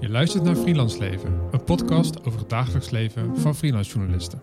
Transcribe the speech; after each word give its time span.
Je 0.00 0.08
luistert 0.08 0.44
naar 0.44 0.56
Freelance 0.56 0.98
Leven, 0.98 1.40
een 1.50 1.64
podcast 1.64 2.24
over 2.24 2.38
het 2.40 2.48
dagelijks 2.48 2.90
leven 2.90 3.36
van 3.36 3.54
freelance 3.54 3.92
journalisten. 3.92 4.40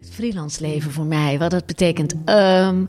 Freelance 0.00 0.60
leven 0.60 0.90
voor 0.90 1.04
mij, 1.04 1.38
wat 1.38 1.50
dat 1.50 1.66
betekent. 1.66 2.14
Ehm, 2.24 2.84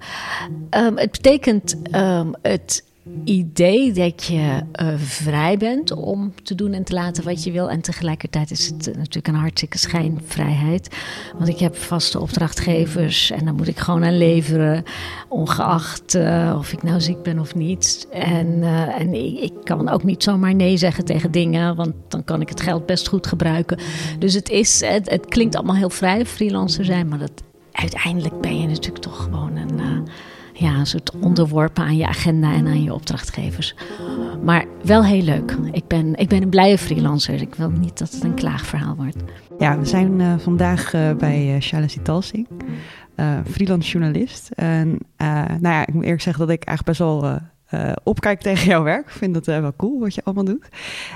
ehm, 0.70 0.96
het 0.96 1.12
betekent 1.12 1.82
ehm, 1.82 2.32
het 2.42 2.86
idee 3.24 3.92
dat 3.92 4.24
je 4.24 4.62
eh, 4.72 4.88
vrij 4.98 5.58
bent 5.58 5.92
om 5.92 6.34
te 6.44 6.56
doen 6.56 6.74
en 6.74 6.84
te 6.84 6.94
laten 6.94 7.24
wat 7.24 7.44
je 7.44 7.52
wil. 7.52 7.70
En 7.70 7.82
tegelijkertijd 7.82 8.52
is 8.52 8.66
het 8.66 8.86
natuurlijk 8.86 9.28
een 9.28 9.36
hartstikke 9.36 9.78
schijnvrijheid. 9.78 10.96
Want 11.38 11.50
ik 11.50 11.60
heb 11.60 11.76
vaste 11.76 12.20
opdrachtgevers 12.20 13.32
en 13.32 13.46
daar 13.46 13.54
moet 13.54 13.68
ik 13.68 13.80
gewoon 13.80 14.04
aan 14.04 14.18
leveren. 14.18 14.84
Ongeacht 15.30 16.16
eh, 16.16 16.56
of 16.58 16.72
ik 16.72 16.84
nou 16.84 17.02
ziek 17.02 17.24
ben 17.24 17.40
of 17.40 17.56
niet. 17.56 18.08
En, 18.12 18.64
eh, 18.64 19.00
en 19.00 19.14
ik, 19.14 19.40
ik 19.40 19.54
kan 19.64 19.90
ook 19.90 20.04
niet 20.04 20.24
zomaar 20.24 20.56
nee 20.56 20.78
zeggen 20.78 21.06
tegen 21.06 21.32
dingen, 21.32 21.76
want 21.76 21.94
dan 22.08 22.24
kan 22.24 22.42
ik 22.42 22.50
het 22.50 22.62
geld 22.62 22.86
best 22.86 23.08
goed 23.08 23.28
gebruiken. 23.28 23.80
Dus 24.20 24.34
het, 24.34 24.50
is, 24.50 24.82
het, 24.82 25.10
het 25.10 25.26
klinkt 25.26 25.56
allemaal 25.56 25.76
heel 25.76 25.90
vrij, 25.90 26.26
freelancer 26.26 26.86
zijn, 26.86 27.08
maar 27.08 27.20
dat, 27.20 27.44
uiteindelijk 27.72 28.42
ben 28.42 28.60
je 28.60 28.68
natuurlijk 28.68 29.04
toch 29.04 29.24
gewoon 29.24 29.56
een 29.56 30.08
ja, 30.60 30.76
een 30.76 30.86
soort 30.86 31.12
onderworpen 31.20 31.84
aan 31.84 31.98
je 31.98 32.08
agenda 32.08 32.54
en 32.54 32.68
aan 32.68 32.84
je 32.84 32.94
opdrachtgevers. 32.94 33.76
Maar 34.44 34.66
wel 34.84 35.06
heel 35.06 35.22
leuk. 35.22 35.58
Ik 35.72 35.88
ben, 35.88 36.16
ik 36.16 36.30
ben 36.30 36.42
een 36.42 36.50
blije 36.50 36.78
freelancer. 36.78 37.42
Ik 37.42 37.56
wil 37.56 37.70
niet 37.70 37.98
dat 37.98 38.12
het 38.12 38.24
een 38.24 38.34
klaagverhaal 38.34 38.96
wordt. 38.96 39.18
Ja, 39.60 39.80
we 39.80 39.86
zijn 39.86 40.20
uh, 40.20 40.38
vandaag 40.38 40.94
uh, 40.94 41.12
bij 41.14 41.56
uh, 41.56 41.62
Shala 41.62 41.88
Sitalsing, 41.88 42.48
freelance 43.50 43.92
journalist. 43.92 44.50
En 44.56 44.98
nou 45.18 45.60
ja, 45.62 45.88
ik 45.88 45.94
moet 45.94 46.04
eerlijk 46.04 46.22
zeggen 46.22 46.48
dat 46.48 46.56
ik 46.56 46.64
eigenlijk 46.64 46.98
best 46.98 47.10
wel 47.10 47.40
opkijk 48.04 48.42
tegen 48.42 48.68
jouw 48.68 48.84
werk. 48.84 49.06
Ik 49.06 49.12
vind 49.12 49.36
het 49.36 49.46
wel 49.46 49.74
cool 49.78 50.00
wat 50.00 50.16
je 50.16 50.24
allemaal 50.24 50.44
doet. 50.44 50.68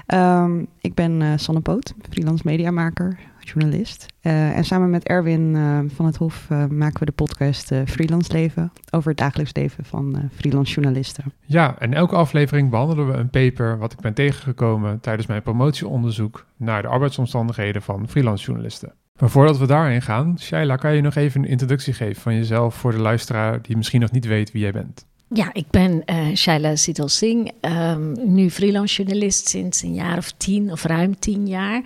Um, 0.07 0.67
ik 0.79 0.93
ben 0.93 1.39
Sanne 1.39 1.61
Poot, 1.61 1.93
freelance 2.09 2.43
mediamaker, 2.45 3.19
journalist. 3.43 4.05
Uh, 4.21 4.57
en 4.57 4.63
samen 4.63 4.89
met 4.89 5.03
Erwin 5.03 5.55
uh, 5.55 5.79
van 5.87 6.05
het 6.05 6.17
Hof 6.17 6.47
uh, 6.51 6.65
maken 6.65 6.99
we 6.99 7.05
de 7.05 7.11
podcast 7.11 7.73
Freelance 7.85 8.31
Leven 8.31 8.71
over 8.91 9.09
het 9.09 9.17
dagelijks 9.17 9.53
leven 9.53 9.85
van 9.85 10.29
freelance 10.35 10.73
journalisten. 10.73 11.23
Ja, 11.45 11.75
en 11.79 11.93
elke 11.93 12.15
aflevering 12.15 12.69
behandelen 12.69 13.07
we 13.07 13.13
een 13.13 13.29
paper 13.29 13.77
wat 13.77 13.93
ik 13.93 13.99
ben 13.99 14.13
tegengekomen 14.13 14.99
tijdens 14.99 15.27
mijn 15.27 15.41
promotieonderzoek 15.41 16.45
naar 16.57 16.81
de 16.81 16.87
arbeidsomstandigheden 16.87 17.81
van 17.81 18.07
freelance 18.07 18.45
journalisten. 18.45 18.93
Maar 19.19 19.29
voordat 19.29 19.57
we 19.57 19.67
daarin 19.67 20.01
gaan, 20.01 20.39
Shaila, 20.39 20.75
kan 20.75 20.95
je 20.95 21.01
nog 21.01 21.15
even 21.15 21.41
een 21.41 21.49
introductie 21.49 21.93
geven 21.93 22.21
van 22.21 22.35
jezelf 22.35 22.75
voor 22.75 22.91
de 22.91 22.99
luisteraar 22.99 23.61
die 23.61 23.77
misschien 23.77 24.01
nog 24.01 24.11
niet 24.11 24.25
weet 24.25 24.51
wie 24.51 24.61
jij 24.61 24.71
bent? 24.71 25.05
Ja, 25.33 25.49
ik 25.53 25.69
ben 25.69 26.03
uh, 26.05 26.35
Shaila 26.35 26.75
Sital 26.75 27.07
Singh, 27.07 27.51
um, 27.61 28.33
nu 28.33 28.49
freelance 28.49 28.95
journalist 28.95 29.49
sinds 29.49 29.81
een 29.81 29.93
jaar 29.93 30.17
of 30.17 30.31
tien 30.31 30.71
of 30.71 30.83
ruim 30.83 31.19
tien 31.19 31.47
jaar. 31.47 31.81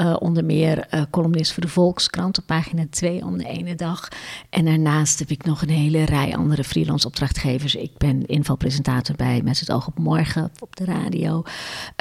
Uh, 0.00 0.16
onder 0.18 0.44
meer 0.44 0.86
uh, 0.94 1.02
columnist 1.10 1.52
voor 1.52 1.62
de 1.62 1.68
Volkskrant 1.68 2.38
op 2.38 2.46
pagina 2.46 2.84
2 2.90 3.24
om 3.24 3.38
de 3.38 3.48
ene 3.48 3.74
dag. 3.74 4.08
En 4.50 4.64
daarnaast 4.64 5.18
heb 5.18 5.30
ik 5.30 5.44
nog 5.44 5.62
een 5.62 5.68
hele 5.68 6.04
rij 6.04 6.36
andere 6.36 6.64
freelance 6.64 7.06
opdrachtgevers. 7.06 7.74
Ik 7.74 7.96
ben 7.96 8.26
invalpresentator 8.26 9.16
bij 9.16 9.40
Met 9.44 9.60
het 9.60 9.72
oog 9.72 9.86
op 9.86 9.98
morgen 9.98 10.52
op 10.58 10.76
de 10.76 10.84
radio. 10.84 11.42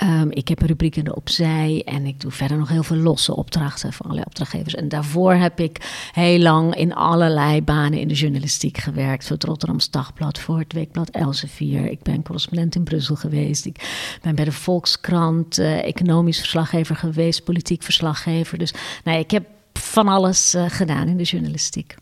Um, 0.04 0.32
ik 0.32 0.48
heb 0.48 0.62
een 0.62 0.68
rubriek 0.68 0.96
in 0.96 1.04
de 1.04 1.16
opzij 1.16 1.82
en 1.86 2.06
ik 2.06 2.22
doe 2.22 2.32
verder 2.32 2.58
nog 2.58 2.70
heel 2.70 2.84
veel 2.84 2.98
losse 2.98 3.36
opdrachten 3.36 3.94
voor 3.94 4.06
allerlei 4.06 4.28
opdrachtgevers. 4.28 4.76
En 4.76 4.90
daarvoor 4.90 5.34
heb 5.34 5.60
ik 5.60 6.10
heel 6.12 6.40
lang 6.40 6.76
in 6.76 6.94
allerlei 6.94 7.62
banen 7.62 8.00
in 8.00 8.08
de 8.08 8.14
journalistiek 8.14 8.78
gewerkt. 8.78 9.24
Voor 9.24 9.36
het 9.36 9.46
Rotterdamse 9.46 9.92
Dagblad, 9.92 10.40
voor 10.40 10.60
het 10.60 10.74
Weekblad 10.86 11.10
Elsevier. 11.10 11.92
Ik 11.92 12.02
ben 12.04 12.24
correspondent 12.24 12.76
in 12.76 12.84
Brussel 12.84 13.16
geweest. 13.16 13.66
Ik 13.66 14.18
ben 14.22 14.36
bij 14.36 14.46
de 14.46 14.52
Volkskrant 14.52 15.60
uh, 15.60 15.86
economisch 15.86 16.40
verslaggever 16.40 16.96
geweest, 16.96 17.44
politiek 17.44 17.84
verslaggever. 17.84 18.58
Dus 18.58 18.74
nou, 19.04 19.20
ik 19.20 19.32
heb 19.32 19.46
van 19.74 20.08
alles 20.08 20.56
uh, 20.56 20.66
gedaan 20.68 21.08
in 21.08 21.18
de 21.18 21.24
journalistiek. 21.24 21.96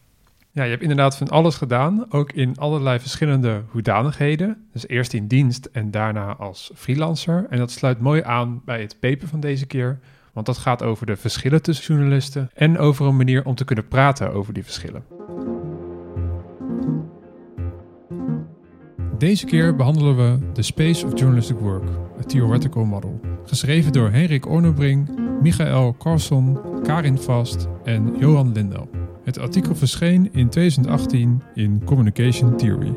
Ja, 0.51 0.63
je 0.63 0.69
hebt 0.69 0.81
inderdaad 0.81 1.17
van 1.17 1.29
alles 1.29 1.55
gedaan, 1.55 2.05
ook 2.09 2.31
in 2.31 2.57
allerlei 2.57 2.99
verschillende 2.99 3.63
hoedanigheden. 3.67 4.67
Dus 4.71 4.87
eerst 4.87 5.13
in 5.13 5.27
dienst 5.27 5.65
en 5.65 5.91
daarna 5.91 6.35
als 6.35 6.71
freelancer. 6.75 7.45
En 7.49 7.57
dat 7.57 7.71
sluit 7.71 7.99
mooi 7.99 8.21
aan 8.23 8.61
bij 8.65 8.81
het 8.81 8.99
paper 8.99 9.27
van 9.27 9.39
deze 9.39 9.65
keer, 9.65 9.99
want 10.33 10.45
dat 10.45 10.57
gaat 10.57 10.83
over 10.83 11.05
de 11.05 11.15
verschillen 11.15 11.61
tussen 11.61 11.95
journalisten 11.95 12.49
en 12.53 12.77
over 12.77 13.05
een 13.05 13.17
manier 13.17 13.45
om 13.45 13.55
te 13.55 13.65
kunnen 13.65 13.87
praten 13.87 14.33
over 14.33 14.53
die 14.53 14.63
verschillen. 14.63 15.03
Deze 19.23 19.45
keer 19.45 19.75
behandelen 19.75 20.15
we 20.15 20.51
The 20.51 20.61
Space 20.61 21.05
of 21.05 21.19
Journalistic 21.19 21.57
Work, 21.57 21.83
a 22.19 22.23
Theoretical 22.23 22.85
Model. 22.85 23.19
Geschreven 23.45 23.91
door 23.91 24.09
Henrik 24.09 24.47
Ornebring, 24.49 25.09
Michael 25.41 25.95
Carlson, 25.97 26.59
Karin 26.81 27.17
Vast 27.17 27.67
en 27.83 28.15
Johan 28.19 28.51
Lindel. 28.51 28.89
Het 29.23 29.39
artikel 29.39 29.75
verscheen 29.75 30.29
in 30.33 30.49
2018 30.49 31.41
in 31.53 31.83
Communication 31.85 32.57
Theory. 32.57 32.95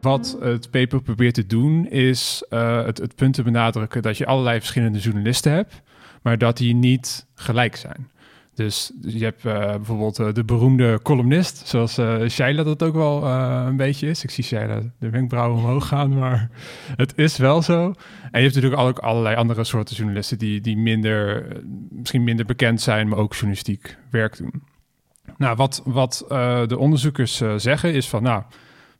Wat 0.00 0.36
het 0.40 0.70
paper 0.70 1.02
probeert 1.02 1.34
te 1.34 1.46
doen 1.46 1.86
is 1.88 2.44
uh, 2.50 2.84
het, 2.84 2.98
het 2.98 3.14
punt 3.14 3.34
te 3.34 3.42
benadrukken 3.42 4.02
dat 4.02 4.18
je 4.18 4.26
allerlei 4.26 4.58
verschillende 4.58 4.98
journalisten 4.98 5.52
hebt, 5.52 5.82
maar 6.22 6.38
dat 6.38 6.56
die 6.56 6.74
niet 6.74 7.26
gelijk 7.34 7.76
zijn. 7.76 8.10
Dus 8.60 8.92
je 9.00 9.24
hebt 9.24 9.44
uh, 9.44 9.54
bijvoorbeeld 9.54 10.18
uh, 10.18 10.32
de 10.32 10.44
beroemde 10.44 11.00
columnist, 11.02 11.68
zoals 11.68 11.98
uh, 11.98 12.28
Shaila 12.28 12.62
dat 12.62 12.82
ook 12.82 12.94
wel 12.94 13.24
een 13.26 13.76
beetje 13.76 14.08
is. 14.08 14.24
Ik 14.24 14.30
zie 14.30 14.44
Shaila 14.44 14.80
de 14.98 15.10
wenkbrauwen 15.10 15.58
omhoog 15.58 15.88
gaan, 15.88 16.18
maar 16.18 16.50
het 16.96 17.12
is 17.16 17.36
wel 17.36 17.62
zo. 17.62 17.84
En 18.30 18.40
je 18.40 18.46
hebt 18.46 18.54
natuurlijk 18.54 18.82
ook 18.82 18.98
allerlei 18.98 19.36
andere 19.36 19.64
soorten 19.64 19.96
journalisten 19.96 20.38
die, 20.38 20.60
die 20.60 20.76
minder, 20.76 21.46
misschien 21.90 22.24
minder 22.24 22.46
bekend 22.46 22.80
zijn, 22.80 23.08
maar 23.08 23.18
ook 23.18 23.32
journalistiek 23.32 23.96
werk 24.10 24.36
doen. 24.36 24.62
Nou, 25.36 25.56
wat, 25.56 25.82
wat 25.84 26.24
de 26.68 26.78
onderzoekers 26.78 27.42
zeggen 27.56 27.92
is 27.92 28.08
van, 28.08 28.22
nou, 28.22 28.42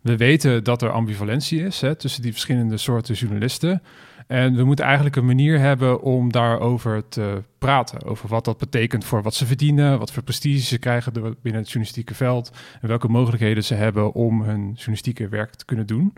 we 0.01 0.17
weten 0.17 0.65
dat 0.65 0.83
er 0.83 0.91
ambivalentie 0.91 1.65
is 1.65 1.81
hè, 1.81 1.95
tussen 1.95 2.23
die 2.23 2.33
verschillende 2.33 2.77
soorten 2.77 3.15
journalisten. 3.15 3.83
En 4.31 4.55
we 4.57 4.65
moeten 4.65 4.85
eigenlijk 4.85 5.17
een 5.17 5.27
manier 5.27 5.59
hebben 5.59 6.03
om 6.03 6.33
daarover 6.33 7.09
te 7.09 7.43
praten. 7.59 8.05
Over 8.05 8.29
wat 8.29 8.45
dat 8.45 8.59
betekent 8.59 9.05
voor 9.05 9.23
wat 9.23 9.35
ze 9.35 9.47
verdienen, 9.47 9.99
wat 9.99 10.13
voor 10.13 10.23
prestige 10.23 10.67
ze 10.67 10.79
krijgen 10.79 11.13
binnen 11.13 11.61
het 11.61 11.67
journalistieke 11.67 12.15
veld. 12.15 12.51
En 12.81 12.89
welke 12.89 13.09
mogelijkheden 13.09 13.65
ze 13.65 13.75
hebben 13.75 14.13
om 14.13 14.43
hun 14.43 14.73
journalistieke 14.73 15.29
werk 15.29 15.55
te 15.55 15.65
kunnen 15.65 15.87
doen. 15.87 16.13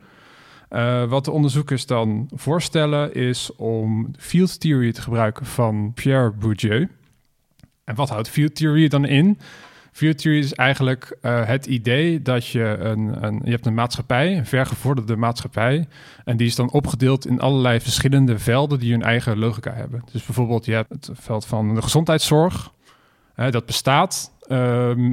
Uh, 0.70 1.04
wat 1.04 1.24
de 1.24 1.30
onderzoekers 1.30 1.86
dan 1.86 2.28
voorstellen 2.34 3.14
is 3.14 3.56
om 3.56 4.10
field 4.18 4.60
theory 4.60 4.92
te 4.92 5.02
gebruiken 5.02 5.46
van 5.46 5.92
Pierre 5.94 6.30
Bourdieu. 6.30 6.88
En 7.84 7.94
wat 7.94 8.08
houdt 8.08 8.28
field 8.28 8.54
theory 8.54 8.88
dan 8.88 9.04
in? 9.04 9.38
Theory 9.92 10.38
is 10.38 10.54
eigenlijk 10.54 11.16
uh, 11.22 11.46
het 11.46 11.66
idee 11.66 12.22
dat 12.22 12.46
je 12.46 12.76
een, 12.78 13.24
een, 13.24 13.40
je 13.44 13.50
hebt 13.50 13.66
een 13.66 13.74
maatschappij, 13.74 14.36
een 14.36 14.46
vergevorderde 14.46 15.16
maatschappij, 15.16 15.86
en 16.24 16.36
die 16.36 16.46
is 16.46 16.54
dan 16.54 16.70
opgedeeld 16.70 17.26
in 17.26 17.40
allerlei 17.40 17.80
verschillende 17.80 18.38
velden 18.38 18.78
die 18.78 18.92
hun 18.92 19.02
eigen 19.02 19.38
logica 19.38 19.72
hebben. 19.72 20.02
Dus 20.12 20.24
bijvoorbeeld 20.24 20.64
je 20.64 20.72
hebt 20.72 20.88
het 20.88 21.10
veld 21.12 21.46
van 21.46 21.74
de 21.74 21.82
gezondheidszorg, 21.82 22.72
dat 23.34 23.66
bestaat 23.66 24.32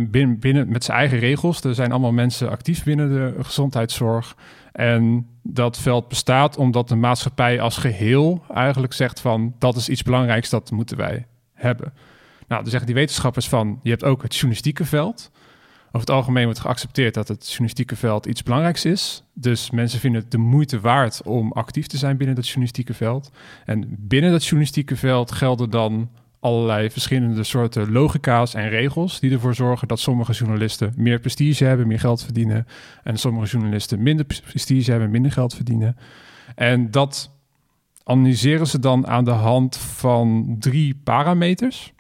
binnen, 0.10 0.40
binnen, 0.40 0.72
met 0.72 0.84
zijn 0.84 0.98
eigen 0.98 1.20
regels. 1.20 1.64
Er 1.64 1.76
zijn 1.76 1.92
allemaal 1.92 2.12
mensen 2.12 2.50
actief 2.50 2.84
binnen 2.84 3.10
de 3.10 3.44
gezondheidszorg. 3.44 4.36
En 4.72 5.28
dat 5.44 5.80
veld 5.80 6.08
bestaat 6.08 6.58
omdat 6.58 6.88
de 6.88 6.96
maatschappij 6.96 7.62
als 7.62 7.78
geheel 7.78 8.44
eigenlijk 8.54 8.94
zegt 8.94 9.20
van 9.20 9.56
dat 9.60 9.76
is 9.76 9.90
iets 9.90 10.04
belangrijks, 10.04 10.50
dat 10.50 10.72
moeten 10.72 10.98
wij 10.98 11.26
hebben. 11.54 11.94
Nou, 12.50 12.62
dan 12.62 12.70
zeggen 12.70 12.86
die 12.86 12.96
wetenschappers 12.96 13.48
van, 13.48 13.80
je 13.84 13.90
hebt 13.90 14.04
ook 14.04 14.22
het 14.22 14.34
journalistieke 14.34 14.86
veld. 14.86 15.32
Over 15.88 16.00
het 16.00 16.10
algemeen 16.10 16.44
wordt 16.44 16.60
geaccepteerd 16.60 17.14
dat 17.14 17.28
het 17.28 17.48
journalistieke 17.48 17.96
veld 17.96 18.26
iets 18.26 18.44
belangrijks 18.44 18.86
is. 18.86 19.24
Dus 19.34 19.70
mensen 19.70 20.00
vinden 20.00 20.22
het 20.22 20.32
de 20.32 20.38
moeite 20.38 20.80
waard 20.80 21.22
om 21.24 21.52
actief 21.52 21.88
te 21.88 21.98
zijn 21.98 22.18
binnen 22.18 22.36
dat 22.36 22.46
journalistieke 22.46 22.94
veld. 22.94 23.32
En 23.66 23.96
binnen 24.00 24.32
dat 24.32 24.44
journalistieke 24.44 24.96
veld 24.96 25.32
gelden 25.32 25.70
dan 25.70 26.10
allerlei 26.40 26.90
verschillende 26.90 27.44
soorten 27.44 27.92
logica's 27.92 28.54
en 28.54 28.70
regels 28.70 29.20
die 29.20 29.32
ervoor 29.32 29.56
zorgen 29.56 29.88
dat 29.88 30.00
sommige 30.00 30.32
journalisten 30.32 30.94
meer 30.96 31.20
prestige 31.20 31.64
hebben, 31.64 31.88
meer 31.88 32.00
geld 32.00 32.24
verdienen. 32.24 32.68
En 33.04 33.18
sommige 33.18 33.48
journalisten 33.48 34.04
minder 34.04 34.26
prestige 34.26 34.92
hebben, 34.92 35.12
minder 35.12 35.32
geld 35.32 35.54
verdienen. 35.54 35.98
En 36.56 36.92
dat 36.92 37.32
analyseren 38.04 38.68
ze 38.68 38.80
dan 38.80 39.08
aan 39.08 39.24
de 39.24 39.32
hand 39.32 39.78
van 39.78 40.56
drie 40.60 40.96
parameters. 41.04 41.94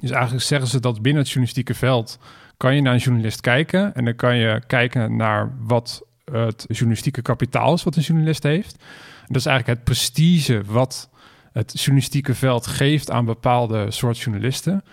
Dus 0.00 0.10
eigenlijk 0.10 0.44
zeggen 0.44 0.68
ze 0.68 0.80
dat 0.80 1.02
binnen 1.02 1.22
het 1.22 1.30
journalistieke 1.30 1.74
veld 1.74 2.18
kan 2.56 2.74
je 2.74 2.82
naar 2.82 2.92
een 2.92 2.98
journalist 2.98 3.40
kijken 3.40 3.94
en 3.94 4.04
dan 4.04 4.16
kan 4.16 4.36
je 4.36 4.62
kijken 4.66 5.16
naar 5.16 5.56
wat 5.58 6.02
het 6.32 6.64
journalistieke 6.68 7.22
kapitaal 7.22 7.74
is 7.74 7.82
wat 7.82 7.96
een 7.96 8.02
journalist 8.02 8.42
heeft. 8.42 8.84
dat 9.26 9.36
is 9.36 9.46
eigenlijk 9.46 9.78
het 9.78 9.88
prestige 9.88 10.62
wat 10.66 11.10
het 11.52 11.72
journalistieke 11.80 12.34
veld 12.34 12.66
geeft 12.66 13.10
aan 13.10 13.24
bepaalde 13.24 13.90
soort 13.90 14.18
journalisten. 14.18 14.84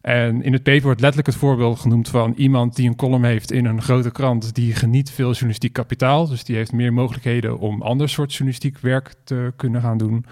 En 0.00 0.42
in 0.42 0.52
het 0.52 0.62
paper 0.62 0.82
wordt 0.82 1.00
letterlijk 1.00 1.28
het 1.28 1.38
voorbeeld 1.38 1.78
genoemd 1.78 2.08
van 2.08 2.34
iemand 2.36 2.76
die 2.76 2.88
een 2.88 2.96
column 2.96 3.24
heeft 3.24 3.52
in 3.52 3.64
een 3.64 3.82
grote 3.82 4.10
krant, 4.10 4.54
die 4.54 4.74
geniet 4.74 5.10
veel 5.10 5.30
journalistiek 5.30 5.72
kapitaal. 5.72 6.28
Dus 6.28 6.44
die 6.44 6.56
heeft 6.56 6.72
meer 6.72 6.92
mogelijkheden 6.92 7.58
om 7.58 7.82
ander 7.82 8.08
soort 8.08 8.30
journalistiek 8.30 8.78
werk 8.78 9.14
te 9.24 9.52
kunnen 9.56 9.80
gaan 9.80 9.98
doen. 9.98 10.24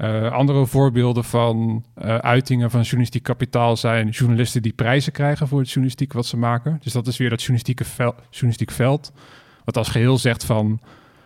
Uh, 0.00 0.32
andere 0.32 0.66
voorbeelden 0.66 1.24
van 1.24 1.84
uh, 1.98 2.16
uitingen 2.16 2.70
van 2.70 2.80
journalistiek 2.80 3.22
kapitaal 3.22 3.76
zijn 3.76 4.08
journalisten 4.08 4.62
die 4.62 4.72
prijzen 4.72 5.12
krijgen 5.12 5.48
voor 5.48 5.58
het 5.58 5.68
journalistiek 5.68 6.12
wat 6.12 6.26
ze 6.26 6.36
maken. 6.36 6.78
Dus 6.82 6.92
dat 6.92 7.06
is 7.06 7.16
weer 7.16 7.28
dat 7.28 7.38
journalistieke 7.38 7.84
vel, 7.84 8.14
journalistiek 8.30 8.70
veld, 8.70 9.12
wat 9.64 9.76
als 9.76 9.88
geheel 9.88 10.18
zegt 10.18 10.44
van 10.44 10.80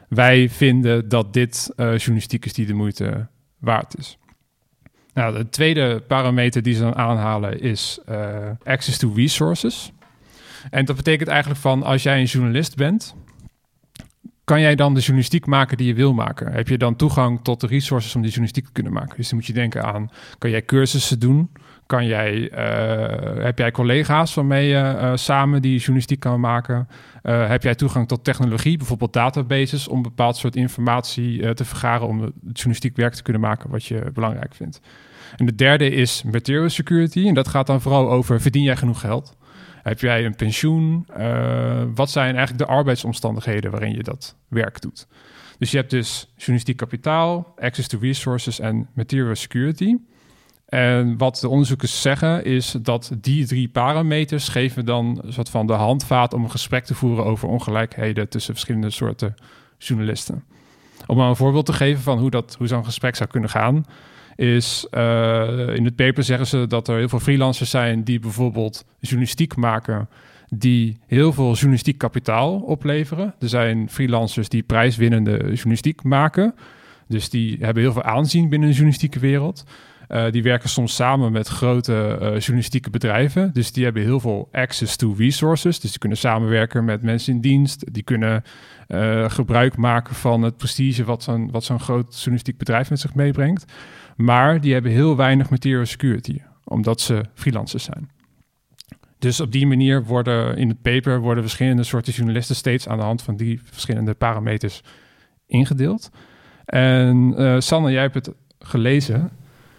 wij 0.08 0.48
vinden 0.48 1.08
dat 1.08 1.32
dit 1.32 1.72
uh, 1.76 1.96
journalistiek 1.96 2.44
is 2.44 2.52
die 2.52 2.66
de 2.66 2.74
moeite 2.74 3.26
waard 3.58 3.98
is. 3.98 4.18
Nou, 5.12 5.36
de 5.36 5.48
tweede 5.48 6.00
parameter 6.00 6.62
die 6.62 6.74
ze 6.74 6.82
dan 6.82 6.96
aanhalen 6.96 7.60
is 7.60 8.00
access 8.62 8.98
to 8.98 9.12
resources. 9.14 9.92
En 10.70 10.84
dat 10.84 10.96
betekent 10.96 11.28
eigenlijk 11.28 11.60
van 11.60 11.82
als 11.82 12.02
jij 12.02 12.18
een 12.20 12.24
journalist 12.24 12.76
bent, 12.76 13.14
kan 14.44 14.60
jij 14.60 14.74
dan 14.74 14.94
de 14.94 15.00
journalistiek 15.00 15.46
maken 15.46 15.76
die 15.76 15.86
je 15.86 15.94
wil 15.94 16.14
maken? 16.14 16.52
Heb 16.52 16.68
je 16.68 16.78
dan 16.78 16.96
toegang 16.96 17.40
tot 17.42 17.60
de 17.60 17.66
resources 17.66 18.14
om 18.14 18.20
die 18.20 18.30
journalistiek 18.30 18.66
te 18.66 18.72
kunnen 18.72 18.92
maken? 18.92 19.16
Dus 19.16 19.28
dan 19.28 19.38
moet 19.38 19.46
je 19.46 19.52
denken 19.52 19.84
aan, 19.84 20.10
kan 20.38 20.50
jij 20.50 20.64
cursussen 20.64 21.18
doen? 21.18 21.50
Kan 21.86 22.06
jij, 22.06 22.50
uh, 22.52 23.44
heb 23.44 23.58
jij 23.58 23.70
collega's 23.70 24.34
waarmee 24.34 24.68
je 24.68 24.96
uh, 24.96 25.12
samen 25.14 25.62
die 25.62 25.78
journalistiek 25.78 26.20
kan 26.20 26.40
maken? 26.40 26.88
Uh, 27.22 27.48
heb 27.48 27.62
jij 27.62 27.74
toegang 27.74 28.08
tot 28.08 28.24
technologie, 28.24 28.76
bijvoorbeeld 28.76 29.12
databases, 29.12 29.88
om 29.88 30.02
bepaald 30.02 30.36
soort 30.36 30.56
informatie 30.56 31.54
te 31.54 31.64
vergaren 31.64 32.08
om 32.08 32.20
het 32.20 32.32
journalistiek 32.42 32.96
werk 32.96 33.14
te 33.14 33.22
kunnen 33.22 33.42
maken 33.42 33.70
wat 33.70 33.84
je 33.84 34.10
belangrijk 34.14 34.54
vindt? 34.54 34.80
En 35.36 35.46
de 35.46 35.54
derde 35.54 35.90
is 35.90 36.22
material 36.22 36.68
security. 36.68 37.26
En 37.26 37.34
dat 37.34 37.48
gaat 37.48 37.66
dan 37.66 37.80
vooral 37.80 38.10
over, 38.10 38.40
verdien 38.40 38.62
jij 38.62 38.76
genoeg 38.76 39.00
geld? 39.00 39.36
Heb 39.84 40.00
jij 40.00 40.24
een 40.24 40.36
pensioen? 40.36 41.06
Uh, 41.18 41.82
wat 41.94 42.10
zijn 42.10 42.36
eigenlijk 42.36 42.66
de 42.66 42.74
arbeidsomstandigheden 42.74 43.70
waarin 43.70 43.94
je 43.94 44.02
dat 44.02 44.36
werk 44.48 44.80
doet? 44.80 45.06
Dus 45.58 45.70
je 45.70 45.76
hebt 45.76 45.90
dus 45.90 46.32
journalistiek 46.36 46.76
kapitaal, 46.76 47.54
access 47.58 47.88
to 47.88 47.98
resources 47.98 48.60
en 48.60 48.88
material 48.94 49.34
security. 49.34 49.96
En 50.66 51.18
wat 51.18 51.38
de 51.40 51.48
onderzoekers 51.48 52.02
zeggen 52.02 52.44
is 52.44 52.74
dat 52.82 53.12
die 53.20 53.46
drie 53.46 53.68
parameters 53.68 54.48
geven 54.48 54.84
dan 54.84 55.20
een 55.22 55.32
soort 55.32 55.48
van 55.48 55.66
de 55.66 55.72
handvaat 55.72 56.34
om 56.34 56.44
een 56.44 56.50
gesprek 56.50 56.84
te 56.84 56.94
voeren 56.94 57.24
over 57.24 57.48
ongelijkheden 57.48 58.28
tussen 58.28 58.54
verschillende 58.54 58.90
soorten 58.90 59.34
journalisten. 59.78 60.44
Om 61.06 61.16
maar 61.16 61.28
een 61.28 61.36
voorbeeld 61.36 61.66
te 61.66 61.72
geven 61.72 62.02
van 62.02 62.18
hoe, 62.18 62.30
dat, 62.30 62.54
hoe 62.58 62.66
zo'n 62.66 62.84
gesprek 62.84 63.16
zou 63.16 63.28
kunnen 63.30 63.50
gaan 63.50 63.84
is 64.36 64.86
uh, 64.90 65.74
in 65.74 65.84
het 65.84 65.96
paper 65.96 66.24
zeggen 66.24 66.46
ze 66.46 66.66
dat 66.66 66.88
er 66.88 66.96
heel 66.96 67.08
veel 67.08 67.20
freelancers 67.20 67.70
zijn 67.70 68.02
die 68.04 68.18
bijvoorbeeld 68.18 68.84
journalistiek 69.00 69.56
maken 69.56 70.08
die 70.58 70.98
heel 71.06 71.32
veel 71.32 71.52
journalistiek 71.52 71.98
kapitaal 71.98 72.60
opleveren. 72.60 73.34
Er 73.40 73.48
zijn 73.48 73.88
freelancers 73.90 74.48
die 74.48 74.62
prijswinnende 74.62 75.36
journalistiek 75.38 76.02
maken. 76.02 76.54
Dus 77.08 77.30
die 77.30 77.56
hebben 77.60 77.82
heel 77.82 77.92
veel 77.92 78.02
aanzien 78.02 78.48
binnen 78.48 78.68
de 78.68 78.74
journalistieke 78.74 79.18
wereld. 79.18 79.64
Uh, 80.08 80.30
die 80.30 80.42
werken 80.42 80.68
soms 80.68 80.94
samen 80.94 81.32
met 81.32 81.48
grote 81.48 82.18
uh, 82.20 82.38
journalistieke 82.38 82.90
bedrijven. 82.90 83.52
Dus 83.52 83.72
die 83.72 83.84
hebben 83.84 84.02
heel 84.02 84.20
veel 84.20 84.48
access 84.52 84.96
to 84.96 85.14
resources. 85.18 85.80
Dus 85.80 85.90
die 85.90 85.98
kunnen 85.98 86.18
samenwerken 86.18 86.84
met 86.84 87.02
mensen 87.02 87.34
in 87.34 87.40
dienst. 87.40 87.94
Die 87.94 88.02
kunnen 88.02 88.42
gebruik 89.26 89.76
maken 89.76 90.14
van 90.14 90.42
het 90.42 90.56
prestige 90.56 91.04
wat 91.04 91.22
zo'n, 91.22 91.50
wat 91.50 91.64
zo'n 91.64 91.80
groot 91.80 92.14
journalistiek 92.14 92.58
bedrijf 92.58 92.90
met 92.90 93.00
zich 93.00 93.14
meebrengt. 93.14 93.64
Maar 94.16 94.60
die 94.60 94.72
hebben 94.72 94.92
heel 94.92 95.16
weinig 95.16 95.50
material 95.50 95.86
security, 95.86 96.40
omdat 96.64 97.00
ze 97.00 97.24
freelancers 97.34 97.84
zijn. 97.84 98.10
Dus 99.18 99.40
op 99.40 99.52
die 99.52 99.66
manier 99.66 100.04
worden 100.04 100.56
in 100.56 100.68
het 100.68 100.82
paper 100.82 101.20
worden 101.20 101.42
verschillende 101.42 101.82
soorten 101.82 102.12
journalisten 102.12 102.56
steeds 102.56 102.88
aan 102.88 102.98
de 102.98 103.04
hand 103.04 103.22
van 103.22 103.36
die 103.36 103.60
verschillende 103.64 104.14
parameters 104.14 104.82
ingedeeld. 105.46 106.10
En 106.64 107.34
uh, 107.40 107.60
Sanne, 107.60 107.90
jij 107.90 108.00
hebt 108.00 108.14
het 108.14 108.30
gelezen. 108.58 109.30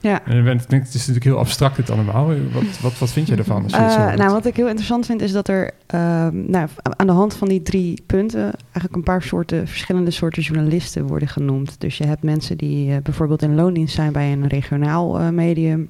Ja. 0.09 0.25
En 0.25 0.45
het 0.45 0.71
is 0.71 0.93
natuurlijk 0.93 1.25
heel 1.25 1.37
abstract 1.37 1.77
het 1.77 1.89
allemaal. 1.89 2.27
Wat, 2.27 2.79
wat, 2.81 2.97
wat 2.97 3.11
vind 3.11 3.27
je 3.27 3.35
ervan? 3.35 3.63
Als 3.63 3.71
je 3.71 3.99
uh, 3.99 4.13
nou, 4.13 4.31
wat 4.31 4.45
ik 4.45 4.55
heel 4.55 4.67
interessant 4.67 5.05
vind 5.05 5.21
is 5.21 5.31
dat 5.31 5.47
er 5.47 5.71
uh, 5.95 6.27
nou, 6.31 6.67
aan 6.81 7.07
de 7.07 7.13
hand 7.13 7.33
van 7.33 7.47
die 7.47 7.61
drie 7.61 8.03
punten 8.05 8.43
eigenlijk 8.43 8.95
een 8.95 9.03
paar 9.03 9.21
soorten, 9.21 9.67
verschillende 9.67 10.11
soorten 10.11 10.41
journalisten 10.41 11.07
worden 11.07 11.27
genoemd. 11.27 11.81
Dus 11.81 11.97
je 11.97 12.05
hebt 12.05 12.23
mensen 12.23 12.57
die 12.57 12.89
uh, 12.89 12.95
bijvoorbeeld 13.03 13.41
in 13.41 13.55
loondienst 13.55 13.95
zijn 13.95 14.11
bij 14.11 14.31
een 14.31 14.47
regionaal 14.47 15.19
eh, 15.19 15.29
medium. 15.29 15.85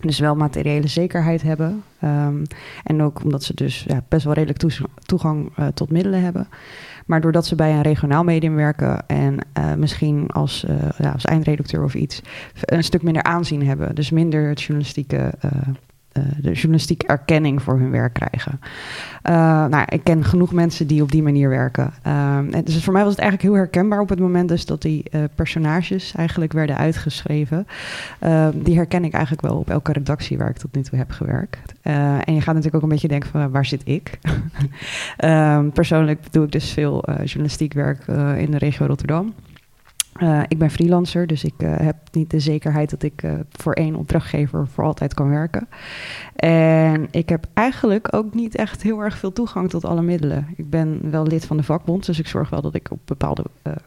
Dus 0.00 0.18
wel 0.18 0.34
materiële 0.34 0.86
zekerheid 0.86 1.42
hebben. 1.42 1.82
Um, 2.04 2.42
en 2.82 3.02
ook 3.02 3.24
omdat 3.24 3.42
ze 3.42 3.54
dus 3.54 3.84
ja, 3.88 4.02
best 4.08 4.24
wel 4.24 4.34
redelijk 4.34 4.82
toegang 5.04 5.52
tot 5.74 5.90
middelen 5.90 6.22
hebben. 6.22 6.48
Maar 7.06 7.20
doordat 7.20 7.46
ze 7.46 7.54
bij 7.54 7.72
een 7.72 7.82
regionaal 7.82 8.24
medium 8.24 8.54
werken 8.54 9.06
en 9.06 9.38
uh, 9.58 9.74
misschien 9.74 10.30
als, 10.30 10.64
uh, 10.68 10.76
ja, 10.98 11.10
als 11.10 11.24
eindredacteur 11.24 11.84
of 11.84 11.94
iets 11.94 12.22
een 12.60 12.84
stuk 12.84 13.02
minder 13.02 13.22
aanzien 13.22 13.66
hebben. 13.66 13.94
Dus 13.94 14.10
minder 14.10 14.48
het 14.48 14.60
journalistieke 14.60 15.32
de 16.40 16.52
journalistieke 16.52 17.06
erkenning 17.06 17.62
voor 17.62 17.78
hun 17.78 17.90
werk 17.90 18.12
krijgen. 18.12 18.60
Uh, 19.30 19.64
nou, 19.66 19.84
ik 19.88 20.04
ken 20.04 20.24
genoeg 20.24 20.52
mensen 20.52 20.86
die 20.86 21.02
op 21.02 21.10
die 21.10 21.22
manier 21.22 21.48
werken. 21.48 21.92
Uh, 22.06 22.38
dus 22.64 22.84
voor 22.84 22.92
mij 22.92 23.02
was 23.02 23.12
het 23.12 23.20
eigenlijk 23.20 23.50
heel 23.50 23.62
herkenbaar 23.62 24.00
op 24.00 24.08
het 24.08 24.18
moment 24.18 24.48
dus 24.48 24.66
dat 24.66 24.82
die 24.82 25.04
uh, 25.10 25.22
personages 25.34 26.12
eigenlijk 26.16 26.52
werden 26.52 26.76
uitgeschreven. 26.76 27.66
die 28.54 28.76
herken 28.76 29.04
ik 29.04 29.12
eigenlijk 29.12 29.42
wel 29.42 29.56
op 29.56 29.70
elke 29.70 29.92
redactie 29.92 30.38
waar 30.38 30.50
ik 30.50 30.56
tot 30.56 30.74
nu 30.74 30.82
toe 30.82 30.98
heb 30.98 31.10
gewerkt. 31.10 31.72
en 31.82 32.34
je 32.34 32.40
gaat 32.40 32.54
natuurlijk 32.54 32.74
ook 32.74 32.82
een 32.82 32.88
beetje 32.88 33.08
denken 33.08 33.30
van 33.30 33.50
waar 33.50 33.66
zit 33.66 33.82
ik? 33.84 34.18
Ehm, 35.16 35.70
persoonlijk 35.70 36.32
doe 36.32 36.44
ik 36.44 36.52
dus 36.52 36.70
veel 36.70 37.04
journalistiek 37.24 37.72
werk 37.72 38.06
in 38.36 38.50
de 38.50 38.58
regio 38.58 38.86
Rotterdam. 38.86 39.34
Uh, 40.18 40.42
ik 40.48 40.58
ben 40.58 40.70
freelancer, 40.70 41.26
dus 41.26 41.44
ik 41.44 41.54
uh, 41.58 41.76
heb 41.76 41.96
niet 42.12 42.30
de 42.30 42.40
zekerheid 42.40 42.90
dat 42.90 43.02
ik 43.02 43.22
uh, 43.22 43.32
voor 43.50 43.72
één 43.72 43.94
opdrachtgever 43.94 44.66
voor 44.66 44.84
altijd 44.84 45.14
kan 45.14 45.28
werken. 45.28 45.68
En 46.36 47.08
ik 47.10 47.28
heb 47.28 47.46
eigenlijk 47.54 48.08
ook 48.10 48.34
niet 48.34 48.54
echt 48.54 48.82
heel 48.82 49.00
erg 49.00 49.18
veel 49.18 49.32
toegang 49.32 49.70
tot 49.70 49.84
alle 49.84 50.02
middelen. 50.02 50.46
Ik 50.56 50.70
ben 50.70 51.10
wel 51.10 51.26
lid 51.26 51.46
van 51.46 51.56
de 51.56 51.62
vakbond, 51.62 52.06
dus 52.06 52.18
ik 52.18 52.26
zorg 52.26 52.50
wel 52.50 52.62
dat 52.62 52.74
ik 52.74 52.90
op 52.90 52.98
bepaalde 53.04 53.44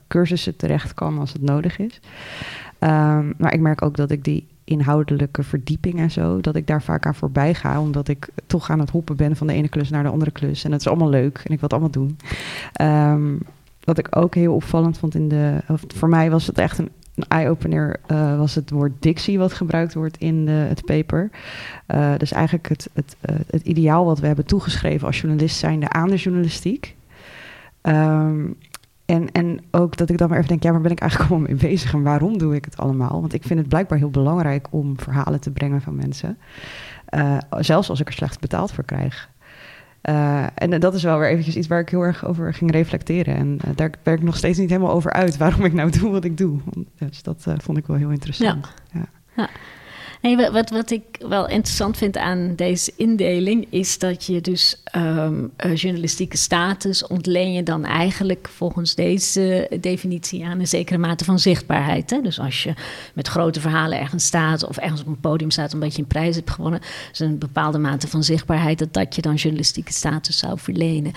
cursussen 0.08 0.56
terecht 0.56 0.94
kan 0.94 1.20
als 1.20 1.34
het 1.34 1.42
nodig 1.42 1.80
is. 1.80 2.00
Um, 2.80 3.34
maar 3.38 3.54
ik 3.54 3.60
merk 3.60 3.82
ook 3.82 3.96
dat 3.96 4.12
ik 4.12 4.24
die 4.24 4.48
inhoudelijke 4.64 5.44
verdieping 5.44 6.00
en 6.00 6.12
zo, 6.12 6.42
dat 6.42 6.56
ik 6.56 6.68
daar 6.68 6.82
vaak 6.82 7.06
aan 7.06 7.16
voorbij 7.16 7.54
ga, 7.54 7.82
omdat 7.82 8.08
ik 8.08 8.30
toch 8.48 8.70
aan 8.70 8.80
het 8.80 8.90
hoppen 8.90 9.16
ben 9.16 9.36
van 9.36 9.48
de 9.48 9.54
ene 9.54 9.70
klus 9.70 9.90
naar 9.90 10.04
de 10.04 10.10
andere 10.10 10.32
klus. 10.32 10.64
En 10.64 10.72
het 10.72 10.82
is 10.82 10.88
allemaal 10.88 11.10
leuk 11.10 11.38
en 11.38 11.54
ik 11.54 11.60
wil 11.60 11.70
het 11.70 11.74
allemaal 11.74 11.92
doen. 11.92 12.18
Um, 12.82 13.40
wat 13.90 13.98
ik 13.98 14.16
ook 14.16 14.36
heel 14.36 14.54
opvallend 14.54 14.98
vond 14.98 15.16
in 15.16 15.30
de. 15.30 15.58
voor 15.88 16.10
mij 16.10 16.32
was 16.32 16.48
het 16.48 16.58
echt 16.58 16.78
een, 16.78 16.92
eye-opener. 17.28 18.00
Uh, 18.08 18.38
was 18.38 18.56
het 18.56 18.70
woord 18.70 18.92
dictie 19.00 19.38
wat 19.38 19.54
gebruikt 19.54 19.94
wordt 19.94 20.18
in 20.18 20.46
de, 20.46 20.52
het 20.52 20.86
paper. 20.86 21.30
Uh, 21.88 22.14
dus 22.18 22.32
eigenlijk 22.32 22.70
het, 22.70 22.90
het, 22.94 23.16
uh, 23.30 23.36
het 23.50 23.62
ideaal 23.62 24.06
wat 24.06 24.20
we 24.20 24.28
hebben 24.28 24.46
toegeschreven 24.46 25.08
als 25.08 25.22
journalist 25.22 25.58
zijnde 25.58 25.90
aan 25.90 26.10
de 26.10 26.16
journalistiek. 26.16 26.96
Um, 27.82 28.56
en, 29.06 29.32
en 29.32 29.60
ook 29.72 29.98
dat 29.98 30.10
ik 30.10 30.18
dan 30.18 30.30
maar 30.30 30.38
even 30.38 30.50
denk, 30.50 30.64
ja, 30.64 30.72
waar 30.72 30.82
ben 30.82 30.92
ik 30.92 31.00
eigenlijk 31.00 31.30
allemaal 31.32 31.50
mee 31.50 31.70
bezig 31.70 31.94
en 31.94 32.04
waarom 32.04 32.38
doe 32.38 32.56
ik 32.56 32.66
het 32.66 32.78
allemaal? 32.78 33.22
Want 33.22 33.34
ik 33.34 33.44
vind 33.44 33.60
het 33.60 33.70
blijkbaar 33.70 33.98
heel 33.98 34.10
belangrijk 34.10 34.68
om 34.70 35.00
verhalen 35.00 35.40
te 35.40 35.52
brengen 35.52 35.82
van 35.82 35.96
mensen. 35.96 36.38
zelfs 37.60 37.90
als 37.90 38.00
ik 38.00 38.08
er 38.08 38.14
slecht 38.14 38.40
betaald 38.40 38.72
voor 38.72 38.84
krijg. 38.84 39.30
Uh, 40.04 40.46
en 40.56 40.80
dat 40.80 40.94
is 40.94 41.04
wel 41.04 41.20
weer 41.20 41.30
eventjes 41.30 41.56
iets 41.56 41.68
waar 41.68 41.80
ik 41.80 41.90
heel 41.90 42.02
erg 42.02 42.26
over 42.26 42.54
ging 42.54 42.72
reflecteren. 42.72 43.36
En 43.36 43.60
uh, 43.66 43.72
daar 43.76 43.92
werk 44.04 44.20
ik 44.20 44.26
nog 44.26 44.38
steeds 44.38 44.58
niet 44.58 44.70
helemaal 44.70 44.94
over 44.94 45.12
uit 45.12 45.38
waarom 45.38 45.66
ik 45.66 45.74
nou 45.74 45.92
doe 45.92 46.12
wat 46.12 46.24
ik 46.24 46.38
doe. 46.38 46.60
Dus 46.98 47.24
dat 47.24 47.46
uh, 47.48 47.54
vond 47.58 47.78
ik 47.78 47.88
wel 47.88 47.98
heel 47.98 48.10
interessant. 48.10 48.74
Ja. 48.94 49.00
ja. 49.00 49.08
ja. 49.36 49.50
Nee, 50.22 50.52
wat, 50.52 50.70
wat 50.70 50.92
ik 50.92 51.04
wel 51.28 51.48
interessant 51.48 51.98
vind 51.98 52.18
aan 52.18 52.54
deze 52.56 52.92
indeling 52.96 53.68
is 53.70 54.00
dat 54.00 54.26
je 54.26 54.42
dus 54.42 54.84
um, 54.96 55.52
journalistieke 55.74 56.38
status 56.38 57.08
ontleen 57.08 57.54
je 57.54 57.64
dan 57.64 57.86
eigenlijk 57.86 58.50
volgens 58.56 58.96
deze 58.96 59.78
definitie 59.82 60.46
aan 60.46 60.60
een 60.60 60.68
zekere 60.68 60.98
mate 60.98 61.26
van 61.26 61.40
zichtbaarheid. 61.40 62.10
Hè? 62.10 62.22
Dus 62.22 62.40
als 62.40 62.64
je 62.64 62.74
met 63.14 63.28
grote 63.28 63.60
verhalen 63.60 64.00
ergens 64.00 64.26
staat 64.26 64.68
of 64.68 64.78
ergens 64.78 65.02
op 65.02 65.08
een 65.08 65.20
podium 65.20 65.52
staat 65.52 65.74
omdat 65.74 65.96
je 65.96 66.02
een 66.02 66.08
prijs 66.08 66.36
hebt 66.36 66.52
gewonnen, 66.52 66.82
is 67.12 67.20
een 67.20 67.38
bepaalde 67.38 67.78
mate 67.78 68.08
van 68.08 68.24
zichtbaarheid 68.24 68.80
dat 68.80 68.94
dat 68.94 69.16
je 69.16 69.22
dan 69.22 69.36
journalistieke 69.36 69.94
status 69.94 70.38
zou 70.38 70.60
verlenen. 70.60 71.12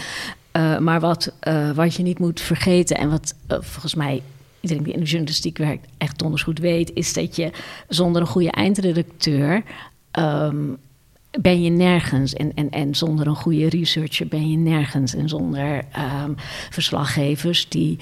Uh, 0.57 0.79
maar 0.79 1.01
wat, 1.01 1.33
uh, 1.49 1.71
wat 1.71 1.95
je 1.95 2.03
niet 2.03 2.19
moet 2.19 2.41
vergeten 2.41 2.97
en 2.97 3.11
wat 3.11 3.35
volgens 3.47 3.95
mij 3.95 4.23
iedereen 4.63 4.85
die 4.85 4.93
in 4.93 5.01
de 5.01 5.07
journalistiek 5.07 5.59
werkt 5.59 5.87
echt 5.99 6.19
donders 6.19 6.43
goed 6.43 6.59
weet, 6.59 6.91
is 6.95 7.13
dat 7.13 7.37
je 7.37 7.51
zonder 7.89 8.21
een 8.21 8.29
goede 8.29 8.51
eindredacteur 8.51 9.63
um, 10.19 10.79
ben 11.41 11.63
je 11.63 11.71
nergens. 11.71 12.35
En, 12.35 12.55
en, 12.55 12.71
en 12.71 12.95
zonder 12.95 13.27
een 13.27 13.35
goede 13.35 13.69
researcher 13.69 14.27
ben 14.27 14.51
je 14.51 14.57
nergens. 14.57 15.15
En 15.15 15.29
zonder 15.29 15.85
um, 16.25 16.35
verslaggevers 16.71 17.69
die 17.69 17.99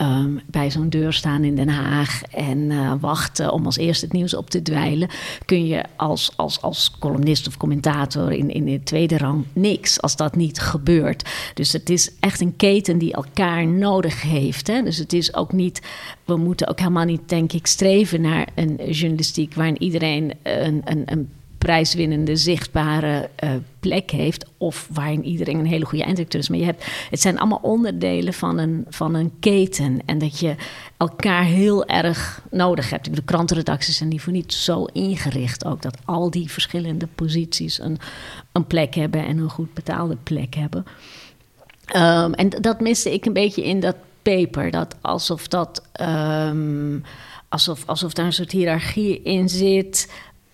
um, 0.00 0.40
bij 0.46 0.70
zo'n 0.70 0.88
deur 0.88 1.12
staan 1.12 1.44
in 1.44 1.54
Den 1.54 1.68
Haag 1.68 2.22
en 2.22 2.58
uh, 2.58 2.92
wachten 3.00 3.52
om 3.52 3.64
als 3.64 3.76
eerste 3.76 4.04
het 4.04 4.14
nieuws 4.14 4.34
op 4.34 4.50
te 4.50 4.62
dweilen, 4.62 5.08
kun 5.44 5.66
je 5.66 5.84
als, 5.96 6.32
als, 6.36 6.62
als 6.62 6.92
columnist 6.98 7.46
of 7.46 7.56
commentator 7.56 8.32
in, 8.32 8.50
in 8.50 8.64
de 8.64 8.80
tweede 8.82 9.18
rang 9.18 9.44
niks 9.52 10.00
als 10.00 10.16
dat 10.16 10.36
niet 10.36 10.60
gebeurt. 10.60 11.28
Dus 11.54 11.72
het 11.72 11.90
is 11.90 12.10
echt 12.20 12.40
een 12.40 12.56
keten 12.56 12.98
die 12.98 13.12
elkaar 13.12 13.66
nodig 13.66 14.22
heeft. 14.22 14.66
Hè? 14.66 14.82
Dus 14.82 14.96
het 14.96 15.12
is 15.12 15.34
ook 15.34 15.52
niet, 15.52 15.82
we 16.24 16.36
moeten 16.36 16.68
ook 16.68 16.78
helemaal 16.78 17.04
niet, 17.04 17.28
denk 17.28 17.52
ik, 17.52 17.66
streven 17.66 18.20
naar 18.20 18.48
een 18.54 18.90
journalistiek 18.90 19.54
waarin 19.54 19.82
iedereen 19.82 20.32
een, 20.42 20.82
een, 20.84 21.02
een 21.06 21.28
prijswinnende, 21.64 22.36
zichtbare 22.36 23.30
uh, 23.44 23.50
plek 23.80 24.10
heeft. 24.10 24.46
Of 24.58 24.88
waarin 24.92 25.24
iedereen 25.24 25.58
een 25.58 25.66
hele 25.66 25.84
goede 25.84 26.04
eindredacteur 26.04 26.40
is. 26.40 26.48
Maar 26.48 26.58
je 26.58 26.64
hebt, 26.64 26.84
het 27.10 27.20
zijn 27.20 27.38
allemaal 27.38 27.60
onderdelen 27.62 28.32
van 28.32 28.58
een, 28.58 28.84
van 28.88 29.14
een 29.14 29.32
keten. 29.40 30.00
En 30.04 30.18
dat 30.18 30.38
je 30.38 30.54
elkaar 30.96 31.44
heel 31.44 31.86
erg 31.86 32.42
nodig 32.50 32.90
hebt. 32.90 33.14
De 33.14 33.22
krantenredacties 33.22 33.96
zijn 33.96 34.08
die 34.08 34.20
voor 34.20 34.32
niet 34.32 34.52
zo 34.52 34.84
ingericht 34.84 35.64
ook. 35.64 35.82
Dat 35.82 35.98
al 36.04 36.30
die 36.30 36.50
verschillende 36.50 37.08
posities 37.14 37.80
een, 37.80 37.98
een 38.52 38.66
plek 38.66 38.94
hebben 38.94 39.26
en 39.26 39.38
een 39.38 39.50
goed 39.50 39.74
betaalde 39.74 40.16
plek 40.22 40.54
hebben. 40.54 40.84
Um, 41.96 42.34
en 42.34 42.48
dat 42.48 42.80
miste 42.80 43.12
ik 43.12 43.24
een 43.24 43.32
beetje 43.32 43.64
in 43.64 43.80
dat 43.80 43.96
paper. 44.22 44.70
Dat 44.70 44.96
alsof 45.00 45.48
dat. 45.48 45.82
Um, 46.00 47.02
alsof, 47.48 47.82
alsof 47.86 48.12
daar 48.12 48.26
een 48.26 48.32
soort 48.32 48.52
hiërarchie 48.52 49.22
in 49.22 49.48
zit. 49.48 50.08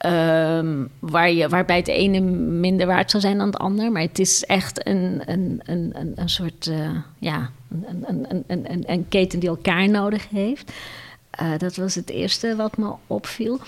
Um, 0.07 0.89
waar 0.99 1.31
je, 1.31 1.49
waarbij 1.49 1.77
het 1.77 1.89
ene 1.89 2.21
minder 2.21 2.87
waard 2.87 3.11
zou 3.11 3.23
zijn 3.23 3.39
dan 3.39 3.47
het 3.47 3.57
ander. 3.57 3.93
Maar 3.93 4.03
het 4.03 4.19
is 4.19 4.45
echt 4.45 4.87
een, 4.87 5.23
een, 5.25 5.61
een, 5.65 5.91
een, 5.95 6.13
een 6.15 6.29
soort 6.29 6.67
uh, 6.67 6.91
ja, 7.19 7.51
een, 7.87 8.05
een, 8.07 8.45
een, 8.47 8.73
een, 8.73 8.85
een 8.87 9.09
keten 9.09 9.41
die 9.41 9.49
elkaar 9.49 9.89
nodig 9.89 10.29
heeft. 10.29 10.73
Uh, 11.43 11.59
dat 11.59 11.77
was 11.77 11.95
het 11.95 12.11
eerste 12.11 12.57
wat 12.57 12.77
me 12.77 12.93
opviel. 13.07 13.61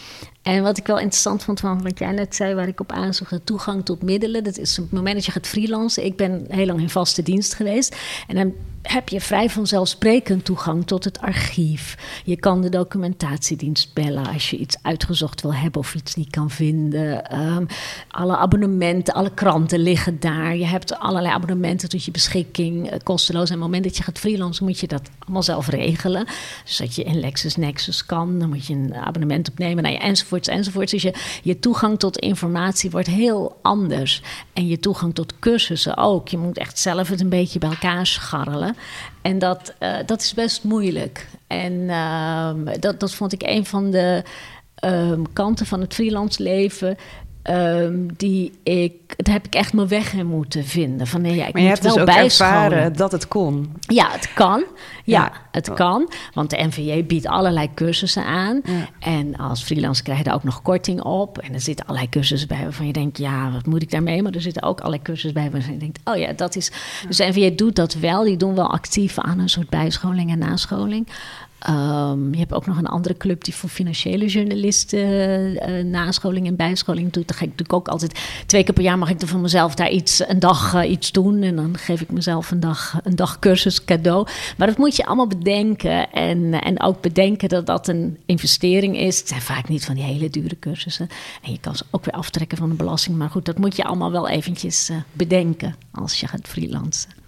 En 0.42 0.62
wat 0.62 0.78
ik 0.78 0.86
wel 0.86 0.98
interessant 0.98 1.42
vond 1.42 1.60
van 1.60 1.82
wat 1.82 1.98
jij 1.98 2.12
net 2.12 2.34
zei, 2.34 2.54
waar 2.54 2.68
ik 2.68 2.80
op 2.80 2.92
aanzoek, 2.92 3.28
de 3.28 3.44
toegang 3.44 3.84
tot 3.84 4.02
middelen. 4.02 4.44
Dat 4.44 4.58
is 4.58 4.78
op 4.78 4.84
het 4.84 4.92
moment 4.92 5.14
dat 5.14 5.24
je 5.24 5.32
gaat 5.32 5.46
freelancen. 5.46 6.04
Ik 6.04 6.16
ben 6.16 6.44
heel 6.48 6.66
lang 6.66 6.80
in 6.80 6.90
vaste 6.90 7.22
dienst 7.22 7.54
geweest. 7.54 7.96
En 8.26 8.36
dan 8.36 8.52
heb 8.82 9.08
je 9.08 9.20
vrij 9.20 9.50
vanzelfsprekend 9.50 10.44
toegang 10.44 10.86
tot 10.86 11.04
het 11.04 11.20
archief. 11.20 11.96
Je 12.24 12.36
kan 12.36 12.60
de 12.60 12.68
documentatiedienst 12.68 13.94
bellen 13.94 14.26
als 14.26 14.50
je 14.50 14.56
iets 14.56 14.76
uitgezocht 14.82 15.42
wil 15.42 15.54
hebben 15.54 15.80
of 15.80 15.94
iets 15.94 16.14
niet 16.14 16.30
kan 16.30 16.50
vinden. 16.50 17.40
Um, 17.40 17.66
alle 18.10 18.36
abonnementen, 18.36 19.14
alle 19.14 19.34
kranten 19.34 19.78
liggen 19.78 20.20
daar. 20.20 20.56
Je 20.56 20.66
hebt 20.66 20.98
allerlei 20.98 21.34
abonnementen 21.34 21.88
tot 21.88 22.04
je 22.04 22.10
beschikking, 22.10 22.92
uh, 22.92 22.98
kosteloos. 23.02 23.48
En 23.48 23.54
op 23.54 23.60
het 23.60 23.70
moment 23.70 23.84
dat 23.84 23.96
je 23.96 24.02
gaat 24.02 24.18
freelancen, 24.18 24.64
moet 24.64 24.80
je 24.80 24.86
dat 24.86 25.10
allemaal 25.18 25.42
zelf 25.42 25.68
regelen. 25.68 26.26
Dus 26.64 26.76
dat 26.76 26.94
je 26.94 27.02
in 27.02 27.20
LexisNexis 27.20 28.06
kan, 28.06 28.38
dan 28.38 28.48
moet 28.48 28.66
je 28.66 28.74
een 28.74 28.94
abonnement 28.94 29.50
opnemen, 29.50 29.82
nou 29.82 29.94
ja, 29.94 30.00
enzovoorts, 30.32 30.48
enzovoorts. 30.48 30.92
Dus 30.92 31.02
je, 31.02 31.14
je 31.42 31.58
toegang 31.58 31.98
tot 31.98 32.18
informatie 32.18 32.90
wordt 32.90 33.08
heel 33.08 33.58
anders. 33.62 34.22
En 34.52 34.66
je 34.66 34.78
toegang 34.78 35.14
tot 35.14 35.38
cursussen 35.38 35.96
ook. 35.96 36.28
Je 36.28 36.38
moet 36.38 36.58
echt 36.58 36.78
zelf 36.78 37.08
het 37.08 37.20
een 37.20 37.28
beetje 37.28 37.58
bij 37.58 37.68
elkaar 37.68 38.06
scharrelen. 38.06 38.76
En 39.22 39.38
dat, 39.38 39.74
uh, 39.80 39.96
dat 40.06 40.20
is 40.20 40.34
best 40.34 40.64
moeilijk. 40.64 41.26
En 41.46 41.72
uh, 41.72 42.50
dat, 42.80 43.00
dat 43.00 43.14
vond 43.14 43.32
ik 43.32 43.42
een 43.42 43.66
van 43.66 43.90
de 43.90 44.22
um, 44.84 45.32
kanten 45.32 45.66
van 45.66 45.80
het 45.80 45.94
freelance 45.94 46.42
leven. 46.42 46.96
Um, 47.50 48.08
die 48.16 48.52
ik, 48.62 48.92
daar 49.16 49.34
heb 49.34 49.46
ik 49.46 49.54
echt 49.54 49.72
mijn 49.72 49.88
weg 49.88 50.12
in 50.12 50.26
moeten 50.26 50.64
vinden. 50.64 51.06
Van 51.06 51.20
nee, 51.20 51.34
ja, 51.34 51.46
ik 51.46 51.52
maar 51.52 51.62
je 51.62 51.68
moet 51.68 51.78
hebt 51.82 51.94
wel 51.94 52.04
dus 52.04 52.14
ook 52.14 52.18
bijscholen. 52.18 52.52
ervaren 52.54 52.96
dat 52.96 53.12
het 53.12 53.28
kon. 53.28 53.72
Ja, 53.80 54.10
het 54.10 54.32
kan. 54.34 54.64
Ja, 55.04 55.20
Ja. 55.22 55.32
het 55.50 55.72
kan. 55.74 56.12
Want 56.34 56.50
de 56.50 56.64
NVJ 56.66 57.04
biedt 57.06 57.26
allerlei 57.26 57.68
cursussen 57.74 58.24
aan. 58.24 58.60
Ja. 58.64 58.88
En 58.98 59.36
als 59.36 59.62
freelancer 59.62 60.04
krijg 60.04 60.18
je 60.18 60.24
daar 60.24 60.34
ook 60.34 60.44
nog 60.44 60.62
korting 60.62 61.02
op. 61.02 61.38
En 61.38 61.54
er 61.54 61.60
zitten 61.60 61.86
allerlei 61.86 62.10
cursussen 62.10 62.48
bij 62.48 62.62
waarvan 62.62 62.86
je 62.86 62.92
denkt... 62.92 63.18
ja, 63.18 63.50
wat 63.52 63.66
moet 63.66 63.82
ik 63.82 63.90
daarmee? 63.90 64.22
Maar 64.22 64.32
er 64.32 64.40
zitten 64.40 64.62
ook 64.62 64.78
allerlei 64.78 65.02
cursussen 65.02 65.42
bij 65.42 65.50
waarvan 65.50 65.72
je 65.72 65.78
denkt... 65.78 65.98
oh 66.04 66.16
ja, 66.16 66.32
dat 66.32 66.56
is... 66.56 66.70
Dus 67.06 67.16
de 67.16 67.24
NVJ 67.28 67.54
doet 67.54 67.76
dat 67.76 67.94
wel. 67.94 68.24
Die 68.24 68.36
doen 68.36 68.54
wel 68.54 68.70
actief 68.72 69.18
aan 69.18 69.38
een 69.38 69.48
soort 69.48 69.68
bijscholing 69.70 70.30
en 70.30 70.38
nascholing. 70.38 71.08
Um, 71.70 72.32
je 72.32 72.38
hebt 72.38 72.52
ook 72.52 72.66
nog 72.66 72.78
een 72.78 72.86
andere 72.86 73.16
club 73.16 73.44
die 73.44 73.54
voor 73.54 73.68
financiële 73.68 74.26
journalisten 74.26 74.98
uh, 74.98 75.84
nascholing 75.84 76.46
en 76.46 76.56
bijscholing 76.56 77.12
doet. 77.12 77.28
Dan 77.28 77.36
ga 77.36 77.42
ik 77.42 77.50
natuurlijk 77.50 77.72
ook 77.72 77.88
altijd 77.88 78.20
twee 78.46 78.64
keer 78.64 78.74
per 78.74 78.82
jaar 78.82 78.98
mag 78.98 79.10
ik 79.10 79.22
er 79.22 79.28
voor 79.28 79.40
mezelf 79.40 79.74
daar 79.74 79.90
iets, 79.90 80.28
een 80.28 80.38
dag 80.38 80.74
uh, 80.74 80.90
iets 80.90 81.12
doen. 81.12 81.42
En 81.42 81.56
dan 81.56 81.76
geef 81.76 82.00
ik 82.00 82.10
mezelf 82.10 82.50
een 82.50 82.60
dag, 82.60 83.00
een 83.02 83.16
dag 83.16 83.38
cursus 83.38 83.84
cadeau. 83.84 84.26
Maar 84.56 84.66
dat 84.66 84.78
moet 84.78 84.96
je 84.96 85.04
allemaal 85.04 85.26
bedenken. 85.26 86.12
En, 86.12 86.52
en 86.62 86.82
ook 86.82 87.00
bedenken 87.00 87.48
dat 87.48 87.66
dat 87.66 87.88
een 87.88 88.18
investering 88.26 88.98
is. 88.98 89.18
Het 89.18 89.28
zijn 89.28 89.42
vaak 89.42 89.68
niet 89.68 89.84
van 89.84 89.94
die 89.94 90.04
hele 90.04 90.30
dure 90.30 90.58
cursussen. 90.58 91.08
En 91.42 91.52
je 91.52 91.60
kan 91.60 91.76
ze 91.76 91.84
ook 91.90 92.04
weer 92.04 92.14
aftrekken 92.14 92.58
van 92.58 92.68
de 92.68 92.74
belasting. 92.74 93.16
Maar 93.16 93.30
goed, 93.30 93.44
dat 93.44 93.58
moet 93.58 93.76
je 93.76 93.84
allemaal 93.84 94.12
wel 94.12 94.28
eventjes 94.28 94.90
bedenken 95.12 95.74
als 95.90 96.20
je 96.20 96.26
gaat 96.26 96.48
freelancen. 96.48 97.21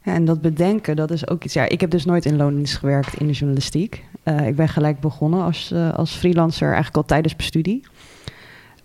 En 0.00 0.24
dat 0.24 0.40
bedenken, 0.40 0.96
dat 0.96 1.10
is 1.10 1.28
ook 1.28 1.44
iets. 1.44 1.54
Ja, 1.54 1.68
ik 1.68 1.80
heb 1.80 1.90
dus 1.90 2.04
nooit 2.04 2.24
in 2.24 2.36
loondienst 2.36 2.76
gewerkt 2.76 3.20
in 3.20 3.26
de 3.26 3.32
journalistiek. 3.32 4.04
Uh, 4.24 4.46
ik 4.46 4.56
ben 4.56 4.68
gelijk 4.68 5.00
begonnen 5.00 5.42
als, 5.42 5.70
uh, 5.72 5.92
als 5.94 6.12
freelancer, 6.12 6.66
eigenlijk 6.66 6.96
al 6.96 7.04
tijdens 7.04 7.34
mijn 7.34 7.46
studie. 7.46 7.82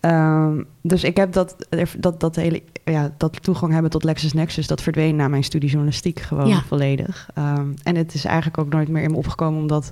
Um, 0.01 0.65
dus 0.81 1.03
ik 1.03 1.17
heb 1.17 1.31
dat, 1.31 1.67
dat, 1.99 2.19
dat 2.19 2.35
hele, 2.35 2.63
ja, 2.83 3.13
dat 3.17 3.43
toegang 3.43 3.73
hebben 3.73 3.91
tot 3.91 4.03
LexisNexis, 4.03 4.67
dat 4.67 4.81
verdween 4.81 5.15
na 5.15 5.27
mijn 5.27 5.43
studie 5.43 5.69
journalistiek 5.69 6.19
gewoon 6.19 6.47
ja. 6.47 6.61
volledig. 6.61 7.29
Um, 7.37 7.73
en 7.83 7.95
het 7.95 8.13
is 8.13 8.25
eigenlijk 8.25 8.57
ook 8.57 8.69
nooit 8.69 8.87
meer 8.87 9.03
in 9.03 9.11
me 9.11 9.17
opgekomen 9.17 9.61
omdat. 9.61 9.91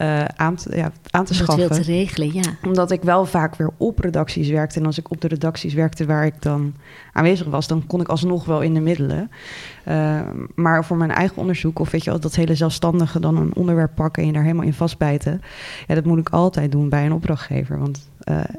Uh, 0.00 0.24
aan, 0.24 0.54
te, 0.54 0.76
ja, 0.76 0.92
aan 1.10 1.24
te 1.24 1.32
Om 1.32 1.38
schaffen. 1.38 1.70
te 1.70 1.82
regelen, 1.82 2.32
ja. 2.32 2.42
Omdat 2.62 2.90
ik 2.90 3.02
wel 3.02 3.26
vaak 3.26 3.56
weer 3.56 3.70
op 3.76 3.98
redacties 3.98 4.48
werkte. 4.48 4.78
En 4.78 4.86
als 4.86 4.98
ik 4.98 5.10
op 5.10 5.20
de 5.20 5.28
redacties 5.28 5.74
werkte 5.74 6.06
waar 6.06 6.26
ik 6.26 6.42
dan 6.42 6.74
aanwezig 7.12 7.46
was, 7.46 7.66
dan 7.66 7.86
kon 7.86 8.00
ik 8.00 8.08
alsnog 8.08 8.44
wel 8.44 8.60
in 8.60 8.74
de 8.74 8.80
middelen. 8.80 9.30
Uh, 9.88 10.20
maar 10.54 10.84
voor 10.84 10.96
mijn 10.96 11.10
eigen 11.10 11.36
onderzoek, 11.36 11.78
of 11.78 11.90
weet 11.90 12.04
je 12.04 12.18
dat 12.18 12.34
hele 12.34 12.54
zelfstandige 12.54 13.20
dan 13.20 13.36
een 13.36 13.54
onderwerp 13.54 13.94
pakken 13.94 14.22
en 14.22 14.28
je 14.28 14.34
daar 14.34 14.42
helemaal 14.42 14.64
in 14.64 14.74
vastbijten. 14.74 15.42
Ja, 15.86 15.94
dat 15.94 16.04
moet 16.04 16.18
ik 16.18 16.28
altijd 16.28 16.72
doen 16.72 16.88
bij 16.88 17.06
een 17.06 17.12
opdrachtgever. 17.12 17.78
Want 17.78 18.08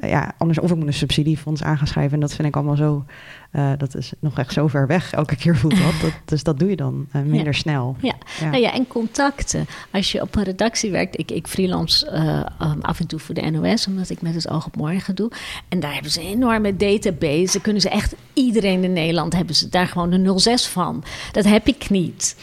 ja, 0.01 0.33
anders 0.37 0.59
of 0.59 0.71
ik 0.71 0.77
moet 0.77 0.87
een 0.87 0.93
subsidiefonds 0.93 1.63
aan 1.63 1.77
gaan 1.77 1.87
schrijven. 1.87 2.13
En 2.13 2.19
dat 2.19 2.33
vind 2.33 2.47
ik 2.47 2.55
allemaal 2.55 2.75
zo. 2.75 3.05
Uh, 3.51 3.71
dat 3.77 3.95
is 3.95 4.11
nog 4.19 4.37
echt 4.37 4.53
zo 4.53 4.67
ver 4.67 4.87
weg. 4.87 5.13
Elke 5.13 5.35
keer 5.35 5.57
voelt 5.57 5.77
dat. 5.77 5.93
dat 6.01 6.11
dus 6.25 6.43
dat 6.43 6.59
doe 6.59 6.69
je 6.69 6.75
dan 6.75 7.07
uh, 7.15 7.21
minder 7.21 7.53
ja. 7.53 7.59
snel. 7.59 7.95
Ja. 7.99 8.15
ja. 8.39 8.49
Nou 8.49 8.61
ja, 8.61 8.73
en 8.73 8.87
contacten. 8.87 9.65
Als 9.91 10.11
je 10.11 10.21
op 10.21 10.35
een 10.35 10.43
redactie 10.43 10.91
werkt. 10.91 11.19
Ik, 11.19 11.31
ik 11.31 11.47
freelance 11.47 12.11
um, 12.61 12.81
af 12.81 12.99
en 12.99 13.07
toe 13.07 13.19
voor 13.19 13.35
de 13.35 13.49
NOS, 13.49 13.87
omdat 13.87 14.09
ik 14.09 14.21
met 14.21 14.35
het 14.35 14.49
oog 14.49 14.65
op 14.65 14.75
morgen 14.75 15.15
doe. 15.15 15.31
En 15.67 15.79
daar 15.79 15.93
hebben 15.93 16.11
ze 16.11 16.21
een 16.21 16.27
enorme 16.27 16.75
database. 16.75 17.51
Daar 17.53 17.61
kunnen 17.61 17.81
ze 17.81 17.89
echt 17.89 18.15
iedereen 18.33 18.83
in 18.83 18.93
Nederland 18.93 19.33
hebben 19.33 19.55
ze 19.55 19.69
daar 19.69 19.87
gewoon 19.87 20.09
de 20.09 20.39
06 20.39 20.67
van. 20.67 21.03
Dat 21.31 21.45
heb 21.45 21.67
ik 21.67 21.89
niet. 21.89 22.35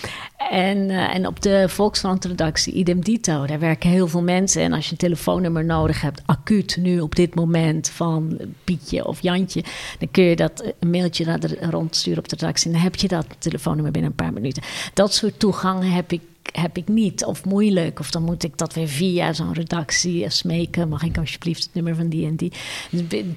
En, 0.50 0.78
uh, 0.78 1.14
en 1.14 1.26
op 1.26 1.42
de 1.42 1.64
Volkskrant-redactie, 1.68 2.72
idem 2.72 3.00
dito, 3.00 3.46
daar 3.46 3.58
werken 3.58 3.90
heel 3.90 4.08
veel 4.08 4.22
mensen. 4.22 4.62
En 4.62 4.72
als 4.72 4.84
je 4.84 4.90
een 4.90 4.96
telefoonnummer 4.96 5.64
nodig 5.64 6.00
hebt, 6.00 6.22
acuut 6.26 6.76
nu 6.80 7.00
op 7.00 7.14
dit 7.16 7.34
moment 7.34 7.88
van 7.88 8.38
Pietje 8.64 9.06
of 9.06 9.20
Jantje, 9.20 9.64
dan 9.98 10.10
kun 10.10 10.24
je 10.24 10.36
dat 10.36 10.72
een 10.78 10.90
mailtje 10.90 11.24
naar 11.24 11.40
de, 11.40 11.58
rondsturen 11.70 12.18
op 12.18 12.28
de 12.28 12.36
redactie. 12.36 12.66
En 12.66 12.72
dan 12.72 12.82
heb 12.82 12.94
je 12.94 13.08
dat 13.08 13.26
telefoonnummer 13.38 13.92
binnen 13.92 14.10
een 14.10 14.16
paar 14.16 14.32
minuten. 14.32 14.62
Dat 14.94 15.14
soort 15.14 15.38
toegang 15.38 15.92
heb 15.92 16.12
ik 16.12 16.20
heb 16.52 16.76
ik 16.76 16.88
niet 16.88 17.24
of 17.24 17.44
moeilijk. 17.44 18.00
Of 18.00 18.10
dan 18.10 18.22
moet 18.22 18.44
ik 18.44 18.58
dat 18.58 18.74
weer 18.74 18.88
via 18.88 19.32
zo'n 19.32 19.52
redactie 19.52 20.30
smeken. 20.30 20.88
Mag 20.88 21.02
ik 21.02 21.18
alsjeblieft 21.18 21.62
het 21.64 21.74
nummer 21.74 21.94
van 21.94 22.08
die 22.08 22.26
en 22.26 22.36
die? 22.36 22.52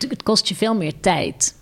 Het 0.09 0.23
kost 0.23 0.47
je 0.47 0.55
veel 0.55 0.75
meer 0.75 0.93
tijd. 0.99 1.55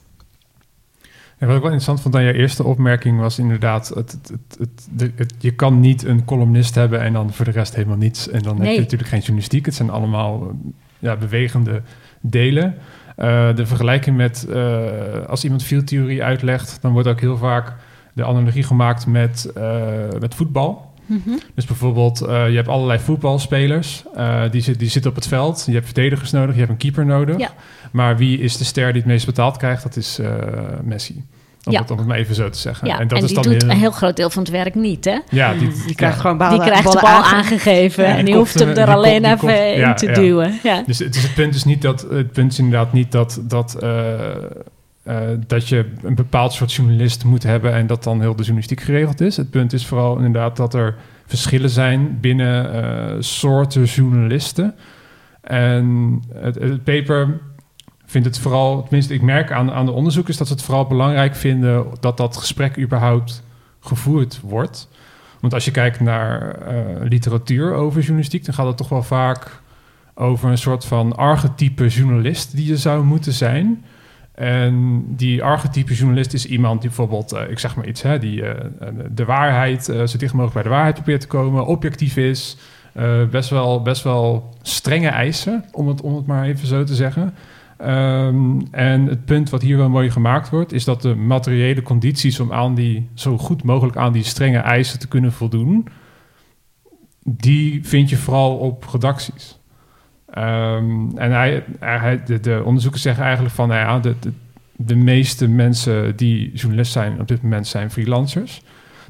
En 1.38 1.48
wat 1.48 1.56
ik 1.56 1.62
wel 1.62 1.72
interessant 1.72 2.02
vond 2.02 2.16
aan 2.16 2.24
jouw 2.24 2.34
eerste 2.34 2.64
opmerking 2.64 3.20
was 3.20 3.40
inderdaad, 3.40 3.88
het, 3.88 4.12
het, 4.12 4.58
het, 4.60 5.12
het, 5.16 5.34
je 5.40 5.56
kan 5.56 5.80
niet 5.80 6.04
een 6.04 6.26
columnist 6.26 6.76
hebben 6.76 7.02
en 7.02 7.14
dan 7.14 7.34
voor 7.34 7.46
de 7.46 7.52
rest 7.52 7.76
helemaal 7.76 7.98
niets. 7.98 8.30
En 8.30 8.42
dan 8.42 8.58
nee. 8.58 8.66
heb 8.66 8.76
je 8.76 8.82
natuurlijk 8.82 9.10
geen 9.10 9.20
journalistiek. 9.20 9.66
Het 9.66 9.76
zijn 9.76 9.90
allemaal 9.90 10.52
ja, 11.00 11.16
bewegende 11.16 11.82
delen. 12.22 12.76
Uh, 13.18 13.56
de 13.56 13.66
vergelijking 13.66 14.18
met 14.18 14.48
uh, 14.50 14.82
als 15.28 15.44
iemand 15.44 15.64
fieldtheorie 15.64 16.24
uitlegt, 16.24 16.78
dan 16.82 16.92
wordt 16.92 17.08
ook 17.08 17.20
heel 17.20 17.38
vaak 17.38 17.74
de 18.14 18.26
analogie 18.26 18.64
gemaakt 18.64 19.08
met, 19.08 19.52
uh, 19.58 19.64
met 20.20 20.36
voetbal. 20.36 20.94
Mm 21.06 21.22
-hmm. 21.26 21.40
Dus 21.56 21.66
bijvoorbeeld, 21.66 22.20
je 22.20 22.56
hebt 22.56 22.68
allerlei 22.68 23.00
voetbalspelers, 23.00 24.04
die, 24.52 24.62
zit, 24.62 24.80
die 24.80 24.90
zitten 24.90 25.12
op 25.12 25.18
het 25.18 25.28
veld. 25.28 25.64
Je 25.66 25.74
hebt 25.74 25.86
verdedigers 25.86 26.32
nodig, 26.32 26.54
je 26.54 26.60
hebt 26.60 26.72
een 26.72 26.78
keeper 26.78 27.06
nodig. 27.06 27.38
Ja. 27.38 27.50
Maar 27.92 28.18
wie 28.18 28.40
is 28.40 28.58
de 28.58 28.64
ster 28.64 28.88
die 28.94 29.02
het 29.02 29.12
meest 29.12 29.26
betaald 29.26 29.58
krijgt? 29.58 29.84
Dat 29.84 29.96
is 29.96 30.20
Messi. 30.84 31.24
Om, 31.68 31.74
ja. 31.74 31.82
het, 31.82 31.92
om 31.92 31.98
het 31.98 32.08
maar 32.08 32.18
even 32.18 32.36
zo 32.36 32.50
te 32.50 32.58
zeggen. 32.58 32.88
Ja, 32.88 33.00
en, 33.00 33.08
dat 33.08 33.18
en 33.18 33.24
is 33.24 33.30
die 33.30 33.42
dan 33.42 33.52
doet 33.52 33.62
heel... 33.62 33.72
een 33.72 33.78
heel 33.78 33.92
groot 33.92 34.16
deel 34.16 34.30
van 34.30 34.44
het 34.44 34.52
werk 34.52 34.76
niet, 34.76 35.06
hè? 35.06 35.18
Ja, 35.30 35.54
die, 35.54 35.70
die 35.86 35.96
krijgt 35.96 36.16
ja. 36.16 36.22
gewoon 36.22 36.38
ballen, 36.38 36.60
Die 36.60 36.68
krijgt 36.68 36.92
de 36.92 37.00
bal 37.02 37.24
aangegeven 37.24 38.04
Ja, 38.04 38.10
en 38.10 38.16
die 38.16 38.26
die 38.26 38.36
hoeft 38.36 38.60
hem 38.60 38.70
er 38.70 38.76
die 38.76 38.84
alleen 38.84 39.26
even 39.26 39.74
in 39.74 39.80
ja, 39.80 39.94
te 39.94 40.06
ja. 40.06 40.14
duwen. 40.14 40.60
Ja. 40.64 40.84
Dus 40.86 41.00
het, 41.00 41.16
is 41.16 41.24
het 41.24 41.34
punt 41.34 41.56
is 41.56 41.64
niet 41.64 41.82
dat... 41.82 42.08
Het 42.10 42.32
punt 42.32 42.52
is 42.52 42.60
inderdaad 42.60 42.94
niet 42.94 43.12
dat... 43.12 43.40
dat 43.44 43.78
uh, 43.84 44.14
eh, 45.08 45.16
dat 45.48 45.68
je 45.68 45.86
een 46.04 46.16
bepaald 46.16 46.54
soort 46.54 46.74
journalist 46.74 47.24
moet 47.26 47.44
hebben 47.44 47.74
en 47.74 47.88
dat 47.88 48.04
dan 48.04 48.20
heel 48.20 48.32
de 48.32 48.38
journalistiek 48.38 48.82
geregeld 48.82 49.22
is. 49.22 49.38
Het 49.38 49.50
punt 49.50 49.74
is 49.74 49.86
vooral 49.86 50.18
inderdaad 50.18 50.58
dat 50.58 50.74
er 50.74 50.96
verschillen 51.26 51.70
zijn 51.70 52.18
binnen 52.22 52.76
uh, 52.76 53.16
soorten 53.20 53.84
journalisten. 53.84 54.76
En 55.42 56.20
het, 56.34 56.56
het, 56.56 56.84
paper 56.84 57.40
vindt 58.10 58.28
het 58.28 58.40
vooral, 58.40 58.84
tenminste, 58.84 59.14
ik 59.14 59.22
merk 59.22 59.52
aan, 59.52 59.72
aan 59.72 59.86
de 59.86 59.92
onderzoekers 59.92 60.38
dat 60.38 60.48
ze 60.48 60.54
het 60.54 60.62
vooral 60.62 60.88
belangrijk 60.88 61.36
vinden 61.36 61.86
dat 62.00 62.18
dat 62.18 62.38
gesprek 62.38 62.78
überhaupt 62.78 63.44
gevoerd 63.80 64.40
wordt. 64.44 64.90
Want 65.40 65.54
als 65.54 65.66
je 65.66 65.72
kijkt 65.72 66.00
naar 66.00 66.58
uh, 66.62 67.10
literatuur 67.10 67.74
over 67.74 68.00
journalistiek, 68.00 68.46
dan 68.46 68.54
gaat 68.54 68.68
het 68.68 68.78
toch 68.78 68.90
wel 68.90 69.04
vaak 69.04 69.62
over 70.14 70.50
een 70.50 70.58
soort 70.58 70.86
van 70.86 71.16
archetype 71.16 71.88
journalist 71.88 72.56
die 72.56 72.68
je 72.68 72.78
zou 72.78 73.04
moeten 73.04 73.34
zijn. 73.34 73.86
En 74.34 75.04
die 75.08 75.44
archetype 75.44 75.94
journalist 75.94 76.34
is 76.34 76.46
iemand 76.46 76.82
die 76.82 76.90
bijvoorbeeld, 76.90 77.34
uh, 77.34 77.50
ik 77.50 77.60
zeg 77.60 77.76
maar 77.76 77.88
iets, 77.88 78.02
hè, 78.02 78.20
die 78.20 78.42
uh, 78.42 78.52
de 79.12 79.26
waarheid, 79.26 79.84
zo 79.84 80.18
dicht 80.18 80.34
mogelijk 80.34 80.54
bij 80.54 80.64
de 80.64 80.70
waarheid 80.70 80.96
probeert 80.96 81.22
te 81.22 81.28
komen, 81.28 81.66
objectief 81.66 82.18
is, 82.18 82.58
best, 83.32 83.50
wel, 83.50 83.82
best 83.82 84.04
wel 84.04 84.54
strenge 84.62 85.08
eisen, 85.08 85.66
om 85.72 85.88
het, 85.88 86.02
om 86.02 86.16
het 86.16 86.26
maar 86.26 86.46
even 86.46 86.68
zo 86.68 86.84
te 86.84 86.96
zeggen. 86.96 87.34
Um, 87.82 88.68
en 88.72 89.06
het 89.06 89.26
punt 89.26 89.50
wat 89.50 89.62
hier 89.62 89.78
wel 89.78 89.90
mooi 89.90 90.12
gemaakt 90.12 90.50
wordt, 90.50 90.74
is 90.74 90.84
dat 90.84 91.02
de 91.02 91.16
materiële 91.16 91.82
condities 91.82 92.40
om 92.40 92.54
aan 92.54 92.76
die, 92.76 93.10
zo 93.14 93.38
goed 93.38 93.64
mogelijk 93.64 93.98
aan 93.98 94.14
die 94.14 94.24
strenge 94.24 94.58
eisen 94.58 95.00
te 95.00 95.08
kunnen 95.08 95.32
voldoen, 95.32 95.88
die 97.24 97.86
vind 97.86 98.10
je 98.10 98.18
vooral 98.18 98.58
op 98.58 98.86
redacties. 98.92 99.60
Um, 100.38 101.18
en 101.18 101.32
hij, 101.32 101.64
hij, 101.80 102.24
de, 102.26 102.40
de, 102.40 102.62
onderzoekers 102.66 103.02
zeggen 103.02 103.24
eigenlijk 103.24 103.56
van, 103.56 103.68
nou 103.68 103.80
ja, 103.80 104.00
de, 104.00 104.16
de, 104.20 104.32
de, 104.76 104.96
meeste 104.96 105.48
mensen 105.48 106.16
die 106.16 106.52
journalist 106.54 106.92
zijn 106.92 107.20
op 107.20 107.28
dit 107.28 107.42
moment 107.42 107.68
zijn 107.68 107.92
freelancers. 107.92 108.62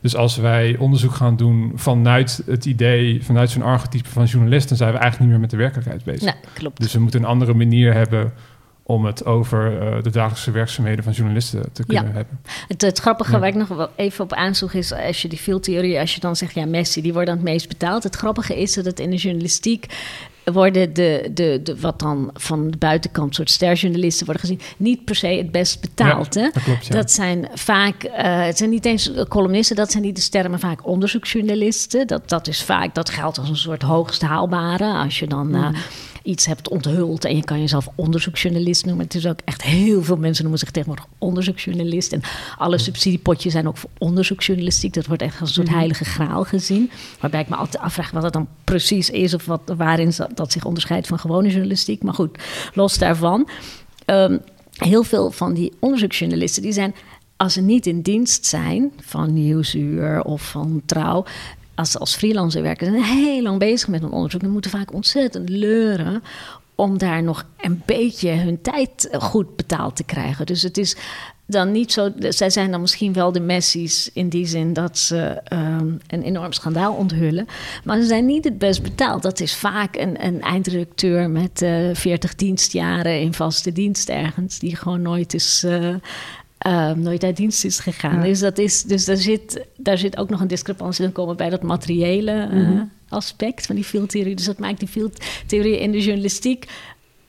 Dus 0.02 0.16
als 0.16 0.38
wij 0.38 0.78
onderzoek 0.78 1.14
gaan 1.14 1.36
doen 1.36 1.72
vanuit 1.76 2.42
het 2.46 2.66
idee, 2.66 3.24
vanuit 3.24 3.50
zo'n 3.50 3.62
archetype 3.62 4.10
van 4.10 4.26
journalist, 4.26 4.68
dan 4.68 4.78
zijn 4.78 4.92
we 4.92 4.98
eigenlijk 4.98 5.22
niet 5.22 5.32
meer 5.32 5.40
met 5.40 5.50
de 5.50 5.58
werkelijkheid 5.58 6.04
bezig. 6.04 6.36
Klopt. 6.54 6.82
Dus 6.82 6.94
we 6.94 7.00
moeten 7.00 7.20
een 7.20 7.30
andere 7.30 7.54
manier 7.54 7.94
hebben 7.94 8.34
om 8.88 9.06
het 9.06 9.25
over 9.25 9.72
uh, 9.72 10.03
de 10.03 10.10
dagelijkse 10.10 10.51
werkzaamheden 10.51 11.03
van 11.03 11.13
journalisten 11.13 11.72
te 11.74 11.86
kunnen 11.86 12.03
ja. 12.03 12.12
hebben. 12.13 12.39
Het, 12.67 12.82
het 12.82 13.00
grappige 13.00 13.32
ja. 13.32 13.39
waar 13.39 13.48
ik 13.48 13.56
nog 13.56 13.67
wel 13.67 13.89
even 13.96 14.24
op 14.24 14.34
aanzoek 14.34 14.74
is, 14.74 14.94
als 14.94 15.22
je 15.22 15.27
die 15.27 15.39
veeltheorie, 15.39 16.00
als 16.00 16.15
je 16.15 16.20
dan 16.20 16.36
zegt, 16.36 16.53
ja, 16.53 16.65
Messi, 16.65 17.01
die 17.01 17.13
wordt 17.13 17.27
dan 17.27 17.36
het 17.36 17.46
meest 17.46 17.67
betaald. 17.67 18.03
Het 18.03 18.15
grappige 18.15 18.62
is 18.62 18.74
dat 18.74 18.86
het 18.86 19.00
in 19.00 19.10
de 19.10 19.15
journalistiek 19.15 19.86
worden 20.53 20.94
de, 20.94 21.29
de, 21.34 21.60
de, 21.63 21.79
wat 21.79 22.00
dan 22.00 22.29
van 22.34 22.72
de 22.72 22.77
buitenkant 22.77 23.36
soort 23.36 23.50
sterjournalisten 23.50 24.25
worden 24.25 24.44
gezien, 24.44 24.62
niet 24.77 25.06
per 25.06 25.15
se 25.15 25.27
het 25.27 25.51
best 25.51 25.82
betaald. 25.82 26.34
Ja, 26.34 26.41
hè? 26.41 26.50
Dat, 26.53 26.63
klopt, 26.63 26.86
ja. 26.86 26.96
dat 26.96 27.12
zijn 27.12 27.48
vaak, 27.53 28.03
uh, 28.03 28.12
het 28.46 28.58
zijn 28.58 28.70
niet 28.70 28.86
eens 28.86 29.12
columnisten, 29.27 29.75
dat 29.75 29.91
zijn 29.91 30.03
niet 30.03 30.15
de 30.15 30.22
sterren, 30.22 30.51
maar 30.51 30.60
vaak 30.60 30.88
onderzoeksjournalisten. 30.88 32.08
Dat, 32.08 32.29
dat 32.29 32.48
is 32.48 32.63
vaak, 32.63 32.96
dat 32.96 33.10
geldt 33.10 33.38
als 33.38 33.50
een 33.50 33.56
soort 33.56 33.82
hoogst 33.82 34.22
haalbare. 34.22 34.94
Als 34.94 35.20
je 35.20 35.27
dan 35.27 35.56
uh, 35.56 35.70
iets 36.27 36.46
hebt 36.46 36.69
onthuld 36.69 37.25
en 37.25 37.36
je 37.36 37.43
kan 37.43 37.60
jezelf 37.60 37.89
onderzoeksjournalist 37.96 38.86
noemen. 38.86 39.05
Het 39.05 39.15
is 39.15 39.27
ook 39.27 39.39
echt 39.46 39.62
heel 39.62 40.03
veel 40.03 40.17
mensen 40.17 40.43
noemen 40.43 40.60
zich 40.60 40.72
tegenwoordig 40.72 41.07
onderzoeksjournalist. 41.17 42.13
En 42.13 42.22
alle 42.57 42.77
subsidiepotjes 42.77 43.51
zijn 43.51 43.67
ook 43.67 43.77
voor 43.77 43.89
onderzoeksjournalistiek. 43.98 44.93
Dat 44.93 45.05
wordt 45.05 45.22
echt 45.22 45.39
als 45.39 45.50
een 45.50 45.55
soort 45.55 45.75
heilige 45.75 46.05
graal 46.05 46.43
gezien. 46.43 46.91
Waarbij 47.19 47.41
ik 47.41 47.50
me 47.50 47.55
altijd 47.55 47.84
afvraag 47.84 48.12
wat 48.12 48.24
het 48.24 48.34
dan 48.34 48.48
precies 48.63 49.10
is 49.10 49.34
of 49.34 49.46
wat, 49.46 49.62
waarin 49.77 50.12
dat 50.34 50.51
zich 50.51 50.65
onderscheidt 50.65 51.07
van 51.07 51.19
gewone 51.19 51.50
journalistiek. 51.50 52.03
Maar 52.03 52.13
goed, 52.13 52.38
los 52.74 52.98
daarvan. 52.98 53.50
Um, 54.05 54.39
heel 54.77 55.03
veel 55.03 55.31
van 55.31 55.53
die 55.53 55.74
onderzoeksjournalisten 55.79 56.62
die 56.62 56.72
zijn 56.72 56.96
als 57.38 57.53
ze 57.53 57.62
niet 57.62 57.86
in 57.86 58.01
dienst 58.01 58.46
zijn 58.46 58.91
van 59.00 59.34
Nieuwsuur 59.34 60.24
of 60.24 60.50
van 60.50 60.81
Trouw, 60.86 61.25
als 61.77 62.00
als 62.00 62.15
freelancer 62.15 62.62
werken, 62.62 62.91
zijn 62.91 63.03
heel 63.03 63.41
lang 63.41 63.60
bezig 63.60 63.88
met 63.88 64.03
een 64.03 64.12
onderzoek. 64.12 64.41
Dan 64.41 64.51
moeten 64.51 64.72
vaak 64.72 64.93
ontzettend 64.93 65.50
leuren 65.50 66.24
om 66.75 66.98
daar 66.98 67.24
nog 67.24 67.46
een 67.57 67.81
beetje 67.85 68.31
hun 68.31 68.61
tijd 68.61 69.09
goed 69.11 69.55
betaald 69.55 69.96
te 69.96 70.03
krijgen. 70.03 70.46
Dus 70.46 70.61
het 70.61 70.77
is 70.77 70.96
dan 71.46 71.72
niet 71.72 71.92
zo. 71.92 72.11
Zij 72.20 72.50
zijn 72.50 72.72
dan 72.72 72.81
misschien 72.81 73.13
wel 73.13 73.31
de 73.31 73.40
Messi's 73.40 74.09
in 74.13 74.29
die 74.29 74.46
zin 74.46 74.74
dat 74.74 74.98
ze 74.98 75.42
um, 75.53 76.00
een 76.07 76.22
enorm 76.22 76.51
schandaal 76.53 76.94
onthullen. 76.94 77.48
Maar 77.83 78.00
ze 78.00 78.05
zijn 78.05 78.25
niet 78.25 78.44
het 78.44 78.57
best 78.57 78.81
betaald. 78.81 79.22
Dat 79.22 79.40
is 79.40 79.55
vaak 79.55 79.96
een, 79.96 80.25
een 80.25 80.42
eindredacteur 80.42 81.29
met 81.29 81.61
uh, 81.61 81.90
40 81.94 82.35
dienstjaren 82.35 83.22
in 83.22 83.33
vaste 83.33 83.72
dienst 83.72 84.09
ergens, 84.09 84.59
die 84.59 84.75
gewoon 84.75 85.01
nooit 85.01 85.33
is. 85.33 85.63
Uh, 85.66 85.96
uh, 86.67 86.91
nooit 86.91 87.24
uit 87.24 87.37
dienst 87.37 87.65
is 87.65 87.79
gegaan. 87.79 88.17
Ja. 88.17 88.24
Dus, 88.24 88.39
dat 88.39 88.57
is, 88.57 88.83
dus 88.83 89.05
daar, 89.05 89.17
zit, 89.17 89.65
daar 89.77 89.98
zit 89.98 90.17
ook 90.17 90.29
nog 90.29 90.41
een 90.41 90.48
discrepantie 90.48 91.05
in 91.05 91.11
komen 91.11 91.37
bij 91.37 91.50
dat 91.50 91.63
materiële 91.63 92.48
uh, 92.51 92.53
mm-hmm. 92.53 92.91
aspect 93.09 93.65
van 93.65 93.75
die 93.75 93.83
fieldtheorie. 93.83 94.35
Dus 94.35 94.46
dat 94.46 94.59
maakt 94.59 94.79
die 94.79 94.87
fieldtheorie 94.87 95.79
in 95.79 95.91
de 95.91 96.01
journalistiek. 96.01 96.65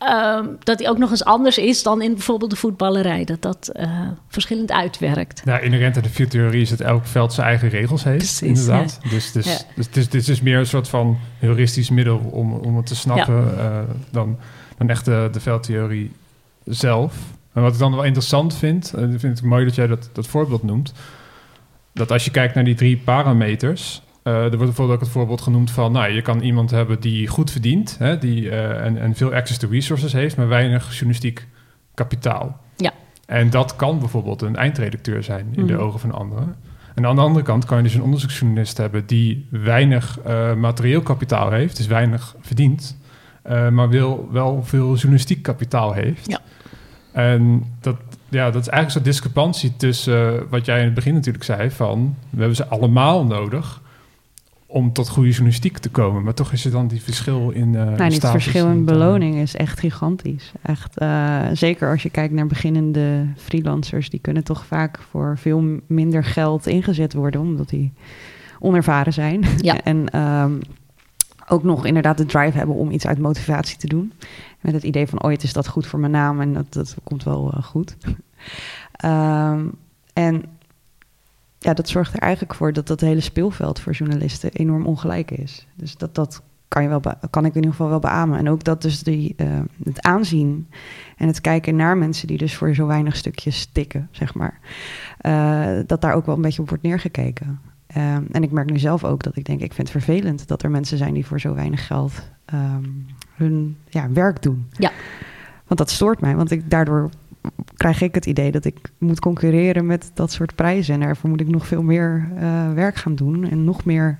Um, 0.02 0.56
dat 0.58 0.78
die 0.78 0.88
ook 0.88 0.98
nog 0.98 1.10
eens 1.10 1.24
anders 1.24 1.58
is 1.58 1.82
dan 1.82 2.02
in 2.02 2.12
bijvoorbeeld 2.12 2.50
de 2.50 2.56
voetballerij. 2.56 3.24
Dat 3.24 3.42
dat 3.42 3.70
uh, 3.76 4.08
verschillend 4.28 4.72
uitwerkt. 4.72 5.42
Ja, 5.44 5.58
inherent 5.58 5.96
aan 5.96 6.02
de 6.02 6.08
fieldtheorie 6.08 6.60
is 6.60 6.68
dat 6.70 6.80
elk 6.80 7.06
veld 7.06 7.32
zijn 7.32 7.46
eigen 7.46 7.68
regels 7.68 8.04
heeft. 8.04 8.16
Precies, 8.16 8.42
inderdaad. 8.42 8.98
Ja. 9.02 9.10
Dus, 9.10 9.32
dus, 9.32 9.46
ja. 9.46 9.58
dus, 9.74 9.90
dus 9.90 10.08
dit 10.08 10.28
is 10.28 10.40
meer 10.40 10.58
een 10.58 10.66
soort 10.66 10.88
van 10.88 11.18
heuristisch 11.38 11.90
middel 11.90 12.18
om, 12.18 12.52
om 12.52 12.76
het 12.76 12.86
te 12.86 12.96
snappen 12.96 13.54
ja. 13.56 13.84
dan, 14.10 14.38
dan 14.78 14.88
echt 14.88 15.04
de, 15.04 15.28
de 15.32 15.40
veldtheorie 15.40 16.12
zelf. 16.64 17.14
En 17.58 17.64
wat 17.64 17.72
ik 17.72 17.78
dan 17.78 17.94
wel 17.94 18.04
interessant 18.04 18.54
vind, 18.54 18.92
en 18.92 19.12
ik 19.12 19.20
vind 19.20 19.38
het 19.38 19.48
mooi 19.48 19.64
dat 19.64 19.74
jij 19.74 19.86
dat, 19.86 20.10
dat 20.12 20.26
voorbeeld 20.26 20.62
noemt, 20.62 20.92
dat 21.92 22.12
als 22.12 22.24
je 22.24 22.30
kijkt 22.30 22.54
naar 22.54 22.64
die 22.64 22.74
drie 22.74 22.96
parameters, 22.96 24.02
uh, 24.24 24.34
er 24.34 24.40
wordt 24.40 24.58
bijvoorbeeld 24.58 24.98
ook 24.98 25.04
het 25.04 25.12
voorbeeld 25.12 25.40
genoemd 25.40 25.70
van, 25.70 25.92
nou, 25.92 26.12
je 26.12 26.22
kan 26.22 26.40
iemand 26.40 26.70
hebben 26.70 27.00
die 27.00 27.26
goed 27.26 27.50
verdient 27.50 27.96
hè, 27.98 28.18
die, 28.18 28.42
uh, 28.42 28.84
en, 28.84 28.98
en 28.98 29.14
veel 29.14 29.34
access 29.34 29.58
to 29.58 29.68
resources 29.68 30.12
heeft, 30.12 30.36
maar 30.36 30.48
weinig 30.48 30.90
journalistiek 30.92 31.46
kapitaal. 31.94 32.60
Ja. 32.76 32.92
En 33.26 33.50
dat 33.50 33.76
kan 33.76 33.98
bijvoorbeeld 33.98 34.42
een 34.42 34.56
eindredacteur 34.56 35.22
zijn 35.22 35.48
in 35.52 35.60
mm. 35.60 35.66
de 35.66 35.76
ogen 35.78 36.00
van 36.00 36.12
anderen. 36.12 36.56
En 36.94 37.06
aan 37.06 37.14
de 37.14 37.22
andere 37.22 37.44
kant 37.44 37.64
kan 37.64 37.76
je 37.76 37.82
dus 37.82 37.94
een 37.94 38.02
onderzoeksjournalist 38.02 38.76
hebben 38.76 39.06
die 39.06 39.46
weinig 39.50 40.18
uh, 40.26 40.54
materieel 40.54 41.02
kapitaal 41.02 41.50
heeft, 41.50 41.76
dus 41.76 41.86
weinig 41.86 42.34
verdient, 42.40 42.96
maar 43.70 43.88
wil 43.88 44.28
wel 44.32 44.64
veel 44.64 44.94
journalistiek 44.94 45.42
kapitaal 45.42 45.92
heeft. 45.92 46.30
Ja. 46.30 46.40
En 47.18 47.64
dat, 47.80 47.96
ja, 48.28 48.50
dat 48.50 48.62
is 48.62 48.68
eigenlijk 48.68 48.90
zo'n 48.90 49.02
discrepantie 49.02 49.76
tussen 49.76 50.34
uh, 50.34 50.40
wat 50.50 50.64
jij 50.64 50.78
in 50.78 50.84
het 50.84 50.94
begin 50.94 51.14
natuurlijk 51.14 51.44
zei: 51.44 51.70
van 51.70 52.16
we 52.30 52.38
hebben 52.38 52.56
ze 52.56 52.66
allemaal 52.66 53.24
nodig 53.24 53.80
om 54.66 54.92
tot 54.92 55.08
goede 55.08 55.28
journalistiek 55.28 55.78
te 55.78 55.88
komen. 55.88 56.22
Maar 56.22 56.34
toch 56.34 56.52
is 56.52 56.64
er 56.64 56.70
dan 56.70 56.88
die 56.88 57.02
verschil 57.02 57.50
in. 57.50 57.68
Uh, 57.68 57.84
nou, 57.84 58.12
het 58.12 58.26
verschil 58.26 58.66
in 58.66 58.84
beloning 58.84 59.34
is 59.34 59.56
echt 59.56 59.78
gigantisch. 59.78 60.52
Echt, 60.62 61.00
uh, 61.02 61.46
zeker 61.52 61.90
als 61.90 62.02
je 62.02 62.10
kijkt 62.10 62.34
naar 62.34 62.46
beginnende 62.46 63.26
freelancers, 63.36 64.10
die 64.10 64.20
kunnen 64.20 64.44
toch 64.44 64.66
vaak 64.66 64.98
voor 65.10 65.38
veel 65.38 65.80
minder 65.86 66.24
geld 66.24 66.66
ingezet 66.66 67.14
worden, 67.14 67.40
omdat 67.40 67.68
die 67.68 67.92
onervaren 68.58 69.12
zijn. 69.12 69.44
Ja. 69.56 69.82
en 69.92 70.20
um, 70.20 70.60
ook 71.48 71.62
nog 71.62 71.86
inderdaad 71.86 72.18
de 72.18 72.26
drive 72.26 72.56
hebben 72.56 72.76
om 72.76 72.90
iets 72.90 73.06
uit 73.06 73.18
motivatie 73.18 73.78
te 73.78 73.86
doen. 73.86 74.12
Met 74.60 74.74
het 74.74 74.82
idee 74.82 75.06
van 75.06 75.22
ooit 75.22 75.42
is 75.42 75.52
dat 75.52 75.68
goed 75.68 75.86
voor 75.86 75.98
mijn 75.98 76.12
naam 76.12 76.40
en 76.40 76.52
dat, 76.52 76.72
dat 76.72 76.96
komt 77.04 77.24
wel 77.24 77.52
uh, 77.54 77.62
goed. 77.62 77.96
um, 79.04 79.74
en 80.12 80.42
ja, 81.58 81.74
dat 81.74 81.88
zorgt 81.88 82.14
er 82.14 82.20
eigenlijk 82.20 82.54
voor 82.54 82.72
dat 82.72 82.86
dat 82.86 83.00
hele 83.00 83.20
speelveld 83.20 83.80
voor 83.80 83.92
journalisten 83.92 84.52
enorm 84.52 84.86
ongelijk 84.86 85.30
is. 85.30 85.66
Dus 85.74 85.96
dat, 85.96 86.14
dat 86.14 86.42
kan, 86.68 86.82
je 86.82 86.88
wel 86.88 87.00
kan 87.30 87.44
ik 87.44 87.50
in 87.50 87.56
ieder 87.56 87.70
geval 87.70 87.88
wel 87.88 87.98
beamen. 87.98 88.38
En 88.38 88.48
ook 88.48 88.64
dat 88.64 88.82
dus 88.82 89.02
die, 89.02 89.34
uh, 89.36 89.60
het 89.84 90.02
aanzien 90.02 90.68
en 91.16 91.26
het 91.26 91.40
kijken 91.40 91.76
naar 91.76 91.96
mensen 91.96 92.26
die 92.26 92.38
dus 92.38 92.56
voor 92.56 92.74
zo 92.74 92.86
weinig 92.86 93.16
stukjes 93.16 93.66
tikken, 93.66 94.08
zeg 94.10 94.34
maar. 94.34 94.60
Uh, 95.22 95.80
dat 95.86 96.00
daar 96.00 96.14
ook 96.14 96.26
wel 96.26 96.34
een 96.34 96.42
beetje 96.42 96.62
op 96.62 96.68
wordt 96.68 96.82
neergekeken. 96.82 97.60
Um, 97.96 98.26
en 98.32 98.42
ik 98.42 98.50
merk 98.50 98.70
nu 98.70 98.78
zelf 98.78 99.04
ook 99.04 99.22
dat 99.22 99.36
ik 99.36 99.44
denk, 99.44 99.60
ik 99.60 99.72
vind 99.72 99.92
het 99.92 100.04
vervelend 100.04 100.48
dat 100.48 100.62
er 100.62 100.70
mensen 100.70 100.98
zijn 100.98 101.14
die 101.14 101.26
voor 101.26 101.40
zo 101.40 101.54
weinig 101.54 101.86
geld 101.86 102.12
um, 102.54 103.06
hun 103.34 103.76
ja, 103.88 104.10
werk 104.12 104.42
doen. 104.42 104.66
Ja. 104.70 104.90
Want 105.66 105.80
dat 105.80 105.90
stoort 105.90 106.20
mij, 106.20 106.36
want 106.36 106.50
ik, 106.50 106.70
daardoor 106.70 107.10
krijg 107.76 108.00
ik 108.00 108.14
het 108.14 108.26
idee 108.26 108.50
dat 108.50 108.64
ik 108.64 108.76
moet 108.98 109.20
concurreren 109.20 109.86
met 109.86 110.10
dat 110.14 110.32
soort 110.32 110.54
prijzen. 110.54 110.94
En 110.94 111.00
daarvoor 111.00 111.30
moet 111.30 111.40
ik 111.40 111.48
nog 111.48 111.66
veel 111.66 111.82
meer 111.82 112.28
uh, 112.34 112.72
werk 112.72 112.96
gaan 112.96 113.14
doen 113.14 113.50
en 113.50 113.64
nog 113.64 113.84
meer. 113.84 114.18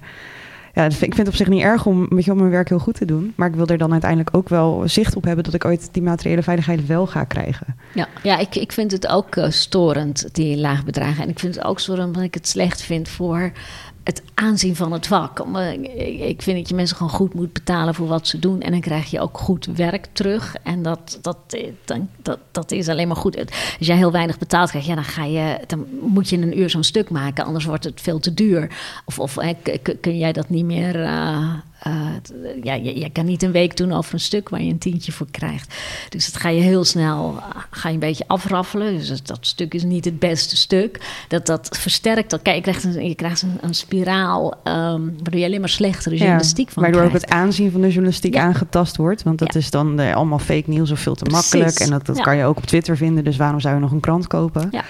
Ja, 0.79 0.85
ik 0.85 0.95
vind 0.95 1.17
het 1.17 1.29
op 1.29 1.35
zich 1.35 1.49
niet 1.49 1.63
erg 1.63 1.87
om, 1.87 2.07
weet 2.09 2.25
je, 2.25 2.31
om 2.31 2.39
mijn 2.39 2.51
werk 2.51 2.69
heel 2.69 2.79
goed 2.79 2.95
te 2.95 3.05
doen. 3.05 3.33
Maar 3.37 3.49
ik 3.49 3.55
wil 3.55 3.67
er 3.67 3.79
dan 3.79 3.93
uiteindelijk 3.93 4.37
ook 4.37 4.49
wel 4.49 4.83
zicht 4.87 5.17
op 5.17 5.25
hebben 5.25 5.45
dat 5.45 5.55
ik 5.55 5.65
ooit 5.65 5.89
die 5.93 6.03
materiële 6.03 6.43
veiligheid 6.43 6.87
wel 6.87 7.07
ga 7.07 7.25
krijgen. 7.25 7.77
Ja, 7.95 8.09
ja 8.23 8.39
ik, 8.39 8.57
ik 8.57 8.73
vind 8.73 8.93
het 8.93 9.09
ook 9.09 9.37
uh, 9.37 9.51
storend, 9.51 10.29
die 10.35 10.57
laagbedragen. 10.57 11.23
En 11.23 11.29
ik 11.29 11.39
vind 11.39 11.55
het 11.55 11.65
ook 11.65 11.81
storend 11.81 12.07
omdat 12.07 12.23
ik 12.23 12.35
het 12.35 12.49
slecht 12.49 12.83
vind 12.83 13.09
voor 13.09 13.53
het 14.09 14.23
aanzien 14.35 14.77
van 14.77 14.93
het 14.93 15.07
vak. 15.07 15.39
Ik 16.17 16.43
vind 16.43 16.59
dat 16.59 16.69
je 16.69 16.75
mensen 16.75 16.97
gewoon 16.97 17.13
goed 17.13 17.35
moet 17.35 17.53
betalen 17.53 17.95
voor 17.95 18.07
wat 18.07 18.27
ze 18.27 18.39
doen. 18.39 18.61
En 18.61 18.71
dan 18.71 18.81
krijg 18.81 19.11
je 19.11 19.21
ook 19.21 19.39
goed 19.39 19.67
werk 19.67 20.07
terug. 20.13 20.57
En 20.63 20.83
dat, 20.83 21.19
dat, 21.23 21.37
dan, 21.85 22.09
dat, 22.23 22.39
dat 22.51 22.73
is 22.73 22.89
alleen 22.89 23.09
maar 23.09 23.17
goed. 23.17 23.39
Als 23.79 23.87
jij 23.87 23.97
heel 23.97 24.13
weinig 24.13 24.39
betaald 24.39 24.71
krijgt, 24.71 24.89
dan, 24.89 25.05
ga 25.05 25.25
je, 25.25 25.59
dan 25.67 25.87
moet 26.01 26.29
je 26.29 26.37
een 26.37 26.59
uur 26.59 26.71
zo'n 26.71 26.83
stuk 26.83 27.11
maken. 27.11 27.45
Anders 27.45 27.65
wordt 27.65 27.85
het 27.85 28.01
veel 28.01 28.19
te 28.19 28.35
duur. 28.35 28.77
Of, 29.05 29.19
of 29.19 29.37
kun 30.01 30.19
jij 30.19 30.33
dat 30.33 30.49
niet 30.49 30.65
meer. 30.65 31.01
Uh, 31.01 31.55
uh, 31.87 31.93
ja, 32.63 32.75
je, 32.75 32.99
je, 32.99 33.11
kan 33.11 33.25
niet 33.25 33.43
een 33.43 33.53
week 33.53 33.77
doen 33.77 33.93
over 33.93 34.15
een 34.15 34.21
stuk 34.21 34.49
waar 34.49 34.63
je 34.63 34.71
een 34.71 34.79
tientje 34.79 35.13
voor 35.13 35.27
krijgt. 35.31 35.75
Dus 36.09 36.33
dat 36.33 36.41
ga 36.41 36.49
je 36.49 36.61
heel 36.61 36.85
snel 36.85 37.43
ga 37.71 37.89
je 37.89 37.95
een 37.95 38.01
beetje 38.01 38.25
afraffelen. 38.27 38.97
Dus 38.97 39.23
dat, 39.23 39.39
stuk 39.41 39.75
is 39.75 39.83
niet 39.83 40.05
het 40.05 40.19
beste 40.19 40.57
stuk. 40.57 41.01
Dat, 41.29 41.47
dat 41.47 41.79
versterkt 41.81 42.31
dat. 42.31 42.43
Kijk, 42.43 42.57
je 42.57 42.63
krijgt 42.63 42.85
een, 42.85 43.09
je 43.09 43.15
krijgt 43.15 43.43
een, 43.43 43.59
een 43.61 43.75
spiraal 43.75 44.55
um, 44.65 45.15
waardoor 45.23 45.41
je 45.41 45.47
alleen 45.47 45.61
maar 45.61 45.69
slechtere 45.69 46.17
journalistiek 46.17 46.71
van 46.71 46.83
Waardoor 46.83 47.03
ook 47.03 47.13
het 47.13 47.31
aanzien 47.31 47.71
van 47.71 47.81
de 47.81 47.89
journalistiek 47.89 48.37
aangetast 48.37 48.97
wordt. 48.97 49.23
Want 49.23 49.39
dat 49.39 49.55
is 49.55 49.71
dan 49.71 50.01
uh, 50.01 50.15
allemaal 50.15 50.39
fake 50.39 50.71
nieuws 50.71 50.91
of 50.91 51.01
veel 51.01 51.15
te 51.15 51.31
makkelijk. 51.31 51.79
En 51.79 51.91
dat, 51.91 52.07
dat 52.07 52.21
kan 52.21 52.37
je 52.37 52.45
ook 52.45 52.57
op 52.57 52.67
Twitter 52.67 52.97
vinden. 52.97 53.25
Dus 53.25 53.37
waarom 53.37 53.61
zou 53.61 53.75
je 53.75 53.81
nog 53.81 53.93
een 53.93 54.01
krant 54.01 54.27
kopen? 54.27 54.69
Ja. 54.71 54.85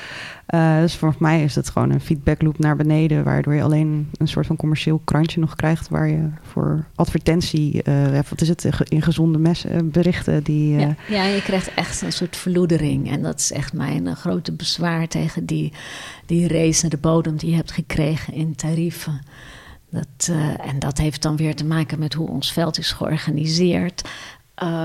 Uh, 0.54 0.80
dus 0.80 0.94
voor 0.94 1.14
mij 1.18 1.42
is 1.42 1.54
het 1.54 1.70
gewoon 1.70 1.90
een 1.90 2.00
feedbackloop 2.00 2.58
naar 2.58 2.76
beneden, 2.76 3.24
waardoor 3.24 3.54
je 3.54 3.62
alleen 3.62 4.10
een 4.16 4.28
soort 4.28 4.46
van 4.46 4.56
commercieel 4.56 5.00
krantje 5.04 5.40
nog 5.40 5.56
krijgt, 5.56 5.88
waar 5.88 6.08
je 6.08 6.28
voor 6.42 6.84
advertentie, 6.94 7.82
uh, 7.88 8.18
wat 8.28 8.40
is 8.40 8.48
het, 8.48 8.68
in 8.84 9.02
gezonde 9.02 9.38
messen, 9.38 9.90
berichten 9.90 10.42
die. 10.42 10.78
Ja, 10.78 10.94
ja, 11.08 11.24
je 11.24 11.42
krijgt 11.42 11.74
echt 11.74 12.02
een 12.02 12.12
soort 12.12 12.36
verloedering. 12.36 13.10
En 13.10 13.22
dat 13.22 13.38
is 13.38 13.52
echt 13.52 13.72
mijn 13.72 14.16
grote 14.16 14.52
bezwaar 14.52 15.08
tegen 15.08 15.46
die, 15.46 15.72
die 16.26 16.48
race 16.48 16.80
naar 16.80 16.90
de 16.90 16.96
bodem 16.96 17.36
die 17.36 17.50
je 17.50 17.56
hebt 17.56 17.72
gekregen 17.72 18.34
in 18.34 18.54
tarieven. 18.54 19.20
Dat, 19.90 20.30
en 20.60 20.78
dat 20.78 20.98
heeft 20.98 21.22
dan 21.22 21.36
weer 21.36 21.54
te 21.54 21.64
maken 21.64 21.98
met 21.98 22.14
hoe 22.14 22.28
ons 22.28 22.52
veld 22.52 22.78
is 22.78 22.92
georganiseerd. 22.92 24.08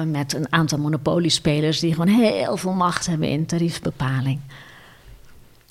met 0.08 0.34
een 0.34 0.52
aantal 0.52 0.80
monopoliespelers 0.80 1.80
die 1.80 1.94
gewoon 1.94 2.16
heel 2.16 2.58
veel 2.58 2.74
macht 2.74 3.06
hebben 3.06 3.30
in 3.30 3.46
tariefbepaling. 3.46 4.40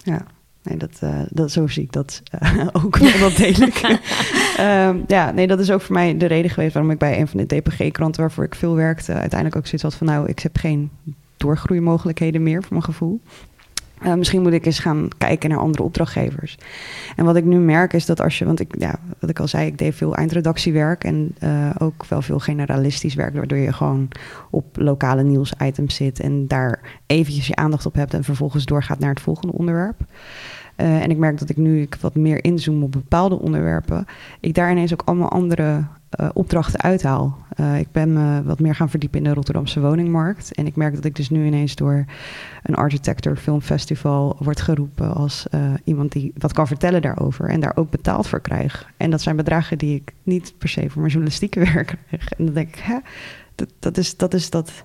Ja, 0.03 0.27
nee, 0.63 0.77
dat, 0.77 1.01
uh, 1.05 1.21
dat, 1.29 1.53
zo 1.53 1.67
zie 1.67 1.83
ik 1.83 1.93
dat 1.93 2.23
uh, 2.43 2.67
ook 2.85 2.97
wel 2.97 3.35
degelijk. 3.35 3.83
um, 4.61 5.05
ja, 5.17 5.31
nee, 5.31 5.47
dat 5.47 5.59
is 5.59 5.71
ook 5.71 5.81
voor 5.81 5.95
mij 5.95 6.17
de 6.17 6.27
reden 6.27 6.51
geweest 6.51 6.73
waarom 6.73 6.93
ik 6.93 6.99
bij 6.99 7.21
een 7.21 7.29
van 7.29 7.41
de 7.45 7.57
DPG-kranten 7.57 8.21
waarvoor 8.21 8.45
ik 8.45 8.55
veel 8.55 8.75
werkte, 8.75 9.13
uiteindelijk 9.13 9.57
ook 9.57 9.67
zoiets 9.67 9.83
had 9.83 9.95
van 9.95 10.07
nou, 10.07 10.29
ik 10.29 10.39
heb 10.39 10.57
geen 10.57 10.91
doorgroeimogelijkheden 11.37 12.43
meer 12.43 12.63
voor 12.63 12.73
mijn 12.73 12.85
gevoel. 12.85 13.21
Uh, 14.05 14.15
misschien 14.15 14.43
moet 14.43 14.53
ik 14.53 14.67
eens 14.67 14.79
gaan 14.79 15.09
kijken 15.19 15.51
naar 15.51 15.59
andere 15.59 15.83
opdrachtgevers. 15.83 16.59
En 17.17 17.25
wat 17.25 17.37
ik 17.37 17.45
nu 17.45 17.59
merk 17.59 17.93
is 17.93 18.07
dat 18.07 18.21
als 18.21 18.39
je, 18.39 18.45
want 18.45 18.61
ik, 18.61 18.75
ja, 18.79 18.95
wat 19.19 19.31
ik 19.31 19.41
al 19.41 19.49
zei, 19.49 19.67
ik 19.67 19.79
deed 19.79 19.95
veel 19.95 20.15
eindredactiewerk 20.15 21.05
en 21.05 21.35
uh, 21.45 21.71
ook 21.79 22.05
wel 22.07 22.23
veel 22.23 22.39
generalistisch 22.39 23.15
werk, 23.15 23.35
waardoor 23.35 23.59
je 23.59 23.73
gewoon 23.73 24.09
op 24.51 24.65
lokale 24.73 25.23
nieuwsitems 25.23 25.95
zit 25.95 26.21
en 26.21 26.47
daar 26.47 26.81
eventjes 27.07 27.47
je 27.47 27.55
aandacht 27.55 27.87
op 27.87 27.95
hebt 27.95 28.15
en 28.15 28.25
vervolgens 28.25 28.65
doorgaat 28.65 28.99
naar 28.99 29.11
het 29.11 29.21
volgende 29.21 29.53
onderwerp. 29.53 30.01
Uh, 30.77 31.03
en 31.03 31.11
ik 31.11 31.17
merk 31.17 31.39
dat 31.39 31.49
ik 31.49 31.57
nu 31.57 31.81
ik 31.81 31.95
wat 32.01 32.15
meer 32.15 32.45
inzoom 32.45 32.83
op 32.83 32.93
bepaalde 32.93 33.39
onderwerpen, 33.39 34.07
ik 34.41 34.55
daar 34.55 34.71
ineens 34.71 34.93
ook 34.93 35.03
allemaal 35.05 35.29
andere 35.29 35.85
uh, 36.21 36.29
opdrachten 36.33 36.81
uithaal. 36.81 37.39
Uh, 37.61 37.79
ik 37.79 37.93
ben 37.93 38.13
me 38.13 38.43
wat 38.43 38.61
meer 38.61 38.75
gaan 38.75 38.91
verdiepen 38.91 39.19
in 39.19 39.25
de 39.25 39.35
Rotterdamse 39.35 39.81
woningmarkt. 39.81 40.55
En 40.55 40.67
ik 40.67 40.77
merk 40.77 40.95
dat 40.95 41.05
ik 41.05 41.17
dus 41.17 41.31
nu 41.31 41.47
ineens 41.47 41.75
door 41.75 42.05
een 42.63 42.75
Architecture 42.75 43.37
Filmfestival 43.37 44.37
word 44.39 44.61
geroepen 44.61 45.15
als 45.15 45.47
iemand 45.85 46.13
die 46.13 46.33
wat 46.39 46.53
kan 46.53 46.67
vertellen 46.67 47.03
daarover. 47.03 47.49
En 47.49 47.61
daar 47.61 47.77
ook 47.77 47.91
betaald 47.91 48.27
voor 48.27 48.41
krijg. 48.41 48.91
En 48.97 49.11
dat 49.11 49.21
zijn 49.21 49.37
bedragen 49.37 49.79
die 49.79 49.95
ik 49.95 50.13
niet 50.23 50.55
per 50.59 50.69
se 50.69 50.81
voor 50.81 51.01
mijn 51.01 51.13
journalistieke 51.13 51.61
werk 51.73 51.97
krijg. 52.07 52.31
En 52.31 52.45
dan 52.45 52.55
denk 52.55 52.69
ik, 52.69 52.79
hè, 52.79 52.99
dat, 53.55 53.69
dat, 53.79 53.97
is, 53.97 54.17
dat 54.17 54.35
is 54.35 54.51
dat 54.51 54.85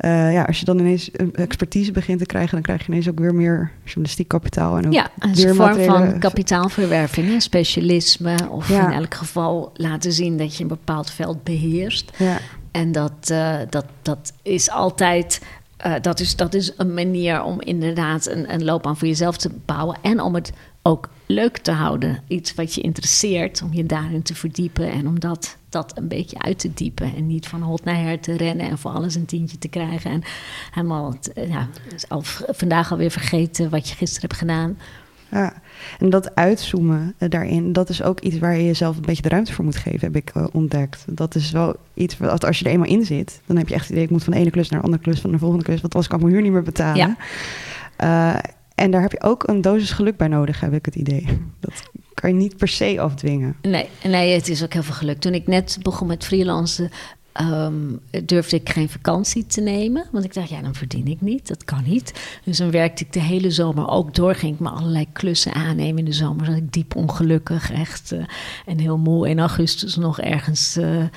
uh, 0.00 0.32
ja, 0.32 0.42
als 0.42 0.58
je 0.58 0.64
dan 0.64 0.78
ineens 0.78 1.10
expertise 1.32 1.92
begint 1.92 2.18
te 2.18 2.26
krijgen, 2.26 2.52
dan 2.52 2.62
krijg 2.62 2.80
je 2.80 2.88
ineens 2.88 3.08
ook 3.08 3.18
weer 3.18 3.34
meer 3.34 3.72
journalistiek 3.84 4.28
kapitaal. 4.28 4.76
En 4.76 4.86
ook 4.86 4.92
ja, 4.92 5.10
een 5.18 5.54
vorm 5.54 5.84
van 5.84 6.18
kapitaalverwerving, 6.18 7.42
specialisme. 7.42 8.36
Of 8.50 8.70
in 8.70 8.92
elk 8.92 9.14
geval 9.14 9.70
laten 9.74 10.12
zien 10.12 10.36
dat 10.38 10.56
je 10.56 10.62
een 10.62 10.68
bepaald 10.68 11.10
veld 11.10 11.44
beheerst. 11.44 12.12
Ja. 12.18 12.38
En 12.70 12.92
dat, 12.92 13.30
uh, 13.32 13.56
dat, 13.70 13.86
dat 14.02 14.32
is 14.42 14.70
altijd. 14.70 15.42
Uh, 15.86 15.94
dat, 16.00 16.20
is, 16.20 16.36
dat 16.36 16.54
is 16.54 16.72
een 16.76 16.94
manier 16.94 17.42
om 17.42 17.60
inderdaad 17.60 18.26
een, 18.26 18.52
een 18.52 18.64
loopbaan 18.64 18.96
voor 18.96 19.08
jezelf 19.08 19.36
te 19.36 19.50
bouwen. 19.64 19.98
En 20.02 20.20
om 20.20 20.34
het 20.34 20.52
ook 20.82 21.08
leuk 21.26 21.58
te 21.58 21.70
houden. 21.70 22.22
Iets 22.26 22.54
wat 22.54 22.74
je 22.74 22.80
interesseert, 22.80 23.62
om 23.62 23.72
je 23.72 23.84
daarin 23.84 24.22
te 24.22 24.34
verdiepen 24.34 24.90
en 24.90 25.06
om 25.06 25.20
dat, 25.20 25.56
dat 25.76 25.98
een 25.98 26.08
beetje 26.08 26.38
uit 26.38 26.58
te 26.58 26.74
diepen. 26.74 27.14
En 27.16 27.26
niet 27.26 27.48
van 27.48 27.62
hot 27.62 27.84
naar 27.84 28.02
her 28.02 28.20
te 28.20 28.36
rennen 28.36 28.68
en 28.68 28.78
voor 28.78 28.90
alles 28.90 29.14
een 29.14 29.24
tientje 29.24 29.58
te 29.58 29.68
krijgen. 29.68 30.10
En 30.10 30.22
helemaal, 30.70 31.14
ja, 31.34 31.68
al 32.08 32.22
vandaag 32.48 32.90
alweer 32.90 33.10
vergeten 33.10 33.70
wat 33.70 33.88
je 33.88 33.94
gisteren 33.94 34.28
hebt 34.28 34.40
gedaan. 34.40 34.78
Ja, 35.30 35.62
en 35.98 36.10
dat 36.10 36.34
uitzoomen 36.34 37.14
eh, 37.18 37.28
daarin, 37.28 37.72
dat 37.72 37.88
is 37.88 38.02
ook 38.02 38.20
iets 38.20 38.38
waar 38.38 38.56
je 38.56 38.64
jezelf 38.64 38.96
een 38.96 39.02
beetje 39.02 39.22
de 39.22 39.28
ruimte 39.28 39.52
voor 39.52 39.64
moet 39.64 39.76
geven, 39.76 40.00
heb 40.00 40.16
ik 40.16 40.34
uh, 40.36 40.46
ontdekt. 40.52 41.04
Dat 41.08 41.34
is 41.34 41.50
wel 41.50 41.76
iets, 41.94 42.18
wat 42.18 42.44
als 42.44 42.58
je 42.58 42.64
er 42.64 42.70
eenmaal 42.70 42.88
in 42.88 43.04
zit, 43.04 43.40
dan 43.46 43.56
heb 43.56 43.68
je 43.68 43.74
echt 43.74 43.82
het 43.82 43.92
idee, 43.92 44.04
ik 44.04 44.10
moet 44.10 44.24
van 44.24 44.32
de 44.32 44.38
ene 44.38 44.50
klus 44.50 44.68
naar 44.68 44.80
de 44.80 44.84
andere 44.84 45.02
klus, 45.02 45.20
van 45.20 45.30
de 45.30 45.38
volgende 45.38 45.64
klus, 45.64 45.80
want 45.80 45.94
anders 45.94 46.12
kan 46.12 46.18
ik 46.18 46.24
mijn 46.24 46.36
huur 46.36 46.44
niet 46.44 46.54
meer 46.54 46.72
betalen. 46.72 47.16
Ja. 47.98 48.34
Uh, 48.34 48.42
en 48.74 48.90
daar 48.90 49.00
heb 49.00 49.12
je 49.12 49.22
ook 49.22 49.48
een 49.48 49.60
dosis 49.60 49.90
geluk 49.90 50.16
bij 50.16 50.28
nodig, 50.28 50.60
heb 50.60 50.72
ik 50.72 50.84
het 50.84 50.94
idee. 50.94 51.26
Dat 51.60 51.82
kan 52.20 52.30
je 52.30 52.36
niet 52.36 52.56
per 52.56 52.68
se 52.68 53.00
afdwingen. 53.00 53.56
Nee, 53.62 53.88
nee 54.02 54.34
het 54.34 54.48
is 54.48 54.62
ook 54.62 54.72
heel 54.72 54.82
veel 54.82 54.94
geluk. 54.94 55.20
Toen 55.20 55.34
ik 55.34 55.46
net 55.46 55.78
begon 55.82 56.06
met 56.06 56.24
freelancen, 56.24 56.90
um, 57.40 58.00
durfde 58.24 58.56
ik 58.56 58.68
geen 58.68 58.88
vakantie 58.88 59.46
te 59.46 59.60
nemen. 59.60 60.06
Want 60.12 60.24
ik 60.24 60.34
dacht, 60.34 60.48
ja, 60.48 60.62
dan 60.62 60.74
verdien 60.74 61.06
ik 61.06 61.20
niet. 61.20 61.48
Dat 61.48 61.64
kan 61.64 61.82
niet. 61.86 62.38
Dus 62.44 62.56
dan 62.56 62.70
werkte 62.70 63.04
ik 63.04 63.12
de 63.12 63.20
hele 63.20 63.50
zomer 63.50 63.88
ook 63.88 64.14
door. 64.14 64.34
Ging 64.34 64.54
ik 64.54 64.60
me 64.60 64.68
allerlei 64.68 65.06
klussen 65.12 65.52
aannemen 65.52 65.98
in 65.98 66.04
de 66.04 66.12
zomer. 66.12 66.46
Zat 66.46 66.56
ik 66.56 66.72
diep 66.72 66.96
ongelukkig, 66.96 67.72
echt. 67.72 68.12
Uh, 68.12 68.24
en 68.66 68.78
heel 68.78 68.98
moe 68.98 69.28
in 69.28 69.38
augustus 69.38 69.96
nog 69.96 70.20
ergens 70.20 70.76
een 70.76 71.10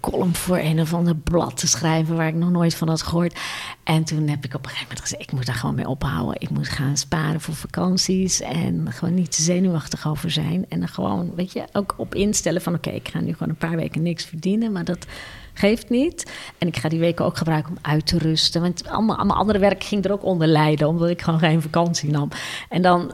column 0.00 0.34
voor 0.34 0.58
een 0.58 0.80
of 0.80 0.94
ander 0.94 1.16
blad 1.16 1.56
te 1.56 1.66
schrijven... 1.66 2.16
waar 2.16 2.28
ik 2.28 2.34
nog 2.34 2.50
nooit 2.50 2.74
van 2.74 2.88
had 2.88 3.02
gehoord. 3.02 3.38
En 3.84 4.04
toen 4.04 4.28
heb 4.28 4.44
ik 4.44 4.54
op 4.54 4.64
een 4.64 4.70
gegeven 4.70 4.88
moment 4.88 5.00
gezegd... 5.00 5.22
ik 5.22 5.32
moet 5.32 5.46
daar 5.46 5.54
gewoon 5.54 5.74
mee 5.74 5.88
ophouden. 5.88 6.40
Ik 6.40 6.50
moet 6.50 6.68
gaan 6.68 6.96
sparen 6.96 7.40
voor 7.40 7.54
vakanties. 7.54 8.40
En 8.40 8.92
gewoon 8.92 9.14
niet 9.14 9.36
te 9.36 9.42
zenuwachtig 9.42 10.08
over 10.08 10.30
zijn. 10.30 10.66
En 10.68 10.78
dan 10.78 10.88
gewoon, 10.88 11.34
weet 11.34 11.52
je, 11.52 11.64
ook 11.72 11.94
op 11.96 12.14
instellen 12.14 12.62
van... 12.62 12.74
oké, 12.74 12.90
ik 12.90 13.08
ga 13.08 13.20
nu 13.20 13.32
gewoon 13.32 13.48
een 13.48 13.68
paar 13.68 13.76
weken 13.76 14.02
niks 14.02 14.24
verdienen. 14.24 14.72
Maar 14.72 14.84
dat 14.84 15.06
geeft 15.52 15.88
niet. 15.90 16.32
En 16.58 16.68
ik 16.68 16.76
ga 16.76 16.88
die 16.88 16.98
weken 16.98 17.24
ook 17.24 17.36
gebruiken 17.36 17.70
om 17.70 17.78
uit 17.82 18.06
te 18.06 18.18
rusten. 18.18 18.60
Want 18.60 18.88
allemaal, 18.88 19.16
allemaal 19.16 19.36
andere 19.36 19.58
werk 19.58 19.84
ging 19.84 20.04
er 20.04 20.12
ook 20.12 20.24
onder 20.24 20.46
lijden, 20.46 20.88
omdat 20.88 21.08
ik 21.08 21.22
gewoon 21.22 21.40
geen 21.40 21.62
vakantie 21.62 22.10
nam. 22.10 22.28
En 22.68 22.82
dan 22.82 23.12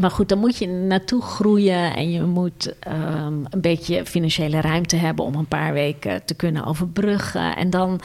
maar 0.00 0.10
goed, 0.10 0.28
dan 0.28 0.38
moet 0.38 0.56
je 0.56 0.66
naartoe 0.66 1.22
groeien 1.22 1.94
en 1.94 2.10
je 2.10 2.22
moet 2.22 2.74
um, 2.88 3.44
een 3.50 3.60
beetje 3.60 4.06
financiële 4.06 4.60
ruimte 4.60 4.96
hebben 4.96 5.24
om 5.24 5.34
een 5.34 5.46
paar 5.46 5.72
weken 5.72 6.24
te 6.24 6.34
kunnen 6.34 6.64
overbruggen. 6.64 7.56
En, 7.56 7.70
dan, 7.70 8.00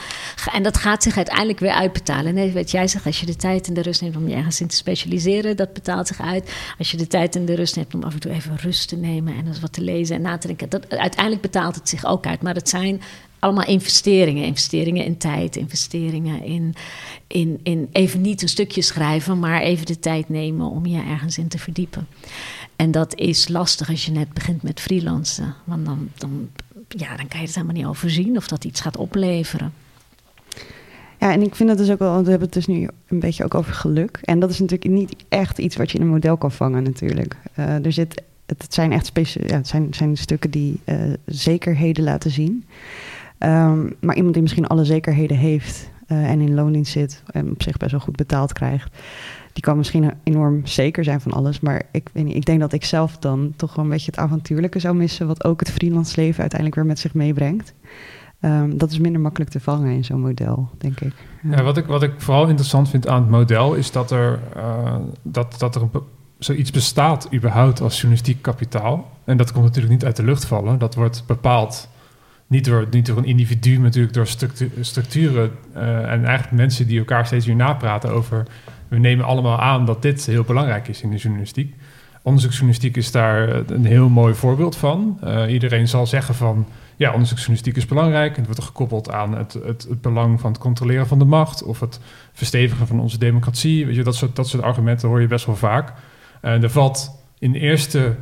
en 0.52 0.62
dat 0.62 0.76
gaat 0.76 1.02
zich 1.02 1.16
uiteindelijk 1.16 1.58
weer 1.58 1.72
uitbetalen. 1.72 2.34
Nee, 2.34 2.52
wat 2.52 2.70
jij 2.70 2.88
zegt, 2.88 3.06
als 3.06 3.20
je 3.20 3.26
de 3.26 3.36
tijd 3.36 3.68
en 3.68 3.74
de 3.74 3.82
rust 3.82 4.02
neemt 4.02 4.16
om 4.16 4.28
je 4.28 4.34
ergens 4.34 4.60
in 4.60 4.66
te 4.66 4.76
specialiseren, 4.76 5.56
dat 5.56 5.72
betaalt 5.72 6.06
zich 6.06 6.20
uit. 6.20 6.54
Als 6.78 6.90
je 6.90 6.96
de 6.96 7.06
tijd 7.06 7.36
en 7.36 7.44
de 7.44 7.54
rust 7.54 7.76
neemt 7.76 7.94
om 7.94 8.02
af 8.02 8.14
en 8.14 8.20
toe 8.20 8.32
even 8.32 8.56
rust 8.56 8.88
te 8.88 8.96
nemen 8.96 9.34
en 9.34 9.46
eens 9.46 9.60
wat 9.60 9.72
te 9.72 9.82
lezen 9.82 10.16
en 10.16 10.22
na 10.22 10.38
te 10.38 10.46
denken, 10.46 10.68
dat, 10.68 10.98
uiteindelijk 10.98 11.42
betaalt 11.42 11.74
het 11.74 11.88
zich 11.88 12.04
ook 12.04 12.26
uit. 12.26 12.42
Maar 12.42 12.54
het 12.54 12.68
zijn 12.68 13.00
allemaal 13.40 13.66
investeringen. 13.66 14.44
Investeringen 14.44 15.04
in 15.04 15.16
tijd, 15.16 15.56
investeringen 15.56 16.44
in, 16.44 16.74
in, 17.26 17.60
in 17.62 17.88
even 17.92 18.20
niet 18.20 18.42
een 18.42 18.48
stukje 18.48 18.82
schrijven, 18.82 19.38
maar 19.38 19.60
even 19.60 19.86
de 19.86 19.98
tijd 19.98 20.28
nemen 20.28 20.66
om 20.66 20.86
je 20.86 21.02
ergens 21.02 21.38
in 21.38 21.48
te 21.48 21.58
verdiepen. 21.58 22.06
En 22.76 22.90
dat 22.90 23.14
is 23.14 23.48
lastig 23.48 23.88
als 23.88 24.04
je 24.04 24.12
net 24.12 24.32
begint 24.32 24.62
met 24.62 24.80
freelancen. 24.80 25.54
Want 25.64 25.86
dan, 25.86 26.08
dan, 26.14 26.48
ja, 26.88 27.16
dan 27.16 27.28
kan 27.28 27.40
je 27.40 27.46
het 27.46 27.54
helemaal 27.54 27.76
niet 27.76 27.86
overzien 27.86 28.36
of 28.36 28.48
dat 28.48 28.64
iets 28.64 28.80
gaat 28.80 28.96
opleveren. 28.96 29.72
Ja, 31.18 31.32
en 31.32 31.42
ik 31.42 31.54
vind 31.54 31.68
dat 31.68 31.78
dus 31.78 31.90
ook 31.90 31.98
wel, 31.98 32.12
want 32.12 32.24
we 32.24 32.30
hebben 32.30 32.48
het 32.48 32.56
dus 32.56 32.66
nu 32.66 32.88
een 33.08 33.20
beetje 33.20 33.44
ook 33.44 33.54
over 33.54 33.74
geluk. 33.74 34.18
En 34.22 34.38
dat 34.38 34.50
is 34.50 34.58
natuurlijk 34.58 34.90
niet 34.90 35.14
echt 35.28 35.58
iets 35.58 35.76
wat 35.76 35.90
je 35.90 35.98
in 35.98 36.04
een 36.04 36.10
model 36.10 36.36
kan 36.36 36.52
vangen 36.52 36.82
natuurlijk. 36.82 37.36
Uh, 37.58 37.84
er 37.84 37.92
zit, 37.92 38.22
het 38.46 38.74
zijn 38.74 38.92
echt 38.92 39.06
speciale, 39.06 39.48
ja, 39.48 39.56
het 39.56 39.68
zijn, 39.68 39.94
zijn 39.94 40.16
stukken 40.16 40.50
die 40.50 40.80
uh, 40.84 40.96
zekerheden 41.26 42.04
laten 42.04 42.30
zien. 42.30 42.64
Um, 43.44 43.96
maar 44.00 44.16
iemand 44.16 44.32
die 44.32 44.42
misschien 44.42 44.66
alle 44.66 44.84
zekerheden 44.84 45.36
heeft 45.36 45.90
uh, 46.08 46.30
en 46.30 46.40
in 46.40 46.54
loondienst 46.54 46.92
zit 46.92 47.22
en 47.26 47.50
op 47.50 47.62
zich 47.62 47.76
best 47.76 47.90
wel 47.90 48.00
goed 48.00 48.16
betaald 48.16 48.52
krijgt, 48.52 48.98
die 49.52 49.62
kan 49.62 49.76
misschien 49.76 50.12
enorm 50.22 50.66
zeker 50.66 51.04
zijn 51.04 51.20
van 51.20 51.32
alles. 51.32 51.60
Maar 51.60 51.82
ik, 51.92 52.08
weet 52.12 52.24
niet, 52.24 52.36
ik 52.36 52.44
denk 52.44 52.60
dat 52.60 52.72
ik 52.72 52.84
zelf 52.84 53.18
dan 53.18 53.52
toch 53.56 53.74
wel 53.74 53.84
een 53.84 53.90
beetje 53.90 54.10
het 54.10 54.20
avontuurlijke 54.20 54.78
zou 54.78 54.96
missen, 54.96 55.26
wat 55.26 55.44
ook 55.44 55.60
het 55.60 55.70
freelance 55.70 56.20
leven 56.20 56.40
uiteindelijk 56.40 56.80
weer 56.80 56.88
met 56.88 56.98
zich 56.98 57.14
meebrengt. 57.14 57.74
Um, 58.40 58.78
dat 58.78 58.90
is 58.90 58.98
minder 58.98 59.20
makkelijk 59.20 59.50
te 59.50 59.60
vangen 59.60 59.92
in 59.92 60.04
zo'n 60.04 60.20
model, 60.20 60.68
denk 60.78 61.00
ik. 61.00 61.12
Ja. 61.42 61.62
wat, 61.62 61.76
ik, 61.76 61.86
wat 61.86 62.02
ik 62.02 62.12
vooral 62.16 62.46
interessant 62.46 62.88
vind 62.88 63.08
aan 63.08 63.20
het 63.20 63.30
model 63.30 63.74
is 63.74 63.90
dat 63.90 64.10
er, 64.10 64.40
uh, 64.56 64.96
dat, 65.22 65.54
dat 65.58 65.74
er 65.74 65.88
zoiets 66.38 66.70
bestaat 66.70 67.28
überhaupt 67.34 67.80
als 67.80 67.94
journalistiek 67.94 68.42
kapitaal. 68.42 69.10
En 69.24 69.36
dat 69.36 69.52
komt 69.52 69.64
natuurlijk 69.64 69.92
niet 69.92 70.04
uit 70.04 70.16
de 70.16 70.24
lucht 70.24 70.44
vallen. 70.44 70.78
Dat 70.78 70.94
wordt 70.94 71.24
bepaald 71.26 71.88
niet 72.50 72.64
door, 72.64 72.86
niet 72.90 73.06
door 73.06 73.16
een 73.16 73.24
individu, 73.24 73.74
maar 73.74 73.82
natuurlijk 73.82 74.14
door 74.14 74.26
structuren 74.80 75.50
uh, 75.76 76.12
en 76.12 76.24
eigenlijk 76.24 76.50
mensen 76.50 76.86
die 76.86 76.98
elkaar 76.98 77.26
steeds 77.26 77.46
weer 77.46 77.56
napraten 77.56 78.10
over. 78.10 78.46
We 78.88 78.98
nemen 78.98 79.24
allemaal 79.24 79.60
aan 79.60 79.86
dat 79.86 80.02
dit 80.02 80.26
heel 80.26 80.44
belangrijk 80.44 80.88
is 80.88 81.02
in 81.02 81.10
de 81.10 81.16
journalistiek. 81.16 81.74
Onderzoeksjournalistiek 82.22 82.96
is 82.96 83.10
daar 83.10 83.70
een 83.70 83.84
heel 83.84 84.08
mooi 84.08 84.34
voorbeeld 84.34 84.76
van. 84.76 85.18
Uh, 85.24 85.52
iedereen 85.52 85.88
zal 85.88 86.06
zeggen 86.06 86.34
van 86.34 86.66
ja, 86.96 87.12
onderzoeksjournalistiek 87.12 87.76
is 87.76 87.86
belangrijk. 87.86 88.36
Het 88.36 88.46
wordt 88.46 88.62
gekoppeld 88.62 89.10
aan 89.10 89.36
het, 89.36 89.52
het, 89.52 89.86
het, 89.88 90.00
belang 90.00 90.40
van 90.40 90.52
het 90.52 90.60
controleren 90.60 91.06
van 91.06 91.18
de 91.18 91.24
macht 91.24 91.62
of 91.62 91.80
het 91.80 92.00
verstevigen 92.32 92.86
van 92.86 93.00
onze 93.00 93.18
democratie. 93.18 93.86
Weet 93.86 93.94
je, 93.94 94.02
dat, 94.02 94.14
soort, 94.14 94.36
dat 94.36 94.48
soort 94.48 94.62
argumenten 94.62 95.08
hoor 95.08 95.20
je 95.20 95.26
best 95.26 95.46
wel 95.46 95.56
vaak. 95.56 95.92
Uh, 96.42 96.62
er 96.62 96.70
valt 96.70 97.22
in 97.38 97.54
eerste 97.54 98.16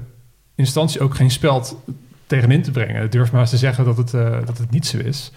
instantie 0.54 1.00
ook 1.00 1.14
geen 1.14 1.30
speld 1.30 1.76
tegenin 2.28 2.62
te 2.62 2.70
brengen. 2.70 3.10
Durf 3.10 3.32
maar 3.32 3.40
eens 3.40 3.50
te 3.50 3.56
zeggen 3.56 3.84
dat 3.84 3.96
het, 3.96 4.12
uh, 4.12 4.36
dat 4.44 4.58
het 4.58 4.70
niet 4.70 4.86
zo 4.86 4.98
is. 4.98 5.32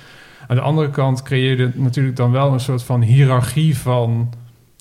Aan 0.48 0.56
de 0.56 0.62
andere 0.62 0.90
kant 0.90 1.22
creëer 1.22 1.58
je 1.58 1.72
natuurlijk 1.76 2.16
dan 2.16 2.32
wel 2.32 2.54
een 2.54 2.60
soort 2.60 2.84
van 2.84 3.02
hiërarchie 3.02 3.78
van 3.78 4.34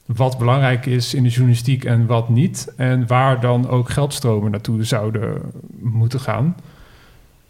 wat 0.07 0.39
belangrijk 0.39 0.87
is 0.87 1.15
in 1.15 1.23
de 1.23 1.29
journalistiek 1.29 1.85
en 1.85 2.07
wat 2.07 2.29
niet. 2.29 2.73
En 2.77 3.07
waar 3.07 3.41
dan 3.41 3.69
ook 3.69 3.91
geldstromen 3.91 4.51
naartoe 4.51 4.85
zouden 4.85 5.41
moeten 5.81 6.21
gaan. 6.21 6.57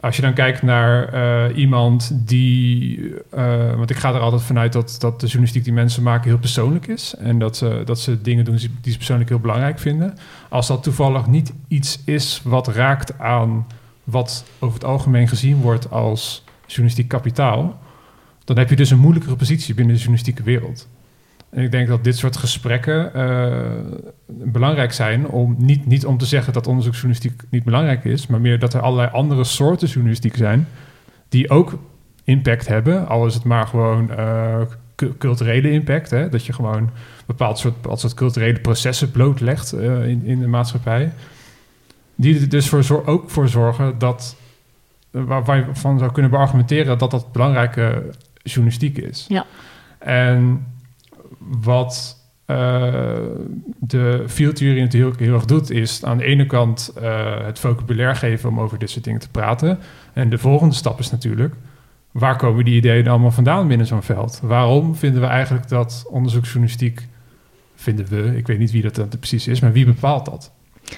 Als 0.01 0.16
je 0.16 0.23
dan 0.23 0.33
kijkt 0.33 0.62
naar 0.62 1.14
uh, 1.14 1.57
iemand 1.57 2.12
die. 2.14 2.99
Uh, 3.35 3.75
want 3.75 3.90
ik 3.90 3.96
ga 3.96 4.14
er 4.14 4.20
altijd 4.20 4.42
vanuit 4.42 4.73
dat, 4.73 4.96
dat 4.99 5.20
de 5.20 5.27
journalistiek 5.27 5.64
die 5.64 5.73
mensen 5.73 6.03
maken 6.03 6.29
heel 6.29 6.38
persoonlijk 6.38 6.87
is. 6.87 7.14
En 7.18 7.38
dat 7.38 7.64
dat 7.85 8.01
ze 8.01 8.20
dingen 8.20 8.44
doen 8.44 8.57
die 8.81 8.92
ze 8.92 8.96
persoonlijk 8.96 9.29
heel 9.29 9.38
belangrijk 9.38 9.79
vinden. 9.79 10.14
Als 10.49 10.66
dat 10.66 10.83
toevallig 10.83 11.27
niet 11.27 11.53
iets 11.68 12.03
is 12.05 12.40
wat 12.44 12.68
raakt 12.68 13.18
aan 13.18 13.66
wat 14.11 14.44
over 14.59 14.75
het 14.75 14.85
algemeen 14.85 15.29
gezien 15.29 15.61
wordt 15.61 15.90
als 15.90 16.44
journalistiek 16.66 17.09
kapitaal. 17.09 17.79
dan 18.44 18.59
heb 18.59 18.68
je 18.68 18.77
dus 18.77 18.90
een 18.90 18.99
moeilijkere 18.99 19.37
positie 19.37 19.75
binnen 19.75 19.94
de 19.94 20.01
journalistieke 20.01 20.42
wereld. 20.42 20.88
En 21.51 21.62
ik 21.62 21.70
denk 21.70 21.88
dat 21.88 22.05
dit 22.05 22.16
soort 22.16 22.37
gesprekken 22.37 23.12
uh, 23.16 23.70
belangrijk 24.27 24.92
zijn 24.92 25.29
om 25.29 25.55
niet, 25.59 25.87
niet 25.87 26.07
om 26.07 26.18
te 26.18 26.25
zeggen 26.25 26.53
dat 26.53 26.66
onderzoeksjournalistiek 26.66 27.42
niet 27.51 27.64
belangrijk 27.64 28.05
is, 28.05 28.27
maar 28.27 28.40
meer 28.40 28.59
dat 28.59 28.75
er 28.75 28.81
allerlei 28.81 29.11
andere 29.12 29.44
soorten 29.44 29.88
journalistiek 29.88 30.37
zijn 30.37 30.68
die 31.29 31.51
ook 31.51 31.79
impact 32.25 32.66
hebben, 32.66 33.09
al 33.09 33.27
is 33.27 33.35
het 33.35 33.44
maar 33.44 33.66
gewoon 33.66 34.11
uh, 34.11 34.61
culturele 35.18 35.70
impact, 35.70 36.11
hè? 36.11 36.29
dat 36.29 36.46
je 36.46 36.53
gewoon 36.53 36.90
bepaald 37.27 37.59
soort, 37.59 37.81
bepaald 37.81 38.01
soort 38.01 38.14
culturele 38.14 38.61
processen 38.61 39.11
blootlegt 39.11 39.75
uh, 39.75 40.09
in, 40.09 40.25
in 40.25 40.40
de 40.40 40.46
maatschappij, 40.46 41.12
die 42.20 42.40
er 42.40 42.48
dus 42.48 42.68
voor, 42.68 43.06
ook 43.06 43.30
voor 43.30 43.48
zorgen 43.48 43.98
dat 43.98 44.37
waar, 45.11 45.44
waar 45.44 45.56
je 45.56 45.64
van 45.72 45.98
zou 45.98 46.12
kunnen 46.12 46.30
beargumenteren 46.30 46.98
dat 46.98 47.11
dat 47.11 47.33
belangrijke 47.33 48.11
journalistiek 48.42 48.98
is. 48.98 49.24
Ja. 49.28 49.46
En 49.98 50.66
wat 51.38 52.18
uh, 52.46 52.56
de 53.78 54.24
fieldtheorie 54.26 54.80
natuurlijk 54.80 55.18
heel, 55.18 55.26
heel 55.26 55.37
erg 55.37 55.44
doet, 55.44 55.70
is 55.70 56.04
aan 56.04 56.18
de 56.18 56.24
ene 56.24 56.46
kant 56.46 56.92
uh, 57.02 57.44
het 57.44 57.59
vocabulaire 57.59 58.14
geven 58.14 58.48
om 58.48 58.61
over 58.61 58.78
dit 58.78 58.90
soort 58.90 59.04
dingen 59.04 59.20
te 59.20 59.30
praten. 59.30 59.78
En 60.12 60.30
de 60.30 60.38
volgende 60.38 60.74
stap 60.74 60.98
is 60.98 61.11
natuurlijk, 61.11 61.54
waar 62.11 62.37
komen 62.37 62.64
die 62.64 62.76
ideeën 62.76 63.09
allemaal 63.09 63.30
vandaan 63.30 63.68
binnen 63.68 63.87
zo'n 63.87 64.02
veld? 64.02 64.40
Waarom 64.42 64.96
vinden 64.96 65.20
we 65.20 65.26
eigenlijk 65.26 65.68
dat 65.68 66.04
onderzoeksjournalistiek, 66.09 67.06
vinden 67.74 68.06
we, 68.06 68.37
ik 68.37 68.46
weet 68.46 68.59
niet 68.59 68.70
wie 68.70 68.83
dat, 68.83 68.94
dat 68.94 69.18
precies 69.18 69.48
is, 69.48 69.61
maar 69.61 69.72
wie 69.72 69.85
bepaalt 69.85 70.24
dat? 70.24 70.52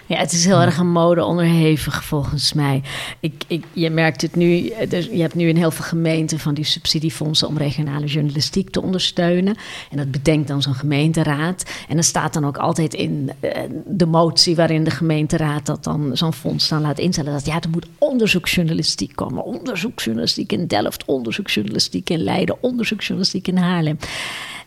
Ja, 0.07 0.16
het 0.16 0.33
is 0.33 0.44
heel 0.44 0.61
erg 0.61 0.78
een 0.78 0.90
mode 0.90 1.24
onderhevig 1.24 2.05
volgens 2.05 2.52
mij. 2.52 2.83
Ik, 3.20 3.44
ik, 3.46 3.64
je 3.72 3.90
merkt 3.90 4.22
het 4.22 4.37
nu, 4.37 4.72
dus 4.88 5.07
je 5.07 5.20
hebt 5.20 5.35
nu 5.35 5.48
in 5.48 5.57
heel 5.57 5.70
veel 5.70 5.85
gemeenten 5.85 6.38
van 6.38 6.55
die 6.55 6.64
subsidiefondsen 6.64 7.48
om 7.48 7.59
regionale 7.59 8.07
journalistiek 8.07 8.70
te 8.70 8.83
ondersteunen. 8.83 9.57
En 9.90 9.96
dat 9.96 10.11
bedenkt 10.11 10.48
dan 10.48 10.62
zo'n 10.62 10.74
gemeenteraad. 10.74 11.70
En 11.88 11.96
er 11.96 12.05
staat 12.05 12.33
dan 12.33 12.46
ook 12.46 12.57
altijd 12.57 12.94
in 12.94 13.31
uh, 13.40 13.50
de 13.87 14.07
motie 14.07 14.57
waarin 14.57 14.85
de 14.85 14.90
gemeenteraad 14.90 15.66
dat 15.66 15.85
dan 15.85 16.11
zo'n 16.16 16.33
fonds 16.33 16.68
dan 16.68 16.81
laat 16.81 16.98
instellen. 16.98 17.33
Dat 17.33 17.46
ja, 17.46 17.61
er 17.61 17.70
moet 17.70 17.87
onderzoeksjournalistiek 17.98 19.16
komen. 19.16 19.44
Onderzoeksjournalistiek 19.44 20.52
in 20.52 20.66
Delft, 20.66 21.05
onderzoeksjournalistiek 21.05 22.11
in 22.11 22.22
Leiden, 22.22 22.57
onderzoeksjournalistiek 22.61 23.48
in 23.48 23.57
Haarlem. 23.57 23.98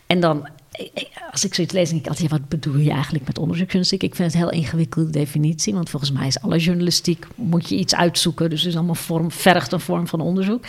En 0.06 0.20
dan 0.20 0.48
als 1.30 1.44
ik 1.44 1.54
zoiets 1.54 1.72
lees, 1.72 1.88
denk 1.88 2.00
ik 2.00 2.08
altijd, 2.08 2.30
ja, 2.30 2.36
wat 2.38 2.48
bedoel 2.48 2.76
je 2.76 2.90
eigenlijk 2.90 3.26
met 3.26 3.38
onderzoeksjournalistiek? 3.38 4.02
Ik 4.02 4.14
vind 4.14 4.32
het 4.32 4.42
een 4.42 4.48
heel 4.48 4.60
ingewikkelde 4.60 5.10
definitie, 5.10 5.74
want 5.74 5.90
volgens 5.90 6.12
mij 6.12 6.26
is 6.26 6.40
alle 6.40 6.58
journalistiek, 6.58 7.26
moet 7.34 7.68
je 7.68 7.76
iets 7.76 7.94
uitzoeken. 7.94 8.50
Dus 8.50 8.60
het 8.60 8.68
is 8.68 8.76
allemaal 8.76 8.94
vorm, 8.94 9.30
vergt 9.30 9.72
een 9.72 9.80
vorm 9.80 10.06
van 10.06 10.20
onderzoek. 10.20 10.64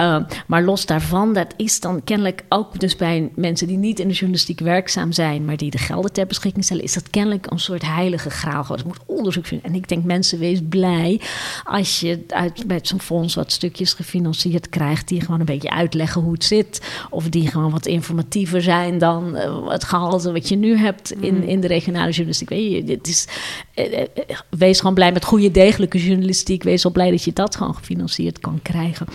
Uh, 0.00 0.16
maar 0.46 0.62
los 0.62 0.86
daarvan, 0.86 1.32
dat 1.32 1.54
is 1.56 1.80
dan 1.80 2.04
kennelijk 2.04 2.44
ook 2.48 2.80
dus 2.80 2.96
bij 2.96 3.30
mensen 3.34 3.66
die 3.66 3.76
niet 3.76 3.98
in 3.98 4.08
de 4.08 4.14
journalistiek 4.14 4.60
werkzaam 4.60 5.12
zijn, 5.12 5.44
maar 5.44 5.56
die 5.56 5.70
de 5.70 5.78
gelden 5.78 6.12
ter 6.12 6.26
beschikking 6.26 6.64
stellen, 6.64 6.82
is 6.82 6.92
dat 6.92 7.10
kennelijk 7.10 7.50
een 7.50 7.58
soort 7.58 7.82
heilige 7.86 8.30
graal. 8.30 8.64
Het 8.68 8.84
moet 8.84 8.98
onderzoek 9.06 9.46
zijn. 9.46 9.62
En 9.62 9.74
ik 9.74 9.88
denk, 9.88 10.04
mensen, 10.04 10.38
wees 10.38 10.60
blij 10.68 11.20
als 11.64 12.00
je 12.00 12.24
uit, 12.28 12.66
met 12.66 12.86
zo'n 12.86 13.00
fonds 13.00 13.34
wat 13.34 13.52
stukjes 13.52 13.92
gefinancierd 13.92 14.68
krijgt, 14.68 15.08
die 15.08 15.20
gewoon 15.20 15.40
een 15.40 15.46
beetje 15.46 15.70
uitleggen 15.70 16.22
hoe 16.22 16.32
het 16.32 16.44
zit. 16.44 16.80
Of 17.10 17.28
die 17.28 17.46
gewoon 17.46 17.70
wat 17.70 17.86
informatiever 17.86 18.62
zijn 18.62 18.98
dan 18.98 19.36
uh, 19.36 19.68
het 19.68 19.84
gehalte 19.84 20.32
wat 20.32 20.48
je 20.48 20.56
nu 20.56 20.76
hebt 20.76 21.12
in, 21.12 21.34
mm. 21.34 21.42
in 21.42 21.60
de 21.60 21.66
regionale 21.66 22.10
journalistiek. 22.10 22.48
Weet 22.48 22.70
je, 22.70 22.92
het 22.92 23.08
is, 23.08 23.26
uh, 23.74 24.04
wees 24.48 24.78
gewoon 24.78 24.94
blij 24.94 25.12
met 25.12 25.24
goede, 25.24 25.50
degelijke 25.50 26.04
journalistiek. 26.04 26.62
Wees 26.62 26.84
al 26.84 26.90
blij 26.90 27.10
dat 27.10 27.24
je 27.24 27.32
dat 27.32 27.56
gewoon 27.56 27.74
gefinancierd 27.74 28.38
kan 28.38 28.60
krijgen. 28.62 29.06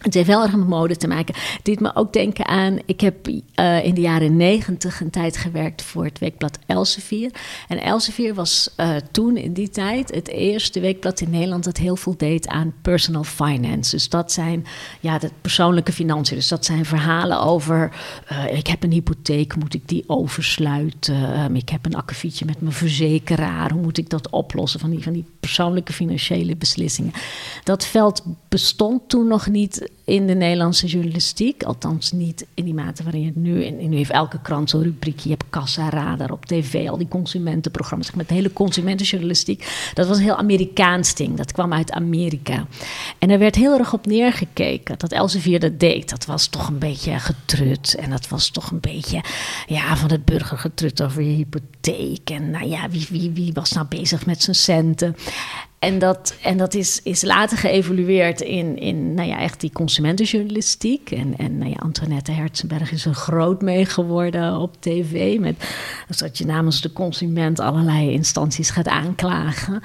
Het 0.00 0.14
heeft 0.14 0.26
wel 0.26 0.42
erg 0.42 0.56
met 0.56 0.68
mode 0.68 0.96
te 0.96 1.08
maken. 1.08 1.34
Het 1.34 1.64
deed 1.64 1.80
me 1.80 1.94
ook 1.94 2.12
denken 2.12 2.46
aan. 2.46 2.78
Ik 2.84 3.00
heb 3.00 3.28
uh, 3.28 3.84
in 3.84 3.94
de 3.94 4.00
jaren 4.00 4.36
negentig 4.36 5.00
een 5.00 5.10
tijd 5.10 5.36
gewerkt 5.36 5.82
voor 5.82 6.04
het 6.04 6.18
weekblad 6.18 6.58
Elsevier. 6.66 7.30
En 7.68 7.80
Elsevier 7.82 8.34
was 8.34 8.74
uh, 8.76 8.96
toen 9.10 9.36
in 9.36 9.52
die 9.52 9.68
tijd 9.68 10.14
het 10.14 10.28
eerste 10.28 10.80
weekblad 10.80 11.20
in 11.20 11.30
Nederland 11.30 11.64
dat 11.64 11.76
heel 11.76 11.96
veel 11.96 12.14
deed 12.16 12.48
aan 12.48 12.74
personal 12.82 13.24
finance. 13.24 13.90
Dus 13.90 14.08
dat 14.08 14.32
zijn 14.32 14.66
ja, 15.00 15.18
de 15.18 15.30
persoonlijke 15.40 15.92
financiën. 15.92 16.36
Dus 16.36 16.48
dat 16.48 16.64
zijn 16.64 16.84
verhalen 16.84 17.40
over. 17.40 17.92
Uh, 18.32 18.56
ik 18.56 18.66
heb 18.66 18.82
een 18.82 18.92
hypotheek, 18.92 19.56
moet 19.56 19.74
ik 19.74 19.88
die 19.88 20.04
oversluiten? 20.06 21.40
Um, 21.44 21.56
ik 21.56 21.68
heb 21.68 21.86
een 21.86 21.94
akkefietje 21.94 22.44
met 22.44 22.60
mijn 22.60 22.72
verzekeraar. 22.72 23.72
Hoe 23.72 23.82
moet 23.82 23.98
ik 23.98 24.10
dat 24.10 24.30
oplossen? 24.30 24.80
Van 24.80 24.90
die, 24.90 25.02
van 25.02 25.12
die 25.12 25.24
persoonlijke 25.40 25.92
financiële 25.92 26.56
beslissingen. 26.56 27.12
Dat 27.64 27.86
veld 27.86 28.22
bestond 28.48 29.08
toen 29.08 29.26
nog 29.26 29.48
niet 29.48 29.89
in 30.10 30.26
de 30.26 30.34
Nederlandse 30.34 30.86
journalistiek. 30.86 31.62
Althans 31.62 32.12
niet 32.12 32.46
in 32.54 32.64
die 32.64 32.74
mate 32.74 33.02
waarin 33.02 33.20
je 33.20 33.26
het 33.26 33.36
nu... 33.36 33.64
En 33.64 33.88
nu 33.88 33.96
heeft 33.96 34.10
elke 34.10 34.40
krant 34.40 34.70
zo'n 34.70 34.82
rubriekje. 34.82 35.28
Je 35.28 35.36
hebt 35.38 35.50
Kassa, 35.50 35.90
Radar 35.90 36.30
op 36.30 36.46
tv, 36.46 36.88
al 36.88 36.98
die 36.98 37.08
consumentenprogramma's. 37.08 38.10
Met 38.10 38.28
de 38.28 38.34
hele 38.34 38.52
consumentenjournalistiek. 38.52 39.90
Dat 39.94 40.06
was 40.06 40.16
een 40.16 40.22
heel 40.22 40.36
Amerikaans 40.36 41.14
ding. 41.14 41.36
Dat 41.36 41.52
kwam 41.52 41.72
uit 41.72 41.92
Amerika. 41.92 42.66
En 43.18 43.30
er 43.30 43.38
werd 43.38 43.54
heel 43.54 43.78
erg 43.78 43.92
op 43.92 44.06
neergekeken. 44.06 44.98
Dat 44.98 45.12
Elsevier 45.12 45.60
dat 45.60 45.80
deed. 45.80 46.10
Dat 46.10 46.26
was 46.26 46.46
toch 46.46 46.68
een 46.68 46.78
beetje 46.78 47.18
getrut. 47.18 47.94
En 47.94 48.10
dat 48.10 48.28
was 48.28 48.50
toch 48.50 48.70
een 48.70 48.80
beetje 48.80 49.24
ja, 49.66 49.96
van 49.96 50.10
het 50.10 50.24
burgergetrut 50.24 51.02
over 51.02 51.22
je 51.22 51.34
hypotheek. 51.34 52.30
En 52.30 52.50
nou 52.50 52.68
ja, 52.68 52.88
wie, 52.88 53.06
wie, 53.10 53.30
wie 53.30 53.52
was 53.52 53.72
nou 53.72 53.86
bezig 53.88 54.26
met 54.26 54.42
zijn 54.42 54.56
centen? 54.56 55.16
En 55.80 55.98
dat, 55.98 56.34
en 56.42 56.56
dat 56.56 56.74
is, 56.74 57.00
is 57.02 57.22
later 57.22 57.58
geëvolueerd 57.58 58.40
in, 58.40 58.78
in 58.78 59.14
nou 59.14 59.28
ja, 59.28 59.38
echt 59.38 59.60
die 59.60 59.72
consumentenjournalistiek. 59.72 61.10
En, 61.10 61.34
en 61.36 61.58
nou 61.58 61.70
ja, 61.70 61.76
Antoinette 61.76 62.32
Herzenberg 62.32 62.92
is 62.92 63.04
er 63.04 63.14
groot 63.14 63.62
mee 63.62 63.84
geworden 63.84 64.56
op 64.56 64.80
tv. 64.80 65.38
Met, 65.38 65.74
dat 66.18 66.38
je 66.38 66.46
namens 66.46 66.80
de 66.80 66.92
consument 66.92 67.60
allerlei 67.60 68.10
instanties 68.10 68.70
gaat 68.70 68.88
aanklagen. 68.88 69.82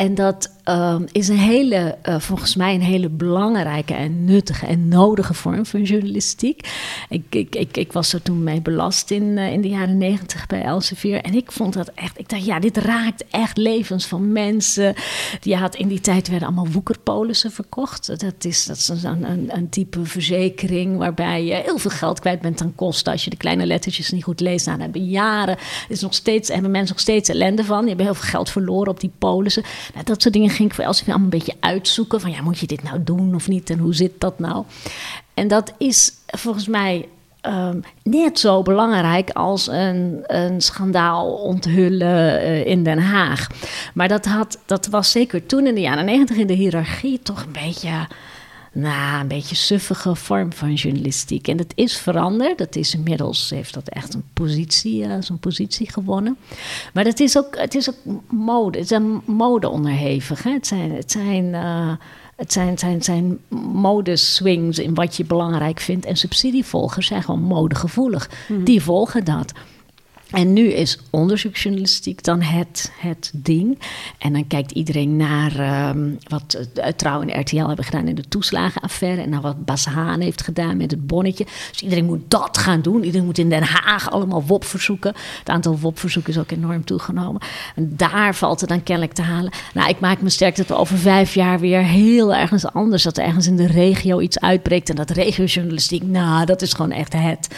En 0.00 0.14
dat 0.14 0.50
um, 0.64 1.04
is 1.12 1.28
een 1.28 1.38
hele, 1.38 1.96
uh, 2.08 2.20
volgens 2.20 2.56
mij 2.56 2.74
een 2.74 2.82
hele 2.82 3.08
belangrijke 3.08 3.94
en 3.94 4.24
nuttige 4.24 4.66
en 4.66 4.88
nodige 4.88 5.34
vorm 5.34 5.66
van 5.66 5.82
journalistiek. 5.82 6.68
Ik, 7.08 7.24
ik, 7.30 7.54
ik, 7.54 7.76
ik 7.76 7.92
was 7.92 8.12
er 8.12 8.22
toen 8.22 8.42
mee 8.42 8.60
belast 8.60 9.10
in, 9.10 9.22
uh, 9.22 9.52
in 9.52 9.60
de 9.60 9.68
jaren 9.68 9.98
negentig 9.98 10.46
bij 10.46 10.62
Elsevier. 10.62 11.20
En 11.20 11.34
ik 11.34 11.52
vond 11.52 11.72
dat 11.72 11.90
echt, 11.94 12.18
ik 12.18 12.28
dacht, 12.28 12.44
ja, 12.44 12.60
dit 12.60 12.76
raakt 12.76 13.24
echt 13.30 13.56
levens 13.56 14.06
van 14.06 14.32
mensen. 14.32 14.94
Die 15.40 15.56
had 15.56 15.74
in 15.74 15.88
die 15.88 16.00
tijd 16.00 16.28
werden 16.28 16.48
allemaal 16.48 16.72
woekerpolissen 16.72 17.50
verkocht. 17.50 18.20
Dat 18.20 18.44
is, 18.44 18.64
dat 18.64 18.76
is 18.76 19.02
een, 19.02 19.50
een, 19.56 19.68
type 19.68 20.04
verzekering 20.04 20.96
waarbij 20.96 21.44
je 21.44 21.54
heel 21.54 21.78
veel 21.78 21.90
geld 21.90 22.20
kwijt 22.20 22.40
bent 22.40 22.62
aan 22.62 22.74
kosten. 22.74 23.12
Als 23.12 23.24
je 23.24 23.30
de 23.30 23.36
kleine 23.36 23.66
lettertjes 23.66 24.10
niet 24.10 24.24
goed 24.24 24.40
leest, 24.40 24.66
nou, 24.66 24.78
dan 24.78 24.90
hebben 24.90 25.10
jaren, 25.10 25.56
is 25.88 26.00
nog 26.00 26.14
steeds, 26.14 26.48
hebben 26.48 26.70
mensen 26.70 26.92
nog 26.92 27.00
steeds 27.00 27.28
ellende 27.28 27.64
van. 27.64 27.78
Die 27.78 27.88
hebben 27.88 28.06
heel 28.06 28.14
veel 28.14 28.28
geld 28.30 28.50
verloren 28.50 28.92
op 28.92 29.00
die 29.00 29.12
polissen. 29.18 29.62
Nou, 29.92 30.04
dat 30.04 30.22
soort 30.22 30.34
dingen 30.34 30.50
ging 30.50 30.68
ik 30.68 30.74
voor 30.74 30.84
Elsevier 30.84 31.14
allemaal 31.14 31.32
een 31.32 31.38
beetje 31.38 31.56
uitzoeken. 31.60 32.20
Van 32.20 32.30
ja, 32.30 32.42
moet 32.42 32.58
je 32.58 32.66
dit 32.66 32.82
nou 32.82 33.04
doen 33.04 33.34
of 33.34 33.48
niet? 33.48 33.70
En 33.70 33.78
hoe 33.78 33.94
zit 33.94 34.20
dat 34.20 34.38
nou? 34.38 34.64
En 35.34 35.48
dat 35.48 35.72
is 35.78 36.12
volgens 36.26 36.66
mij 36.66 37.08
ehm, 37.40 37.80
net 38.02 38.38
zo 38.38 38.62
belangrijk 38.62 39.30
als 39.30 39.68
een, 39.68 40.24
een 40.26 40.60
schandaal 40.60 41.32
onthullen 41.32 42.42
uh, 42.42 42.66
in 42.66 42.84
Den 42.84 42.98
Haag. 42.98 43.46
Maar 43.94 44.08
dat, 44.08 44.24
had, 44.24 44.58
dat 44.66 44.86
was 44.86 45.10
zeker 45.10 45.46
toen 45.46 45.66
in 45.66 45.74
de 45.74 45.80
jaren 45.80 46.04
negentig 46.04 46.36
in 46.36 46.46
de 46.46 46.54
hiërarchie 46.54 47.20
toch 47.22 47.42
een 47.42 47.52
beetje 47.52 48.06
nou, 48.72 49.20
een 49.20 49.28
beetje 49.28 49.54
suffige 49.54 50.14
vorm 50.14 50.52
van 50.52 50.74
journalistiek. 50.74 51.48
En 51.48 51.56
dat 51.56 51.72
is 51.74 51.96
veranderd. 51.96 52.58
Dat 52.58 52.76
is 52.76 52.94
inmiddels, 52.94 53.50
heeft 53.50 53.74
dat 53.74 53.88
echt 53.88 54.14
een 54.14 54.24
positie, 54.32 55.04
uh, 55.04 55.14
zo'n 55.20 55.38
positie 55.38 55.92
gewonnen. 55.92 56.36
Maar 56.92 57.04
het 57.04 57.20
is 57.20 57.38
ook, 57.38 57.58
het 57.58 57.74
is 57.74 57.88
ook 57.90 57.96
mode. 58.28 58.78
Het 58.78 58.88
zijn 58.88 59.20
mode 59.24 59.68
onderhevig. 59.68 60.42
Hè? 60.42 60.50
Het 60.50 60.66
zijn, 60.66 60.92
het 60.92 61.10
zijn, 61.10 61.44
uh, 61.44 61.92
het 62.36 62.52
zijn, 62.52 62.78
zijn, 62.78 63.02
zijn 63.02 63.38
modeswings 63.72 64.78
in 64.78 64.94
wat 64.94 65.16
je 65.16 65.24
belangrijk 65.24 65.80
vindt. 65.80 66.06
En 66.06 66.16
subsidievolgers 66.16 67.06
zijn 67.06 67.22
gewoon 67.22 67.42
modegevoelig. 67.42 68.30
Mm. 68.48 68.64
Die 68.64 68.82
volgen 68.82 69.24
dat. 69.24 69.52
En 70.30 70.52
nu 70.52 70.72
is 70.72 70.98
onderzoeksjournalistiek 71.10 72.24
dan 72.24 72.42
het, 72.42 72.92
het 72.98 73.30
ding. 73.34 73.78
En 74.18 74.32
dan 74.32 74.46
kijkt 74.46 74.70
iedereen 74.70 75.16
naar 75.16 75.88
um, 75.88 76.18
wat 76.28 76.66
uh, 76.74 76.86
Trouw 76.86 77.22
en 77.22 77.40
RTL 77.40 77.66
hebben 77.66 77.84
gedaan 77.84 78.08
in 78.08 78.14
de 78.14 78.28
toeslagenaffaire. 78.28 79.22
En 79.22 79.30
naar 79.30 79.40
wat 79.40 79.64
Bas 79.64 79.84
Haan 79.84 80.20
heeft 80.20 80.42
gedaan 80.42 80.76
met 80.76 80.90
het 80.90 81.06
bonnetje. 81.06 81.46
Dus 81.70 81.80
iedereen 81.80 82.04
moet 82.04 82.22
dat 82.28 82.58
gaan 82.58 82.82
doen. 82.82 83.04
Iedereen 83.04 83.26
moet 83.26 83.38
in 83.38 83.48
Den 83.48 83.62
Haag 83.62 84.10
allemaal 84.10 84.44
WOP-verzoeken. 84.44 85.14
Het 85.38 85.48
aantal 85.48 85.78
WOP-verzoeken 85.78 86.32
is 86.32 86.38
ook 86.38 86.50
enorm 86.50 86.84
toegenomen. 86.84 87.40
En 87.74 87.92
daar 87.96 88.34
valt 88.34 88.60
het 88.60 88.68
dan 88.68 88.82
kennelijk 88.82 89.14
te 89.14 89.22
halen. 89.22 89.52
Nou, 89.74 89.88
ik 89.88 90.00
maak 90.00 90.20
me 90.20 90.30
sterk 90.30 90.56
dat 90.56 90.66
we 90.66 90.74
over 90.74 90.98
vijf 90.98 91.34
jaar 91.34 91.60
weer 91.60 91.82
heel 91.82 92.34
ergens 92.34 92.72
anders... 92.72 93.02
dat 93.02 93.18
er 93.18 93.24
ergens 93.24 93.46
in 93.46 93.56
de 93.56 93.66
regio 93.66 94.20
iets 94.20 94.40
uitbreekt. 94.40 94.90
En 94.90 94.96
dat 94.96 95.10
regiojournalistiek, 95.10 96.02
nou, 96.02 96.46
dat 96.46 96.62
is 96.62 96.72
gewoon 96.72 96.92
echt 96.92 97.12
het... 97.12 97.48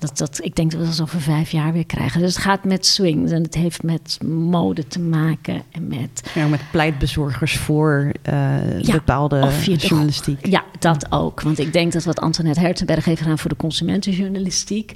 Dat, 0.00 0.18
dat, 0.18 0.40
ik 0.42 0.56
denk 0.56 0.70
dat 0.70 0.80
we 0.80 0.86
dat 0.86 1.00
over 1.00 1.20
vijf 1.20 1.50
jaar 1.50 1.72
weer 1.72 1.86
krijgen. 1.86 2.20
Dus 2.20 2.34
het 2.34 2.44
gaat 2.44 2.64
met 2.64 2.86
swings 2.86 3.30
en 3.30 3.42
het 3.42 3.54
heeft 3.54 3.82
met 3.82 4.18
mode 4.24 4.86
te 4.86 5.00
maken. 5.00 5.62
En 5.70 5.88
met, 5.88 6.30
ja, 6.34 6.46
met 6.46 6.60
pleitbezorgers 6.70 7.56
voor 7.56 8.12
uh, 8.32 8.92
bepaalde 8.92 9.48
journalistiek. 9.76 10.46
ja, 10.46 10.64
dat 10.78 11.12
ook. 11.12 11.40
Want 11.40 11.58
ik 11.58 11.72
denk 11.72 11.92
dat 11.92 12.04
wat 12.04 12.20
Antoinette 12.20 12.60
Hertenberg 12.60 13.04
heeft 13.04 13.20
gedaan 13.20 13.38
voor 13.38 13.50
de 13.50 13.56
consumentenjournalistiek... 13.56 14.94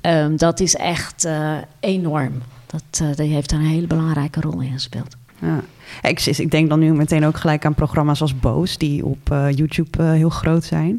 Um, 0.00 0.36
dat 0.36 0.60
is 0.60 0.74
echt 0.74 1.24
uh, 1.24 1.56
enorm. 1.80 2.42
Dat, 2.66 3.00
uh, 3.02 3.14
die 3.14 3.32
heeft 3.32 3.50
daar 3.50 3.58
een 3.58 3.66
hele 3.66 3.86
belangrijke 3.86 4.40
rol 4.40 4.60
in 4.60 4.72
gespeeld. 4.72 5.16
Ja. 5.40 5.60
Ik, 6.02 6.20
ik, 6.20 6.50
denk 6.50 6.68
dan 6.68 6.78
nu 6.78 6.92
meteen 6.92 7.24
ook 7.24 7.36
gelijk 7.36 7.64
aan 7.64 7.74
programma's 7.74 8.20
als 8.20 8.38
Boos, 8.38 8.78
die 8.78 9.04
op 9.04 9.30
uh, 9.32 9.50
YouTube 9.50 10.02
uh, 10.02 10.10
heel 10.10 10.28
groot 10.28 10.64
zijn. 10.64 10.98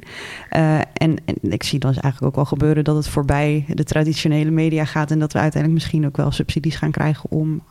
Uh, 0.56 0.78
en, 0.78 1.16
en, 1.26 1.36
ik 1.42 1.64
zie 1.64 1.80
dan 1.80 1.92
eigenlijk 1.92 2.24
ook 2.24 2.36
wel 2.36 2.46
gebeuren 2.46 2.84
dat 2.84 2.96
het 2.96 3.08
voorbij 3.08 3.66
de 3.68 3.84
traditionele 3.84 4.52
media 4.52 4.86
gaat. 4.86 5.12
En 5.12 5.20
dat 5.20 5.34
we 5.34 5.40
uiteindelijk 5.40 5.82
misschien 5.82 6.06
ook 6.06 6.18
wel 6.18 6.32
subsidies 6.32 6.76
gaan 6.76 6.92
krijgen 6.92 7.32
om 7.32 7.62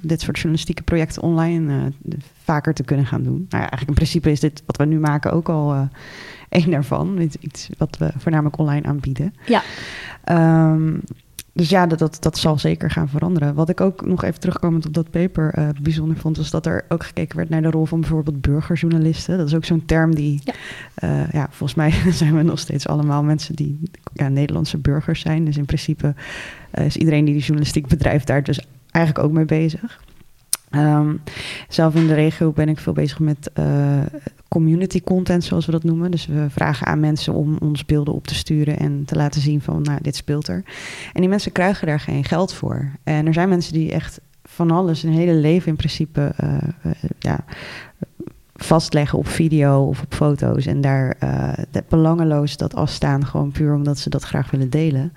dit 0.00 0.20
soort 0.20 0.36
journalistieke 0.36 0.82
projecten 0.82 1.22
online 1.22 1.92
vaker 2.44 2.74
te 2.74 2.84
kunnen 2.84 3.06
gaan 3.06 3.22
doen. 3.22 3.36
Nou 3.36 3.46
ja, 3.48 3.58
eigenlijk 3.58 3.88
in 3.88 3.94
principe 3.94 4.30
is 4.30 4.40
dit 4.40 4.62
wat 4.66 4.76
we 4.76 4.84
nu 4.84 4.98
maken 4.98 5.32
ook 5.32 5.48
al 5.48 5.88
één 6.48 6.70
daarvan. 6.70 7.30
Iets 7.40 7.68
wat 7.78 7.96
we 7.98 8.12
voornamelijk 8.18 8.58
online 8.58 8.86
aanbieden. 8.86 9.34
Ja. 9.46 9.62
Um, 10.72 11.02
dus 11.56 11.68
ja, 11.68 11.86
dat, 11.86 11.98
dat, 11.98 12.16
dat 12.20 12.38
zal 12.38 12.58
zeker 12.58 12.90
gaan 12.90 13.08
veranderen. 13.08 13.54
Wat 13.54 13.68
ik 13.68 13.80
ook 13.80 14.06
nog 14.06 14.24
even 14.24 14.40
terugkomend 14.40 14.86
op 14.86 14.94
dat 14.94 15.10
paper 15.10 15.58
uh, 15.58 15.68
bijzonder 15.82 16.16
vond, 16.16 16.36
was 16.36 16.50
dat 16.50 16.66
er 16.66 16.84
ook 16.88 17.04
gekeken 17.04 17.36
werd 17.36 17.48
naar 17.48 17.62
de 17.62 17.70
rol 17.70 17.84
van 17.84 18.00
bijvoorbeeld 18.00 18.40
burgerjournalisten. 18.40 19.38
Dat 19.38 19.46
is 19.46 19.54
ook 19.54 19.64
zo'n 19.64 19.84
term 19.84 20.14
die, 20.14 20.40
ja. 20.44 20.54
Uh, 21.04 21.32
ja. 21.32 21.46
volgens 21.50 21.74
mij 21.74 21.90
zijn 22.20 22.36
we 22.36 22.42
nog 22.42 22.58
steeds 22.58 22.86
allemaal 22.86 23.22
mensen 23.22 23.54
die 23.54 23.80
ja, 24.12 24.28
Nederlandse 24.28 24.78
burgers 24.78 25.20
zijn. 25.20 25.44
Dus 25.44 25.56
in 25.56 25.64
principe 25.64 26.14
uh, 26.78 26.84
is 26.84 26.96
iedereen 26.96 27.24
die 27.24 27.34
de 27.34 27.40
journalistiek 27.40 27.86
bedrijft 27.86 28.26
daar 28.26 28.42
dus 28.42 28.66
eigenlijk 28.90 29.26
ook 29.26 29.32
mee 29.32 29.44
bezig. 29.44 30.00
Um, 30.70 31.20
zelf 31.68 31.94
in 31.94 32.06
de 32.06 32.14
regio 32.14 32.52
ben 32.52 32.68
ik 32.68 32.78
veel 32.78 32.92
bezig 32.92 33.18
met 33.18 33.50
uh, 33.58 33.98
community 34.48 35.00
content, 35.00 35.44
zoals 35.44 35.66
we 35.66 35.72
dat 35.72 35.84
noemen. 35.84 36.10
Dus 36.10 36.26
we 36.26 36.46
vragen 36.50 36.86
aan 36.86 37.00
mensen 37.00 37.34
om 37.34 37.56
ons 37.60 37.84
beelden 37.84 38.14
op 38.14 38.26
te 38.26 38.34
sturen 38.34 38.78
en 38.78 39.04
te 39.04 39.16
laten 39.16 39.40
zien 39.40 39.60
van, 39.60 39.82
nou, 39.82 39.98
dit 40.02 40.16
speelt 40.16 40.48
er. 40.48 40.62
En 41.12 41.20
die 41.20 41.28
mensen 41.28 41.52
krijgen 41.52 41.86
daar 41.86 42.00
geen 42.00 42.24
geld 42.24 42.52
voor. 42.52 42.90
En 43.04 43.26
er 43.26 43.34
zijn 43.34 43.48
mensen 43.48 43.72
die 43.72 43.92
echt 43.92 44.20
van 44.44 44.70
alles, 44.70 45.02
een 45.02 45.12
hele 45.12 45.34
leven 45.34 45.68
in 45.68 45.76
principe, 45.76 46.34
uh, 46.44 46.54
uh, 46.86 46.92
ja, 47.18 47.44
vastleggen 48.54 49.18
op 49.18 49.26
video 49.26 49.84
of 49.84 50.02
op 50.02 50.14
foto's. 50.14 50.66
En 50.66 50.80
daar 50.80 51.16
belangeloos 51.88 52.56
dat 52.56 52.74
afstaan, 52.74 53.26
gewoon 53.26 53.52
puur 53.52 53.74
omdat 53.74 53.98
ze 53.98 54.10
dat 54.10 54.22
graag 54.22 54.50
willen 54.50 54.70
delen. 54.70 55.12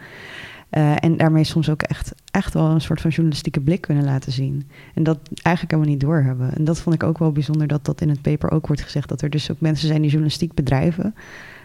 Uh, 0.72 1.04
en 1.04 1.18
daarmee 1.18 1.44
soms 1.44 1.70
ook 1.70 1.82
echt, 1.82 2.14
echt 2.32 2.54
wel 2.54 2.66
een 2.66 2.82
soort 2.82 3.02
van 3.02 3.10
journalistieke 3.10 3.60
blik 3.60 3.82
kunnen 3.82 4.04
laten 4.04 4.32
zien. 4.32 4.68
En 4.94 5.04
dat 5.04 5.20
eigenlijk 5.32 5.76
helemaal 5.76 5.94
niet 5.94 6.02
doorhebben. 6.02 6.56
En 6.56 6.64
dat 6.64 6.80
vond 6.80 6.96
ik 6.96 7.04
ook 7.04 7.18
wel 7.18 7.32
bijzonder 7.32 7.68
dat 7.68 7.86
dat 7.86 8.02
in 8.02 8.10
het 8.10 8.22
paper 8.22 8.52
ook 8.52 8.68
wordt 8.68 8.82
gezegd. 8.82 9.10
Dat 9.10 9.22
er 9.22 9.30
dus 9.30 9.52
ook 9.52 9.60
mensen 9.60 9.88
zijn 9.88 10.02
die 10.02 10.10
journalistiek 10.10 10.54
bedrijven, 10.54 11.16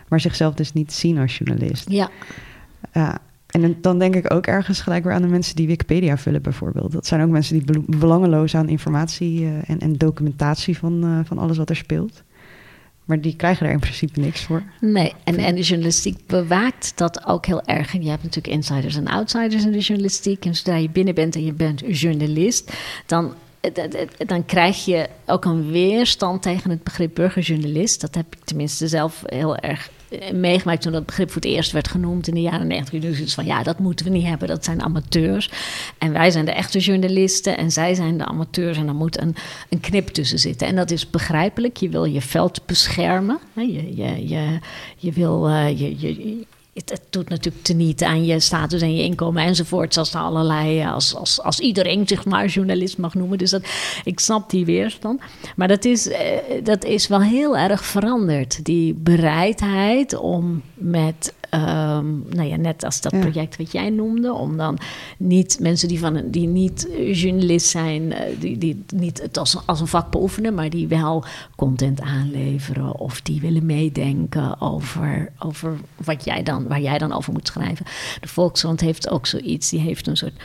maar 0.09 0.21
zichzelf 0.21 0.55
dus 0.55 0.73
niet 0.73 0.93
zien 0.93 1.19
als 1.19 1.39
journalist. 1.39 1.91
Ja. 1.91 2.11
Uh, 2.97 3.15
en 3.47 3.77
dan 3.81 3.99
denk 3.99 4.15
ik 4.15 4.33
ook 4.33 4.47
ergens 4.47 4.81
gelijk 4.81 5.05
weer 5.05 5.13
aan 5.13 5.23
de 5.23 5.29
mensen 5.29 5.57
die 5.57 5.67
Wikipedia 5.67 6.17
vullen, 6.17 6.43
bijvoorbeeld. 6.43 6.93
Dat 6.93 7.07
zijn 7.07 7.23
ook 7.23 7.31
mensen 7.31 7.59
die 7.59 7.81
belangeloos 7.87 8.57
aan 8.57 8.69
informatie 8.69 9.41
uh, 9.41 9.71
en, 9.71 9.79
en, 9.79 9.93
documentatie 9.93 10.79
van, 10.79 11.23
van 11.27 11.39
alles 11.39 11.57
wat 11.57 11.71
er 11.71 11.77
speelt. 11.77 12.23
Maar 13.05 13.21
die 13.21 13.37
krijgen 13.37 13.67
er 13.67 13.73
in 13.73 13.81
principe 13.81 14.21
niks 14.21 14.43
voor. 14.43 14.63
Nee, 14.81 15.13
en, 15.25 15.37
en 15.37 15.55
de 15.55 15.63
journalistiek 15.63 16.27
bewaakt 16.27 16.93
dat 16.97 17.27
ook 17.27 17.47
heel 17.47 17.63
erg. 17.63 17.93
je 17.93 18.09
hebt 18.09 18.23
natuurlijk 18.23 18.55
insiders 18.55 18.97
en 18.97 19.07
outsiders 19.07 19.65
in 19.65 19.73
de 19.73 19.79
journalistiek. 19.79 20.45
En 20.45 20.55
zodra 20.55 20.77
je 20.77 20.91
binnen 20.91 21.15
bent 21.15 21.35
en 21.35 21.45
je 21.45 21.53
bent 21.53 21.83
journalist, 21.87 22.73
dan 23.07 23.35
dan 24.27 24.45
krijg 24.45 24.85
je 24.85 25.09
ook 25.27 25.45
een 25.45 25.71
weerstand 25.71 26.43
tegen 26.43 26.71
het 26.71 26.83
begrip 26.83 27.15
burgerjournalist. 27.15 28.01
Dat 28.01 28.15
heb 28.15 28.27
ik 28.37 28.45
tenminste 28.45 28.89
zelf 28.89 29.23
heel 29.25 29.57
erg 29.57 29.91
meegemaakt 30.33 30.83
toen 30.83 30.93
dat 30.93 31.07
begrip 31.07 31.31
voor 31.31 31.43
het 31.43 31.51
eerst 31.51 31.73
werd 31.73 31.89
genoemd 31.89 32.29
in 32.29 32.35
de 32.35 32.41
jaren 32.41 32.67
negentig. 32.67 33.01
Dus 33.01 33.35
van 33.35 33.45
ja, 33.45 33.63
dat 33.63 33.79
moeten 33.79 34.07
we 34.07 34.13
niet 34.13 34.27
hebben, 34.27 34.49
dat 34.49 34.65
zijn 34.65 34.83
amateurs. 34.83 35.51
En 35.99 36.13
wij 36.13 36.31
zijn 36.31 36.45
de 36.45 36.53
echte 36.53 36.79
journalisten 36.79 37.57
en 37.57 37.71
zij 37.71 37.95
zijn 37.95 38.19
de 38.19 38.25
amateurs. 38.25 38.79
En 38.79 38.87
dan 38.87 38.97
moet 38.97 39.21
een, 39.21 39.37
een 39.69 39.81
knip 39.81 40.09
tussen 40.09 40.39
zitten. 40.39 40.67
En 40.67 40.77
dat 40.77 40.91
is 40.91 41.11
begrijpelijk. 41.11 41.77
Je 41.77 41.89
wil 41.89 42.05
je 42.05 42.21
veld 42.21 42.67
beschermen. 42.67 43.39
Je, 43.55 43.97
je, 43.97 44.29
je, 44.29 44.59
je 44.97 45.13
wil 45.13 45.49
uh, 45.49 45.79
je, 45.79 46.01
je, 46.01 46.45
het, 46.75 47.01
doet 47.11 47.29
natuurlijk 47.29 47.65
teniet 47.65 48.03
aan 48.03 48.25
je 48.25 48.41
status 48.41 48.83
en 48.83 48.95
je 48.97 49.03
inkomen 49.03 49.43
enzovoort. 49.43 49.97
Als 49.97 50.15
allerlei, 50.15 50.81
eh, 50.81 50.93
als, 50.93 51.15
als, 51.15 51.43
als 51.43 51.61
iedereen 51.61 52.07
zich 52.09 52.25
maar 52.25 52.47
journalist 52.47 52.99
mag 52.99 53.15
noemen. 53.15 53.39
Dus 53.39 53.51
dat, 53.51 53.63
ik 54.05 54.21
snap 54.21 54.51
die 54.51 54.65
weerstand. 54.65 55.21
Maar 55.57 55.69
dat 55.69 55.85
is, 55.85 56.09
eh, 56.09 56.39
dat 56.63 56.85
is 56.85 57.07
wel 57.07 57.23
heel 57.23 57.57
erg 57.57 57.85
veranderd. 57.85 58.65
Die 58.65 58.95
bereidheid 58.95 60.17
om 60.17 60.63
met 60.75 61.33
Um, 61.55 62.25
nou 62.29 62.49
ja, 62.49 62.57
net 62.57 62.85
als 62.85 63.01
dat 63.01 63.21
project 63.21 63.57
wat 63.57 63.73
jij 63.73 63.91
noemde, 63.91 64.33
om 64.33 64.57
dan 64.57 64.79
niet 65.19 65.59
mensen 65.61 65.89
die, 65.89 65.99
van, 65.99 66.23
die 66.31 66.47
niet 66.47 66.89
journalist 67.13 67.67
zijn, 67.67 68.13
eh, 68.13 68.41
die, 68.41 68.59
die 68.59 68.85
niet 68.95 69.23
het 69.23 69.39
als, 69.39 69.67
als 69.67 69.81
een 69.81 69.87
vak 69.87 70.11
beoefenen, 70.11 70.55
maar 70.55 70.71
die 70.71 70.89
wel 70.89 71.25
content 71.57 72.01
aanleveren 72.01 72.95
of 72.99 73.21
die 73.21 73.41
willen 73.41 73.67
meedenken 73.67 74.61
over, 74.61 75.33
over 75.39 75.79
wat 76.05 76.25
jij 76.25 76.43
dan, 76.43 76.69
waar 76.69 76.81
jij 76.81 76.99
dan 76.99 77.13
over 77.13 77.33
moet 77.33 77.47
schrijven. 77.47 77.87
De 78.21 78.29
Volkskrant 78.29 78.81
heeft 78.81 79.11
ook 79.11 79.27
zoiets, 79.27 79.71
die 79.71 79.81
heeft 79.81 80.07
een 80.07 80.17
soort 80.17 80.43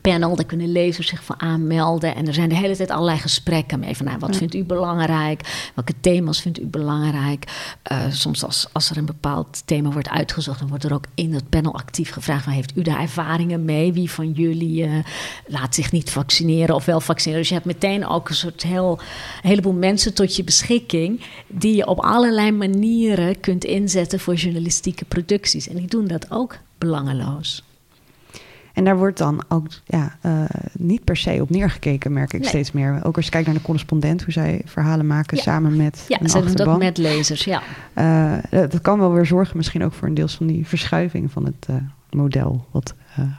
panel, 0.00 0.36
daar 0.36 0.44
kunnen 0.44 0.72
lezers 0.72 1.08
zich 1.08 1.24
voor 1.24 1.36
aanmelden. 1.38 2.14
En 2.14 2.26
er 2.26 2.34
zijn 2.34 2.48
de 2.48 2.54
hele 2.54 2.76
tijd 2.76 2.90
allerlei 2.90 3.18
gesprekken 3.18 3.78
mee. 3.78 3.96
Van 3.96 4.06
nou, 4.06 4.18
wat 4.18 4.36
vindt 4.36 4.54
u 4.54 4.64
belangrijk? 4.64 5.70
Welke 5.74 5.94
thema's 6.00 6.40
vindt 6.40 6.60
u 6.60 6.66
belangrijk? 6.66 7.44
Uh, 7.92 7.98
soms 8.10 8.44
als, 8.44 8.68
als 8.72 8.90
er 8.90 8.96
een 8.96 9.06
bepaald 9.06 9.62
thema 9.64 9.90
wordt 9.90 10.08
uitgezocht, 10.08 10.58
dan 10.58 10.68
wordt 10.68 10.84
er 10.84 10.94
ook 10.94 11.06
in 11.14 11.34
het 11.34 11.48
panel 11.48 11.74
actief 11.74 12.10
gevraagd: 12.10 12.44
van, 12.44 12.52
heeft 12.52 12.76
u 12.76 12.82
daar 12.82 13.00
ervaringen 13.00 13.64
mee? 13.64 13.92
Wie 13.92 14.10
van 14.10 14.32
jullie 14.32 14.86
uh, 14.86 14.92
laat 15.46 15.74
zich 15.74 15.92
niet 15.92 16.10
vaccineren 16.10 16.74
of 16.74 16.84
wel 16.84 17.00
vaccineren? 17.00 17.40
Dus 17.40 17.50
je 17.50 17.54
hebt 17.54 17.66
meteen 17.66 18.06
ook 18.06 18.28
een 18.28 18.34
soort 18.34 18.62
heel, 18.62 18.98
een 19.42 19.48
heleboel 19.48 19.72
mensen 19.72 20.14
tot 20.14 20.36
je 20.36 20.44
beschikking, 20.44 21.20
die 21.46 21.76
je 21.76 21.86
op 21.86 22.00
allerlei 22.00 22.52
manieren 22.52 23.40
kunt 23.40 23.64
inzetten 23.64 24.20
voor 24.20 24.34
journalistieke 24.34 25.04
producties. 25.04 25.68
En 25.68 25.76
die 25.76 25.86
doen 25.86 26.06
dat 26.06 26.30
ook 26.30 26.58
belangeloos. 26.78 27.62
En 28.74 28.84
daar 28.84 28.96
wordt 28.96 29.18
dan 29.18 29.44
ook 29.48 29.66
ja, 29.84 30.16
uh, 30.22 30.42
niet 30.72 31.04
per 31.04 31.16
se 31.16 31.38
op 31.40 31.50
neergekeken, 31.50 32.12
merk 32.12 32.32
ik 32.32 32.40
nee. 32.40 32.48
steeds 32.48 32.72
meer. 32.72 33.00
Ook 33.02 33.16
als 33.16 33.24
je 33.24 33.30
kijkt 33.30 33.46
naar 33.46 33.56
de 33.56 33.62
correspondent, 33.62 34.22
hoe 34.22 34.32
zij 34.32 34.62
verhalen 34.64 35.06
maken 35.06 35.36
ja. 35.36 35.42
samen 35.42 35.76
met 35.76 36.04
ja, 36.08 36.20
een 36.20 36.28
ze 36.28 36.54
doen 36.54 36.66
ook 36.66 36.78
met 36.78 36.98
lezers, 36.98 37.44
ja. 37.44 37.62
Uh, 37.94 38.32
dat 38.50 38.80
kan 38.80 38.98
wel 38.98 39.12
weer 39.12 39.26
zorgen 39.26 39.56
misschien 39.56 39.84
ook 39.84 39.92
voor 39.92 40.08
een 40.08 40.14
deels 40.14 40.34
van 40.34 40.46
die 40.46 40.66
verschuiving 40.66 41.32
van 41.32 41.44
het 41.44 41.66
uh, 41.70 41.76
model 42.10 42.66
wat 42.70 42.94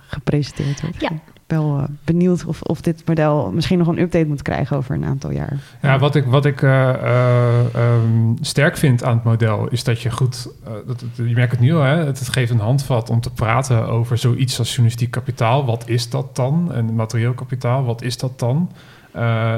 gepresenteerd 0.08 0.82
wordt. 0.82 1.02
Ja. 1.02 1.12
Wel 1.48 1.86
benieuwd 2.04 2.46
of, 2.46 2.62
of 2.62 2.82
dit 2.82 3.04
model 3.06 3.52
misschien 3.52 3.78
nog 3.78 3.88
een 3.88 4.00
update 4.00 4.26
moet 4.26 4.42
krijgen 4.42 4.78
over 4.78 4.96
een 4.96 5.06
aantal 5.06 5.32
jaar. 5.32 5.60
Ja, 5.82 6.00
wat 6.00 6.16
ik, 6.16 6.26
wat 6.26 6.46
ik 6.46 6.62
um, 6.62 8.38
sterk 8.42 8.78
vind 8.78 9.04
aan 9.04 9.16
het 9.16 9.24
model 9.24 9.68
is 9.68 9.84
dat 9.84 10.02
je 10.02 10.12
goed, 10.12 10.50
dat, 10.88 11.04
je 11.16 11.34
merkt 11.34 11.52
het 11.52 11.60
nu 11.60 11.74
al, 11.74 11.82
hè, 11.82 12.06
het, 12.06 12.30
geeft 12.30 12.52
een 12.52 12.60
handvat 12.60 13.10
om 13.10 13.22
te 13.22 13.32
praten 13.32 13.88
over 13.88 14.18
zoiets 14.18 14.60
als 14.60 14.68
journalistiek 14.70 15.12
kapitaal. 15.12 15.66
Wat 15.66 15.90
is 15.90 16.10
dat 16.10 16.36
dan? 16.36 16.74
En 16.74 16.96
materieel 16.96 17.34
kapitaal, 17.34 17.84
wat 17.84 18.02
is 18.02 18.18
dat 18.18 18.40
dan? 18.40 18.72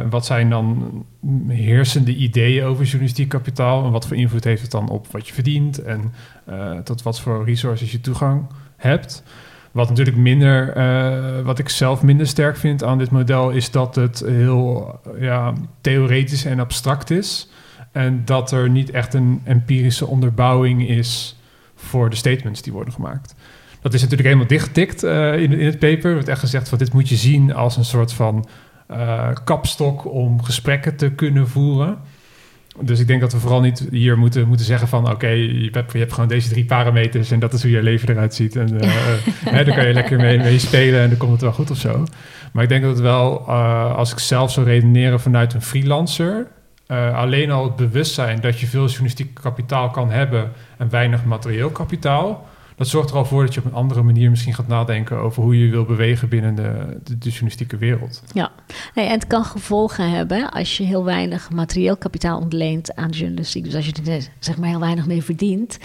Wat 0.09 0.25
zijn 0.25 0.49
dan 0.49 1.05
heersende 1.47 2.15
ideeën 2.15 2.63
over 2.63 2.83
journalistiek 2.85 3.29
kapitaal? 3.29 3.85
En 3.85 3.91
wat 3.91 4.07
voor 4.07 4.17
invloed 4.17 4.43
heeft 4.43 4.61
het 4.61 4.71
dan 4.71 4.89
op 4.89 5.07
wat 5.11 5.27
je 5.27 5.33
verdient? 5.33 5.83
En 5.83 6.13
tot 6.83 7.01
wat 7.01 7.19
voor 7.19 7.45
resources 7.45 7.91
je 7.91 8.01
toegang 8.01 8.45
hebt? 8.75 9.23
Wat 9.77 9.89
natuurlijk 9.89 10.17
minder, 10.17 10.77
uh, 10.77 11.45
wat 11.45 11.59
ik 11.59 11.69
zelf 11.69 12.01
minder 12.01 12.27
sterk 12.27 12.57
vind 12.57 12.83
aan 12.83 12.97
dit 12.97 13.11
model, 13.11 13.49
is 13.49 13.71
dat 13.71 13.95
het 13.95 14.23
heel 14.25 14.99
ja, 15.19 15.53
theoretisch 15.81 16.45
en 16.45 16.59
abstract 16.59 17.09
is. 17.09 17.49
En 17.91 18.21
dat 18.25 18.51
er 18.51 18.69
niet 18.69 18.89
echt 18.89 19.13
een 19.13 19.41
empirische 19.43 20.05
onderbouwing 20.05 20.87
is 20.87 21.39
voor 21.75 22.09
de 22.09 22.15
statements 22.15 22.61
die 22.61 22.73
worden 22.73 22.93
gemaakt. 22.93 23.35
Dat 23.81 23.93
is 23.93 24.01
natuurlijk 24.01 24.27
helemaal 24.27 24.47
dichtgetikt 24.47 25.03
uh, 25.03 25.41
in, 25.41 25.51
in, 25.51 25.65
het 25.65 25.79
paper. 25.79 26.05
Er 26.05 26.13
wordt 26.13 26.27
echt 26.27 26.39
gezegd 26.39 26.69
van 26.69 26.77
dit 26.77 26.93
moet 26.93 27.09
je 27.09 27.15
zien 27.15 27.53
als 27.53 27.77
een 27.77 27.85
soort 27.85 28.13
van 28.13 28.47
uh, 28.91 29.29
kapstok 29.43 30.05
om 30.13 30.43
gesprekken 30.43 30.95
te 30.95 31.11
kunnen 31.11 31.47
voeren. 31.47 31.97
Dus 32.81 32.99
ik 32.99 33.07
denk 33.07 33.21
dat 33.21 33.33
we 33.33 33.39
vooral 33.39 33.61
niet 33.61 33.87
hier 33.91 34.17
moeten, 34.17 34.47
moeten 34.47 34.65
zeggen 34.65 34.87
van... 34.87 35.11
oké, 35.11 35.27
je, 35.27 35.63
je, 35.63 35.83
hebt 35.91 36.13
gewoon 36.13 36.29
deze 36.29 36.49
drie 36.49 36.65
parameters... 36.65 37.31
en 37.31 37.39
dat 37.39 37.53
is 37.53 37.61
hoe 37.61 37.71
je 37.71 37.83
leven 37.83 38.09
eruit 38.09 38.33
ziet. 38.33 38.55
En 38.55 38.73
uh, 38.73 38.91
hè, 39.55 39.63
daar 39.63 39.75
kan 39.75 39.87
je 39.87 39.93
lekker 39.93 40.19
mee, 40.19 40.59
spelen 40.59 41.01
en 41.01 41.09
dan 41.09 41.17
komt 41.17 41.31
het 41.31 41.41
wel 41.41 41.51
goed 41.51 41.71
of 41.71 41.77
zo. 41.77 42.05
Maar 42.51 42.63
ik 42.63 42.69
denk 42.69 42.81
dat 42.81 42.91
het 42.91 43.01
wel, 43.01 43.45
uh, 43.47 43.95
als 43.95 44.11
ik 44.11 44.19
zelf 44.19 44.51
zou 44.51 44.65
redeneren 44.65 45.19
vanuit 45.19 45.53
een 45.53 45.61
freelancer... 45.61 46.47
Alleen 47.13 47.51
al 47.51 47.63
het 47.63 47.75
bewustzijn 47.75 48.41
dat 48.41 48.59
je 48.59 48.67
veel 48.67 48.85
journalistiek 48.85 49.33
kapitaal 49.33 49.89
kan 49.89 50.11
hebben... 50.11 50.51
en 50.77 50.89
weinig 50.89 51.25
materieel 51.25 51.69
kapitaal 51.69 52.47
dat 52.77 52.87
zorgt 52.87 53.09
er 53.09 53.15
al 53.15 53.25
voor 53.25 53.45
dat 53.45 53.53
je 53.53 53.59
op 53.59 53.65
een 53.65 53.73
andere 53.73 54.03
manier 54.03 54.29
misschien 54.29 54.53
gaat 54.53 54.67
nadenken 54.67 55.17
over 55.17 55.43
hoe 55.43 55.59
je 55.59 55.69
wil 55.69 55.85
bewegen 55.85 56.29
binnen 56.29 56.55
de, 56.55 56.99
de, 57.03 57.29
journalistieke 57.29 57.77
wereld. 57.77 58.23
Ja, 58.33 58.51
en 58.93 59.09
het 59.09 59.27
kan 59.27 59.45
gevolgen 59.45 60.09
hebben 60.09 60.51
als 60.51 60.77
je 60.77 60.83
heel 60.83 61.03
weinig 61.03 61.51
materieel 61.51 61.97
kapitaal 61.97 62.39
ontleent 62.39 62.95
aan 62.95 63.09
journalistiek. 63.09 63.63
Dus 63.63 63.75
als 63.75 63.85
je 63.85 63.93
er 64.05 64.27
zeg 64.39 64.57
maar 64.57 64.69
heel 64.69 64.79
weinig 64.79 65.05
mee 65.05 65.23
verdient. 65.23 65.77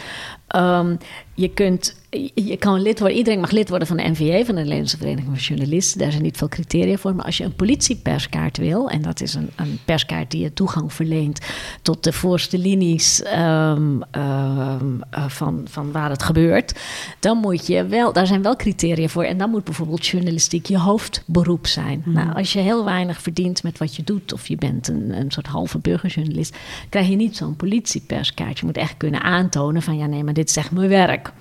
Um, 0.56 0.98
je, 1.34 1.48
kunt, 1.48 1.96
je 2.34 2.56
kan 2.56 2.80
lid 2.80 2.98
worden, 2.98 3.16
iedereen 3.16 3.40
mag 3.40 3.50
lid 3.50 3.68
worden 3.68 3.88
van 3.88 3.96
de 3.96 4.08
NVA, 4.08 4.44
van 4.44 4.54
de 4.54 4.60
Nederlandse 4.60 4.96
Vereniging 4.96 5.28
van 5.28 5.44
Journalisten. 5.44 5.98
Daar 5.98 6.10
zijn 6.10 6.22
niet 6.22 6.36
veel 6.36 6.48
criteria 6.48 6.96
voor. 6.96 7.14
Maar 7.14 7.24
als 7.24 7.36
je 7.36 7.44
een 7.44 7.54
politieperskaart 7.54 8.56
wil, 8.56 8.90
en 8.90 9.02
dat 9.02 9.20
is 9.20 9.34
een, 9.34 9.50
een 9.56 9.78
perskaart 9.84 10.30
die 10.30 10.42
je 10.42 10.52
toegang 10.52 10.92
verleent 10.92 11.40
tot 11.82 12.04
de 12.04 12.12
voorste 12.12 12.58
linies 12.58 13.24
um, 13.36 14.02
um, 14.12 15.00
van, 15.10 15.60
van 15.64 15.92
waar 15.92 16.10
het 16.10 16.22
gebeurt, 16.22 16.80
dan 17.20 17.38
moet 17.38 17.66
je 17.66 17.86
wel, 17.86 18.12
daar 18.12 18.26
zijn 18.26 18.42
wel 18.42 18.56
criteria 18.56 19.08
voor. 19.08 19.24
En 19.24 19.38
dan 19.38 19.50
moet 19.50 19.64
bijvoorbeeld 19.64 20.06
journalistiek 20.06 20.66
je 20.66 20.78
hoofdberoep 20.78 21.66
zijn. 21.66 22.02
Mm. 22.04 22.12
Nou, 22.12 22.34
als 22.34 22.52
je 22.52 22.58
heel 22.58 22.84
weinig 22.84 23.22
verdient 23.22 23.62
met 23.62 23.78
wat 23.78 23.96
je 23.96 24.04
doet, 24.04 24.32
of 24.32 24.48
je 24.48 24.56
bent 24.56 24.88
een, 24.88 25.16
een 25.16 25.30
soort 25.30 25.46
halve 25.46 25.78
burgerjournalist, 25.78 26.56
krijg 26.88 27.08
je 27.08 27.16
niet 27.16 27.36
zo'n 27.36 27.56
politieperskaart. 27.56 28.58
Je 28.58 28.66
moet 28.66 28.76
echt 28.76 28.96
kunnen 28.96 29.22
aantonen 29.22 29.82
van 29.82 29.96
ja, 29.96 30.06
nee, 30.06 30.24
maar 30.24 30.34
dit 30.34 30.41
is 30.48 30.56
echt 30.56 30.70
mijn 30.70 30.88
werk. 30.88 31.32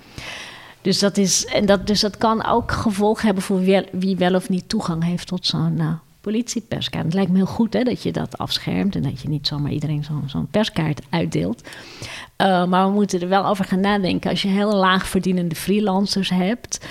Dus 0.82 0.98
dat, 0.98 1.16
is, 1.16 1.46
en 1.46 1.66
dat, 1.66 1.86
dus 1.86 2.00
dat 2.00 2.18
kan 2.18 2.46
ook 2.46 2.72
gevolg 2.72 3.22
hebben 3.22 3.42
voor 3.42 3.60
wie, 3.60 3.84
wie 3.92 4.16
wel 4.16 4.34
of 4.34 4.48
niet 4.48 4.68
toegang 4.68 5.04
heeft 5.04 5.26
tot 5.26 5.46
zo'n 5.46 5.76
uh, 5.78 5.92
politieperskaart. 6.20 7.04
Het 7.04 7.14
lijkt 7.14 7.30
me 7.30 7.36
heel 7.36 7.46
goed 7.46 7.72
hè, 7.72 7.82
dat 7.82 8.02
je 8.02 8.12
dat 8.12 8.38
afschermt 8.38 8.94
en 8.94 9.02
dat 9.02 9.20
je 9.20 9.28
niet 9.28 9.46
zomaar 9.46 9.72
iedereen 9.72 10.04
zo'n 10.26 10.48
perskaart 10.50 11.00
uitdeelt. 11.10 11.62
Uh, 11.62 12.66
maar 12.66 12.86
we 12.86 12.92
moeten 12.92 13.20
er 13.20 13.28
wel 13.28 13.46
over 13.46 13.64
gaan 13.64 13.80
nadenken. 13.80 14.30
Als 14.30 14.42
je 14.42 14.48
heel 14.48 14.74
laag 14.74 15.06
verdienende 15.06 15.54
freelancers 15.54 16.30
hebt, 16.30 16.86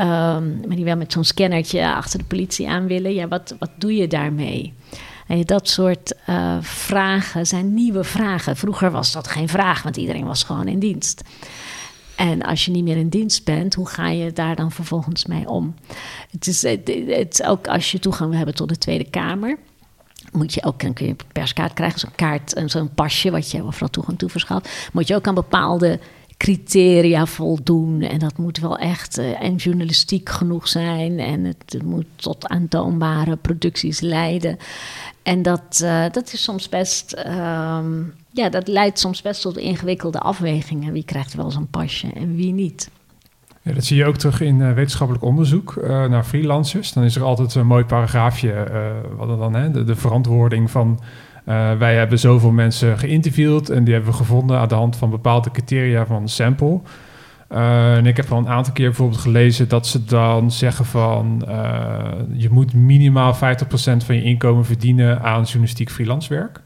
um, 0.00 0.60
maar 0.66 0.76
die 0.76 0.84
wel 0.84 0.96
met 0.96 1.12
zo'n 1.12 1.24
scannertje 1.24 1.94
achter 1.94 2.18
de 2.18 2.24
politie 2.24 2.68
aan 2.68 2.86
willen, 2.86 3.14
ja, 3.14 3.28
wat, 3.28 3.54
wat 3.58 3.70
doe 3.78 3.96
je 3.96 4.06
daarmee? 4.06 4.72
Dat 5.44 5.68
soort 5.68 6.12
uh, 6.28 6.56
vragen 6.60 7.46
zijn 7.46 7.74
nieuwe 7.74 8.04
vragen. 8.04 8.56
Vroeger 8.56 8.90
was 8.90 9.12
dat 9.12 9.28
geen 9.28 9.48
vraag, 9.48 9.82
want 9.82 9.96
iedereen 9.96 10.26
was 10.26 10.42
gewoon 10.42 10.68
in 10.68 10.78
dienst. 10.78 11.22
En 12.16 12.42
als 12.42 12.64
je 12.64 12.70
niet 12.70 12.84
meer 12.84 12.96
in 12.96 13.08
dienst 13.08 13.44
bent, 13.44 13.74
hoe 13.74 13.88
ga 13.88 14.08
je 14.08 14.32
daar 14.32 14.56
dan 14.56 14.72
vervolgens 14.72 15.26
mee 15.26 15.48
om? 15.48 15.74
Het 16.30 16.46
is, 16.46 16.62
het, 16.62 17.42
ook 17.46 17.68
als 17.68 17.92
je 17.92 17.98
toegang 17.98 18.28
wil 18.28 18.36
hebben 18.36 18.54
tot 18.54 18.68
de 18.68 18.78
Tweede 18.78 19.10
Kamer. 19.10 19.58
Moet 20.32 20.54
je 20.54 20.64
ook, 20.64 20.80
dan 20.80 20.92
kun 20.92 21.06
je 21.06 21.10
een 21.10 21.18
perskaart 21.32 21.72
krijgen, 21.72 21.98
zo'n 21.98 22.14
kaart, 22.14 22.62
zo'n 22.66 22.94
pasje 22.94 23.30
wat 23.30 23.50
je 23.50 23.62
overal 23.62 23.88
toegang 23.88 24.18
toe 24.18 24.28
verschaft. 24.28 24.88
Moet 24.92 25.08
je 25.08 25.14
ook 25.14 25.26
aan 25.26 25.34
bepaalde 25.34 26.00
criteria 26.36 27.26
voldoen. 27.26 28.00
En 28.02 28.18
dat 28.18 28.38
moet 28.38 28.58
wel 28.58 28.78
echt 28.78 29.18
uh, 29.18 29.42
en 29.42 29.54
journalistiek 29.54 30.28
genoeg 30.28 30.68
zijn. 30.68 31.18
En 31.18 31.44
het, 31.44 31.82
moet 31.84 32.06
tot 32.16 32.48
aantoonbare 32.48 33.36
producties 33.36 34.00
leiden. 34.00 34.56
En 35.22 35.42
dat, 35.42 35.80
uh, 35.82 36.04
dat 36.10 36.32
is 36.32 36.42
soms 36.42 36.68
best. 36.68 37.24
Um, 37.26 38.14
ja, 38.30 38.48
dat 38.48 38.68
leidt 38.68 38.98
soms 38.98 39.22
best 39.22 39.42
tot 39.42 39.56
ingewikkelde 39.56 40.18
afwegingen. 40.18 40.92
Wie 40.92 41.04
krijgt 41.04 41.34
wel 41.34 41.50
zo'n 41.50 41.70
pasje 41.70 42.12
en 42.14 42.36
wie 42.36 42.52
niet. 42.52 42.90
Ja, 43.62 43.72
dat 43.72 43.84
zie 43.84 43.96
je 43.96 44.04
ook 44.04 44.16
terug 44.16 44.40
in 44.40 44.58
uh, 44.58 44.72
wetenschappelijk 44.72 45.24
onderzoek 45.24 45.76
naar 45.86 46.24
freelancers. 46.24 46.92
Dan 46.92 47.04
is 47.04 47.16
er 47.16 47.22
altijd 47.22 47.54
een 47.54 47.66
mooi 47.66 47.84
paragraafje, 47.84 48.68
uh, 48.70 49.26
wat 49.26 49.38
dan, 49.38 49.54
hè, 49.54 49.84
de, 49.84 49.96
verantwoording 49.96 50.70
van... 50.70 51.00
wij 51.78 51.94
hebben 51.94 52.18
zoveel 52.18 52.50
mensen 52.50 52.98
geïnterviewd 52.98 53.68
en 53.68 53.84
die 53.84 53.94
hebben 53.94 54.12
we 54.12 54.16
gevonden 54.16 54.58
aan 54.58 54.68
de 54.68 54.74
hand 54.74 54.96
van 54.96 55.10
bepaalde 55.10 55.50
criteria 55.50 56.06
van 56.06 56.28
sample. 56.28 56.80
en 57.48 58.06
ik 58.06 58.16
heb 58.16 58.32
al 58.32 58.38
een 58.38 58.48
aantal 58.48 58.72
keer 58.72 58.86
bijvoorbeeld 58.86 59.20
gelezen 59.20 59.68
dat 59.68 59.86
ze 59.86 60.04
dan 60.04 60.50
zeggen 60.50 60.84
van... 60.84 61.42
je 62.32 62.48
moet 62.50 62.74
minimaal 62.74 63.34
50% 63.34 63.38
van 63.78 64.14
je 64.14 64.22
inkomen 64.22 64.64
verdienen 64.64 65.22
aan 65.22 65.42
journalistiek 65.42 65.90
freelance 65.90 66.34
werk. 66.34 66.60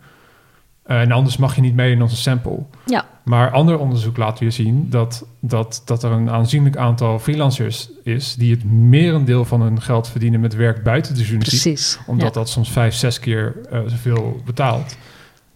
En 0.99 1.13
anders 1.13 1.37
mag 1.37 1.55
je 1.55 1.61
niet 1.61 1.75
mee 1.75 1.93
in 1.93 2.03
onze 2.03 2.17
sample. 2.17 2.59
Ja. 2.87 3.05
Maar 3.23 3.51
ander 3.51 3.79
onderzoek 3.79 4.17
laat 4.17 4.39
weer 4.39 4.53
zien 4.53 4.87
dat, 4.91 5.27
dat, 5.41 5.83
dat 5.85 6.03
er 6.03 6.11
een 6.11 6.31
aanzienlijk 6.31 6.77
aantal 6.77 7.19
freelancers 7.19 7.91
is 8.05 8.35
die 8.35 8.51
het 8.51 8.65
merendeel 8.65 9.45
van 9.45 9.61
hun 9.61 9.83
geld 9.83 10.09
verdienen 10.09 10.41
met 10.41 10.55
werk 10.55 10.83
buiten 10.83 11.15
de 11.15 11.21
journalistiek. 11.21 11.61
Precies. 11.61 11.99
Omdat 12.07 12.35
dat 12.35 12.49
soms 12.49 12.71
vijf, 12.71 12.95
zes 12.95 13.19
keer 13.19 13.57
uh, 13.73 13.81
zoveel 13.87 14.41
betaalt. 14.45 14.97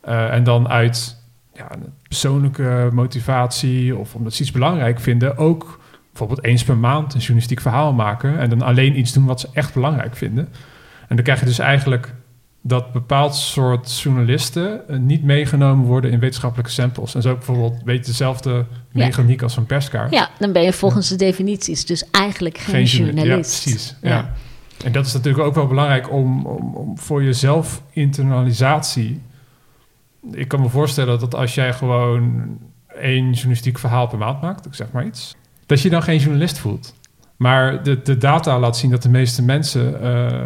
Uh, 0.09 0.32
en 0.32 0.45
dan 0.45 0.68
uit 0.68 1.16
ja, 1.55 1.68
persoonlijke 2.09 2.89
motivatie 2.93 3.97
of 3.97 4.14
omdat 4.14 4.35
ze 4.35 4.43
iets 4.43 4.53
belangrijk 4.53 5.01
vinden, 5.01 5.37
ook 5.37 5.80
bijvoorbeeld 6.09 6.45
eens 6.45 6.64
per 6.64 6.76
maand 6.76 7.14
een 7.14 7.20
journalistiek 7.20 7.61
verhaal 7.61 7.93
maken 7.93 8.39
en 8.39 8.51
dan 8.51 8.62
alleen 8.62 8.99
iets 8.99 9.12
doen 9.12 9.24
wat 9.24 9.41
ze 9.41 9.49
echt 9.53 9.74
belangrijk 9.74 10.16
vinden. 10.16 10.49
En 11.09 11.16
dan 11.16 11.24
krijg 11.24 11.41
je 11.41 11.47
dus 11.47 11.59
eigenlijk 11.59 12.14
dat 12.67 12.93
bepaald 12.93 13.35
soort 13.35 14.01
journalisten 14.01 14.89
eh, 14.89 14.99
niet 14.99 15.23
meegenomen 15.23 15.87
worden 15.87 16.11
in 16.11 16.19
wetenschappelijke 16.19 16.71
samples. 16.71 17.15
En 17.15 17.23
zo 17.23 17.35
bijvoorbeeld 17.35 17.73
een 17.73 17.85
beetje 17.85 18.05
dezelfde 18.05 18.67
mechaniek 18.93 19.43
als 19.43 19.57
een 19.57 19.67
perskaart. 19.67 20.12
Ja, 20.12 20.31
dan 20.39 20.53
ben 20.53 20.62
je 20.62 20.73
volgens 20.73 21.09
de 21.09 21.17
definities 21.17 21.85
dus 21.85 22.11
eigenlijk 22.11 22.59
geen, 22.59 22.87
geen 22.87 23.05
journalist. 23.05 23.65
Ja, 23.65 23.71
precies. 23.71 23.97
Ja. 24.03 24.33
En 24.85 24.93
dat 24.93 25.07
is 25.07 25.12
natuurlijk 25.12 25.45
ook 25.45 25.55
wel 25.55 25.67
belangrijk 25.67 26.12
om, 26.12 26.47
om, 26.47 26.75
om 26.75 26.99
voor 26.99 27.23
jezelf 27.23 27.83
internalisatie. 27.91 29.21
Ik 30.33 30.49
kan 30.49 30.61
me 30.61 30.69
voorstellen 30.69 31.19
dat 31.21 31.35
als 31.35 31.55
jij 31.55 31.73
gewoon 31.73 32.45
één 33.01 33.33
journalistiek 33.33 33.79
verhaal 33.79 34.07
per 34.07 34.19
maand 34.19 34.41
maakt, 34.41 34.67
ik 34.67 34.75
zeg 34.75 34.91
maar 34.93 35.07
iets, 35.07 35.37
dat 35.67 35.81
je 35.81 35.91
dan 35.91 36.03
geen 36.03 36.19
journalist 36.19 36.59
voelt. 36.59 36.95
Maar 37.37 37.83
de, 37.83 38.03
de 38.03 38.17
data 38.17 38.59
laat 38.59 38.77
zien 38.77 38.91
dat 38.91 39.03
de 39.03 39.09
meeste 39.09 39.43
mensen 39.43 40.03
uh, 40.03 40.41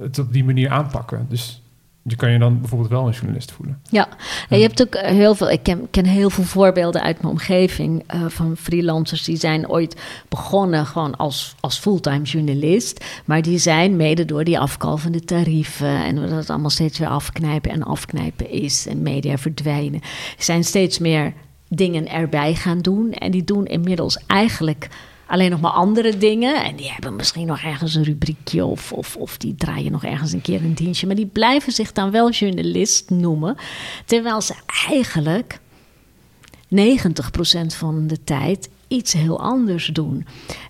het 0.00 0.18
op 0.18 0.32
die 0.32 0.44
manier 0.44 0.70
aanpakken. 0.70 1.26
Dus 1.28 1.62
je 2.06 2.16
kan 2.16 2.30
je 2.30 2.38
dan 2.38 2.60
bijvoorbeeld 2.60 2.90
wel 2.90 3.06
een 3.06 3.12
journalist 3.12 3.52
voelen. 3.52 3.80
Ja, 3.90 4.08
je 4.48 4.56
hebt 4.56 4.82
ook 4.82 4.96
heel 4.96 5.34
veel. 5.34 5.50
Ik 5.50 5.62
ken, 5.90 6.06
heel 6.06 6.30
veel 6.30 6.44
voorbeelden 6.44 7.02
uit 7.02 7.22
mijn 7.22 7.32
omgeving 7.32 8.02
uh, 8.14 8.24
van 8.28 8.56
freelancers 8.56 9.24
die 9.24 9.36
zijn 9.36 9.68
ooit 9.68 10.00
begonnen 10.28 10.86
gewoon 10.86 11.16
als, 11.16 11.54
als 11.60 11.78
fulltime 11.78 12.22
journalist. 12.22 13.04
Maar 13.24 13.42
die 13.42 13.58
zijn 13.58 13.96
mede 13.96 14.24
door 14.24 14.44
die 14.44 14.58
afkalvende 14.58 15.20
tarieven 15.20 16.04
en 16.04 16.14
doordat 16.14 16.38
het 16.38 16.50
allemaal 16.50 16.70
steeds 16.70 16.98
weer 16.98 17.08
afknijpen 17.08 17.70
en 17.70 17.82
afknijpen 17.82 18.50
is 18.50 18.86
en 18.86 19.02
media 19.02 19.38
verdwijnen, 19.38 20.00
zijn 20.38 20.64
steeds 20.64 20.98
meer 20.98 21.32
dingen 21.68 22.08
erbij 22.08 22.54
gaan 22.54 22.78
doen. 22.78 23.12
En 23.12 23.30
die 23.30 23.44
doen 23.44 23.66
inmiddels 23.66 24.18
eigenlijk 24.26 24.88
alleen 25.26 25.50
nog 25.50 25.60
maar 25.60 25.70
andere 25.70 26.18
dingen. 26.18 26.64
En 26.64 26.76
die 26.76 26.90
hebben 26.92 27.16
misschien 27.16 27.46
nog 27.46 27.60
ergens 27.60 27.94
een 27.94 28.04
rubriekje 28.04 28.64
of, 28.64 28.92
of, 28.92 29.36
die 29.38 29.54
draaien 29.54 29.92
nog 29.92 30.04
ergens 30.04 30.32
een 30.32 30.42
keer 30.42 30.64
een 30.64 30.74
dienstje. 30.74 31.06
Maar 31.06 31.16
die 31.16 31.26
blijven 31.26 31.72
zich 31.72 31.92
dan 31.92 32.10
wel 32.10 32.30
journalist 32.30 33.10
noemen. 33.10 33.56
Terwijl 34.04 34.40
ze 34.40 34.54
eigenlijk 34.88 35.58
90% 36.68 36.76
van 37.66 38.06
de 38.06 38.24
tijd 38.24 38.68
iets 38.88 39.12
heel 39.12 39.40
anders 39.40 39.86
doen. 39.86 40.26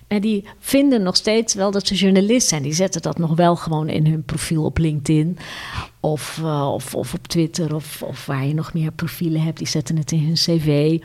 En 0.07 0.21
die 0.21 0.43
vinden 0.59 1.03
nog 1.03 1.15
steeds 1.15 1.53
wel 1.53 1.71
dat 1.71 1.87
ze 1.87 1.95
journalist 1.95 2.47
zijn. 2.47 2.63
Die 2.63 2.73
zetten 2.73 3.01
dat 3.01 3.17
nog 3.17 3.35
wel 3.35 3.55
gewoon 3.55 3.89
in 3.89 4.07
hun 4.07 4.23
profiel 4.23 4.63
op 4.63 4.77
LinkedIn 4.77 5.37
of, 5.99 6.39
uh, 6.41 6.73
of, 6.73 6.95
of 6.95 7.13
op 7.13 7.27
Twitter 7.27 7.75
of, 7.75 8.01
of 8.03 8.25
waar 8.25 8.45
je 8.45 8.53
nog 8.53 8.73
meer 8.73 8.91
profielen 8.91 9.41
hebt. 9.41 9.57
Die 9.57 9.67
zetten 9.67 9.97
het 9.97 10.11
in 10.11 10.25
hun 10.25 10.33
cv. 10.33 10.99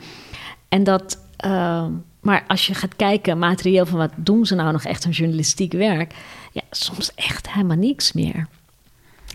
En 0.69 0.83
dat, 0.83 1.19
uh, 1.45 1.85
maar 2.21 2.43
als 2.47 2.67
je 2.67 2.73
gaat 2.73 2.95
kijken, 2.95 3.39
materieel 3.39 3.85
van 3.85 3.97
wat 3.97 4.11
doen 4.15 4.45
ze 4.45 4.55
nou 4.55 4.71
nog 4.71 4.83
echt 4.83 5.05
een 5.05 5.11
journalistiek 5.11 5.71
werk? 5.71 6.13
Ja, 6.51 6.61
soms 6.71 7.11
echt 7.15 7.51
helemaal 7.51 7.77
niks 7.77 8.11
meer. 8.11 8.47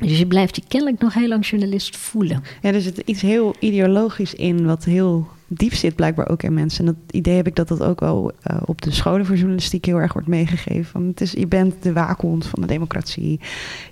Dus 0.00 0.18
je 0.18 0.26
blijft 0.26 0.56
je 0.56 0.62
kennelijk 0.68 1.02
nog 1.02 1.14
heel 1.14 1.28
lang 1.28 1.46
journalist 1.46 1.96
voelen. 1.96 2.42
Ja, 2.62 2.72
er 2.72 2.80
zit 2.80 2.98
iets 2.98 3.20
heel 3.20 3.54
ideologisch 3.58 4.34
in, 4.34 4.66
wat 4.66 4.84
heel 4.84 5.28
diep 5.46 5.74
zit 5.74 5.94
blijkbaar 5.94 6.28
ook 6.28 6.42
in 6.42 6.54
mensen. 6.54 6.86
En 6.86 6.92
dat 6.92 7.14
idee 7.14 7.36
heb 7.36 7.46
ik 7.46 7.56
dat 7.56 7.68
dat 7.68 7.82
ook 7.82 8.00
wel 8.00 8.32
uh, 8.50 8.56
op 8.64 8.82
de 8.82 8.90
scholen 8.90 9.26
voor 9.26 9.36
journalistiek 9.36 9.84
heel 9.84 10.00
erg 10.00 10.12
wordt 10.12 10.28
meegegeven. 10.28 10.92
Want 10.92 11.06
het 11.06 11.20
is, 11.20 11.32
je 11.32 11.46
bent 11.46 11.82
de 11.82 11.92
waakhond 11.92 12.46
van 12.46 12.60
de 12.60 12.66
democratie. 12.66 13.40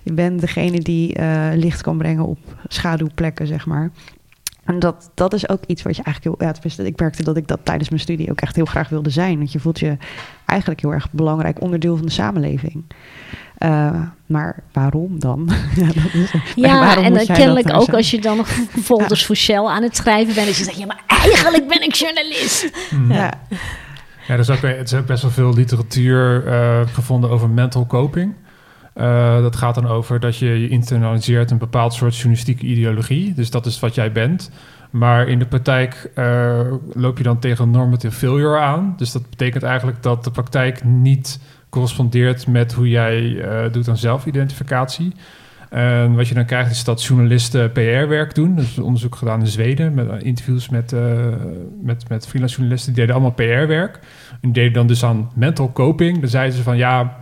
Je 0.03 0.13
bent 0.13 0.41
degene 0.41 0.79
die 0.79 1.19
uh, 1.19 1.49
licht 1.53 1.81
kan 1.81 1.97
brengen 1.97 2.25
op 2.25 2.39
schaduwplekken, 2.67 3.47
zeg 3.47 3.65
maar. 3.65 3.91
En 4.65 4.79
dat, 4.79 5.11
dat 5.13 5.33
is 5.33 5.49
ook 5.49 5.63
iets 5.67 5.81
wat 5.81 5.95
je 5.95 6.03
eigenlijk 6.03 6.39
heel... 6.39 6.47
Ja, 6.47 6.83
ik 6.83 6.99
merkte 6.99 7.23
dat 7.23 7.37
ik 7.37 7.47
dat 7.47 7.59
tijdens 7.63 7.89
mijn 7.89 8.01
studie 8.01 8.31
ook 8.31 8.41
echt 8.41 8.55
heel 8.55 8.65
graag 8.65 8.89
wilde 8.89 9.09
zijn. 9.09 9.37
Want 9.37 9.51
je 9.51 9.59
voelt 9.59 9.79
je 9.79 9.97
eigenlijk 10.45 10.81
heel 10.81 10.93
erg 10.93 11.11
belangrijk 11.11 11.61
onderdeel 11.61 11.97
van 11.97 12.05
de 12.05 12.11
samenleving. 12.11 12.83
Uh, 13.59 14.01
maar 14.25 14.63
waarom 14.71 15.19
dan? 15.19 15.49
ja, 15.75 15.85
dat 15.85 16.13
is, 16.13 16.31
ja 16.55 17.03
en 17.03 17.13
dan 17.13 17.25
kennelijk 17.25 17.73
ook 17.73 17.93
als 17.93 18.11
je 18.11 18.21
dan 18.21 18.37
nog 18.37 18.47
folders 18.89 19.19
ja. 19.19 19.25
voor 19.25 19.35
Shell 19.35 19.65
aan 19.65 19.83
het 19.83 19.95
schrijven 19.95 20.33
bent. 20.33 20.47
Dat 20.47 20.57
je 20.57 20.63
zegt, 20.63 20.77
ja, 20.77 20.85
maar 20.85 21.01
eigenlijk 21.07 21.67
ben 21.67 21.81
ik 21.81 21.93
journalist. 21.93 22.69
Hmm. 22.89 23.11
Ja. 23.11 23.33
ja, 24.27 24.33
er 24.33 24.39
is 24.39 24.49
ook, 24.49 24.61
het 24.61 24.91
is 24.91 24.93
ook 24.93 25.05
best 25.05 25.21
wel 25.21 25.31
veel 25.31 25.53
literatuur 25.53 26.43
uh, 26.45 26.81
gevonden 26.93 27.29
over 27.29 27.49
mental 27.49 27.85
coping. 27.85 28.33
Uh, 28.95 29.41
dat 29.41 29.55
gaat 29.55 29.75
dan 29.75 29.87
over 29.87 30.19
dat 30.19 30.37
je, 30.37 30.59
je 30.59 30.69
internaliseert 30.69 31.51
een 31.51 31.57
bepaald 31.57 31.93
soort 31.93 32.15
journalistieke 32.15 32.65
ideologie. 32.65 33.33
Dus 33.33 33.49
dat 33.49 33.65
is 33.65 33.79
wat 33.79 33.95
jij 33.95 34.11
bent. 34.11 34.51
Maar 34.89 35.27
in 35.27 35.39
de 35.39 35.45
praktijk 35.45 36.11
uh, 36.15 36.61
loop 36.93 37.17
je 37.17 37.23
dan 37.23 37.39
tegen 37.39 37.71
normative 37.71 38.15
failure 38.15 38.57
aan. 38.57 38.93
Dus 38.97 39.11
dat 39.11 39.29
betekent 39.29 39.63
eigenlijk 39.63 40.03
dat 40.03 40.23
de 40.23 40.31
praktijk 40.31 40.83
niet 40.83 41.39
correspondeert 41.69 42.47
met 42.47 42.73
hoe 42.73 42.89
jij 42.89 43.21
uh, 43.21 43.71
doet 43.71 43.87
aan 43.87 43.97
zelfidentificatie. 43.97 45.13
En 45.69 46.15
wat 46.15 46.27
je 46.27 46.33
dan 46.33 46.45
krijgt 46.45 46.71
is 46.71 46.83
dat 46.83 47.03
journalisten 47.03 47.71
PR-werk 47.71 48.35
doen. 48.35 48.55
Dus 48.55 48.77
onderzoek 48.77 49.15
gedaan 49.15 49.39
in 49.39 49.47
Zweden 49.47 49.93
met 49.93 50.23
interviews 50.23 50.69
met, 50.69 50.91
uh, 50.91 51.01
met, 51.81 52.09
met 52.09 52.27
freelance 52.27 52.55
journalisten. 52.55 52.93
Die 52.93 53.01
deden 53.01 53.15
allemaal 53.15 53.35
PR-werk. 53.35 53.99
En 54.41 54.51
deden 54.53 54.73
dan 54.73 54.87
dus 54.87 55.03
aan 55.03 55.31
mental 55.35 55.71
coping. 55.71 56.19
Dan 56.19 56.29
zeiden 56.29 56.57
ze 56.57 56.63
van 56.63 56.77
ja, 56.77 57.17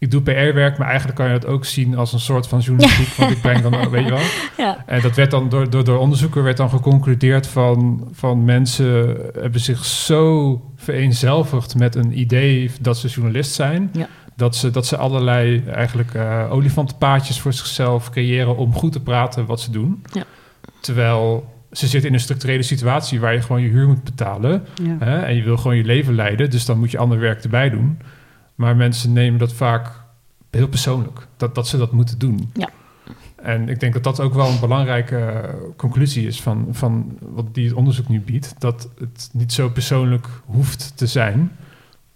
ik 0.00 0.10
doe 0.10 0.22
PR-werk, 0.22 0.78
maar 0.78 0.88
eigenlijk 0.88 1.18
kan 1.18 1.26
je 1.26 1.32
dat 1.32 1.46
ook 1.46 1.64
zien 1.64 1.96
als 1.96 2.12
een 2.12 2.20
soort 2.20 2.46
van 2.46 2.58
journalistiek. 2.58 3.06
Ja. 3.06 3.14
Want 3.16 3.30
ik 3.30 3.40
breng 3.40 3.60
dan, 3.60 3.90
weet 3.90 4.04
je 4.04 4.10
wel. 4.10 4.20
Ja. 4.66 4.84
En 4.86 5.00
dat 5.00 5.16
werd 5.16 5.30
dan 5.30 5.48
door, 5.48 5.70
door, 5.70 5.84
door 5.84 5.98
onderzoeken 5.98 6.42
werd 6.42 6.56
dan 6.56 6.70
geconcludeerd 6.70 7.46
van, 7.46 8.08
van 8.12 8.44
mensen 8.44 9.16
hebben 9.40 9.60
zich 9.60 9.84
zo 9.84 10.60
vereenzelvigd 10.76 11.74
met 11.74 11.94
een 11.94 12.18
idee 12.18 12.70
dat 12.80 12.98
ze 12.98 13.08
journalist 13.08 13.52
zijn. 13.52 13.90
Ja. 13.92 14.08
Dat, 14.36 14.56
ze, 14.56 14.70
dat 14.70 14.86
ze 14.86 14.96
allerlei 14.96 15.64
eigenlijk 15.66 16.14
uh, 16.14 16.46
olifantenpaadjes 16.50 17.40
voor 17.40 17.52
zichzelf 17.52 18.10
creëren 18.10 18.56
om 18.56 18.74
goed 18.74 18.92
te 18.92 19.02
praten 19.02 19.46
wat 19.46 19.60
ze 19.60 19.70
doen. 19.70 20.02
Ja. 20.12 20.24
Terwijl 20.80 21.54
ze 21.72 21.86
zitten 21.86 22.08
in 22.08 22.14
een 22.14 22.20
structurele 22.20 22.62
situatie 22.62 23.20
waar 23.20 23.32
je 23.32 23.42
gewoon 23.42 23.62
je 23.62 23.68
huur 23.68 23.86
moet 23.86 24.04
betalen. 24.04 24.64
Hè, 24.98 25.18
en 25.18 25.36
je 25.36 25.42
wil 25.42 25.56
gewoon 25.56 25.76
je 25.76 25.84
leven 25.84 26.14
leiden, 26.14 26.50
dus 26.50 26.64
dan 26.64 26.78
moet 26.78 26.90
je 26.90 26.98
ander 26.98 27.18
werk 27.18 27.42
erbij 27.42 27.70
doen. 27.70 27.98
Maar 28.60 28.76
mensen 28.76 29.12
nemen 29.12 29.38
dat 29.38 29.52
vaak 29.52 29.90
heel 30.50 30.68
persoonlijk, 30.68 31.26
dat, 31.36 31.54
dat 31.54 31.68
ze 31.68 31.78
dat 31.78 31.92
moeten 31.92 32.18
doen. 32.18 32.50
Ja. 32.54 32.68
En 33.34 33.68
ik 33.68 33.80
denk 33.80 33.92
dat 33.92 34.04
dat 34.04 34.20
ook 34.20 34.34
wel 34.34 34.48
een 34.48 34.60
belangrijke 34.60 35.50
conclusie 35.76 36.26
is 36.26 36.42
van, 36.42 36.68
van 36.70 37.18
wat 37.20 37.54
die 37.54 37.66
het 37.66 37.74
onderzoek 37.74 38.08
nu 38.08 38.20
biedt. 38.20 38.54
Dat 38.58 38.88
het 38.98 39.30
niet 39.32 39.52
zo 39.52 39.68
persoonlijk 39.68 40.26
hoeft 40.44 40.92
te 40.96 41.06
zijn. 41.06 41.52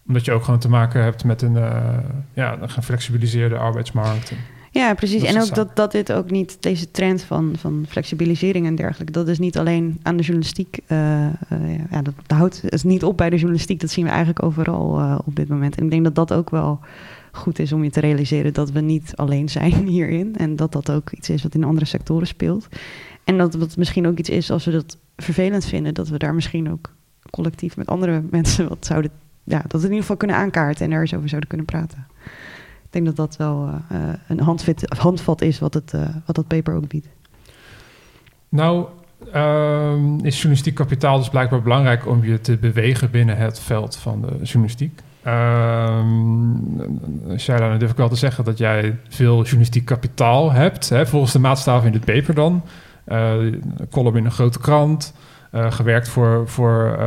Omdat 0.07 0.24
je 0.24 0.32
ook 0.32 0.45
gewoon 0.45 0.61
te 0.61 0.68
maken 0.68 1.03
hebt 1.03 1.24
met 1.24 1.42
een, 1.42 1.55
uh, 1.55 1.99
ja, 2.32 2.59
een 2.61 2.70
geflexibiliseerde 2.70 3.57
arbeidsmarkt. 3.57 4.32
Ja, 4.75 4.95
precies. 4.95 5.22
En 5.22 5.41
ook 5.41 5.55
dat, 5.55 5.77
dat 5.77 5.93
dit 5.93 6.12
ook 6.12 6.31
niet, 6.31 6.57
deze 6.61 6.91
trend 6.91 7.22
van, 7.22 7.55
van 7.59 7.85
flexibilisering 7.89 8.66
en 8.66 8.75
dergelijke, 8.75 9.12
dat 9.12 9.29
is 9.29 9.39
niet 9.39 9.59
alleen 9.59 10.01
aan 10.03 10.16
de 10.16 10.22
journalistiek. 10.22 10.79
Uh, 10.89 11.27
uh, 11.27 11.31
ja, 11.91 12.03
dat 12.03 12.14
houdt 12.27 12.62
het 12.66 12.85
niet 12.85 13.05
op 13.05 13.16
bij 13.16 13.31
de 13.31 13.37
journalistiek. 13.37 13.81
Dat 13.81 13.91
zien 13.91 14.05
we 14.05 14.11
eigenlijk 14.11 14.43
overal 14.43 15.01
uh, 15.01 15.18
op 15.25 15.37
dit 15.37 15.49
moment. 15.49 15.77
En 15.77 15.85
ik 15.85 15.91
denk 15.91 16.05
dat 16.05 16.14
dat 16.14 16.33
ook 16.33 16.51
wel 16.51 16.81
goed 17.33 17.59
is 17.59 17.72
om 17.72 17.85
je 17.85 17.91
te 17.91 18.01
realiseren 18.01 18.53
dat 18.53 18.70
we 18.70 18.81
niet 18.81 19.12
alleen 19.16 19.49
zijn 19.49 19.87
hierin. 19.95 20.37
En 20.37 20.57
dat 20.57 20.72
dat 20.72 20.91
ook 20.91 21.11
iets 21.11 21.31
is 21.31 21.43
wat 21.43 21.55
in 21.55 21.64
andere 21.64 21.87
sectoren 21.87 22.27
speelt. 22.27 22.68
En 23.25 23.39
dat 23.39 23.53
het 23.53 23.77
misschien 23.77 24.07
ook 24.07 24.18
iets 24.18 24.31
is 24.31 24.51
als 24.51 24.64
we 24.64 24.70
dat 24.70 24.99
vervelend 25.16 25.64
vinden, 25.64 25.95
dat 25.95 26.09
we 26.09 26.18
daar 26.18 26.35
misschien 26.35 26.70
ook 26.70 26.93
collectief 27.31 27.77
met 27.77 27.87
andere 27.87 28.22
mensen 28.31 28.68
wat 28.68 28.87
zouden. 28.87 29.11
Ja, 29.45 29.62
dat 29.68 29.70
we 29.70 29.77
in 29.77 29.83
ieder 29.83 30.01
geval 30.01 30.16
kunnen 30.16 30.37
aankaarten 30.37 30.87
en 30.87 30.93
er 30.93 31.01
eens 31.01 31.14
over 31.14 31.29
zouden 31.29 31.49
kunnen 31.49 31.66
praten. 31.66 32.07
Ik 32.95 33.05
denk 33.05 33.16
dat 33.16 33.28
dat 33.28 33.36
wel 33.36 33.68
uh, 33.92 33.99
een 34.28 34.40
handvat, 34.97 35.42
is 35.42 35.59
wat, 35.59 35.74
het, 35.74 35.92
uh, 35.95 36.03
wat 36.26 36.36
dat 36.36 36.47
paper 36.47 36.74
ook 36.74 36.88
biedt. 36.88 37.07
Nou, 38.49 38.86
um, 39.34 40.24
is 40.24 40.34
journalistiek 40.34 40.74
kapitaal 40.74 41.18
dus 41.18 41.28
blijkbaar 41.28 41.62
belangrijk 41.62 42.07
om 42.07 42.24
je 42.24 42.40
te 42.40 42.57
bewegen 42.57 43.11
binnen 43.11 43.36
het 43.36 43.61
veld 43.61 43.97
van 43.97 44.20
de 44.20 44.36
journalistiek. 44.42 45.01
Um, 45.26 47.01
Shaila, 47.38 47.76
durf 47.76 47.90
ik 47.90 47.97
wel 47.97 48.09
te 48.09 48.16
zeggen 48.16 48.45
dat 48.45 48.59
jij 48.59 48.99
veel 49.09 49.42
journalistiek 49.42 49.84
kapitaal 49.84 50.53
hebt. 50.53 50.88
Hè, 50.88 51.07
volgens 51.07 51.32
de 51.32 51.38
maatstaven 51.38 51.86
in 51.86 51.92
het 51.92 52.05
paper 52.05 52.34
dan. 52.34 52.62
Uh, 53.09 53.34
column 53.90 54.16
in 54.16 54.24
een 54.24 54.30
grote 54.30 54.59
krant. 54.59 55.14
Gewerkt 55.68 56.09
voor, 56.09 56.49
voor 56.49 56.99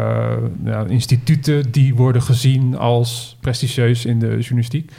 ja, 0.64 0.86
instituten 0.88 1.72
die 1.72 1.96
worden 1.96 2.22
gezien 2.22 2.78
als 2.78 3.38
prestigieus 3.40 4.06
in 4.06 4.20
de 4.20 4.38
journalistiek. 4.38 4.92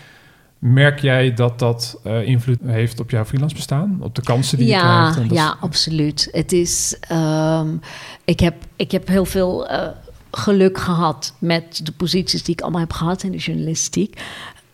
Merk 0.59 1.01
jij 1.01 1.35
dat 1.35 1.59
dat 1.59 2.01
uh, 2.07 2.27
invloed 2.27 2.59
heeft 2.65 3.01
op 3.01 3.11
jouw 3.11 3.25
freelance 3.25 3.55
bestaan? 3.55 3.99
Op 4.01 4.15
de 4.15 4.23
kansen 4.23 4.59
die 4.59 4.67
ja, 4.67 5.07
je 5.07 5.13
krijgt? 5.13 5.33
Ja, 5.33 5.57
absoluut. 5.61 6.29
Het 6.33 6.53
is, 6.53 6.99
um, 7.13 7.81
ik, 8.25 8.41
heb, 8.41 8.55
ik 8.77 8.91
heb 8.91 9.09
heel 9.09 9.25
veel 9.25 9.69
geluk 10.31 10.79
gehad 10.79 11.35
met 11.39 11.81
de 11.87 11.93
posities 11.93 12.43
die 12.43 12.55
ik 12.55 12.61
allemaal 12.61 12.81
heb 12.81 12.93
gehad 12.93 13.23
in 13.23 13.33
de 13.33 13.39
journalistiek. 13.39 14.21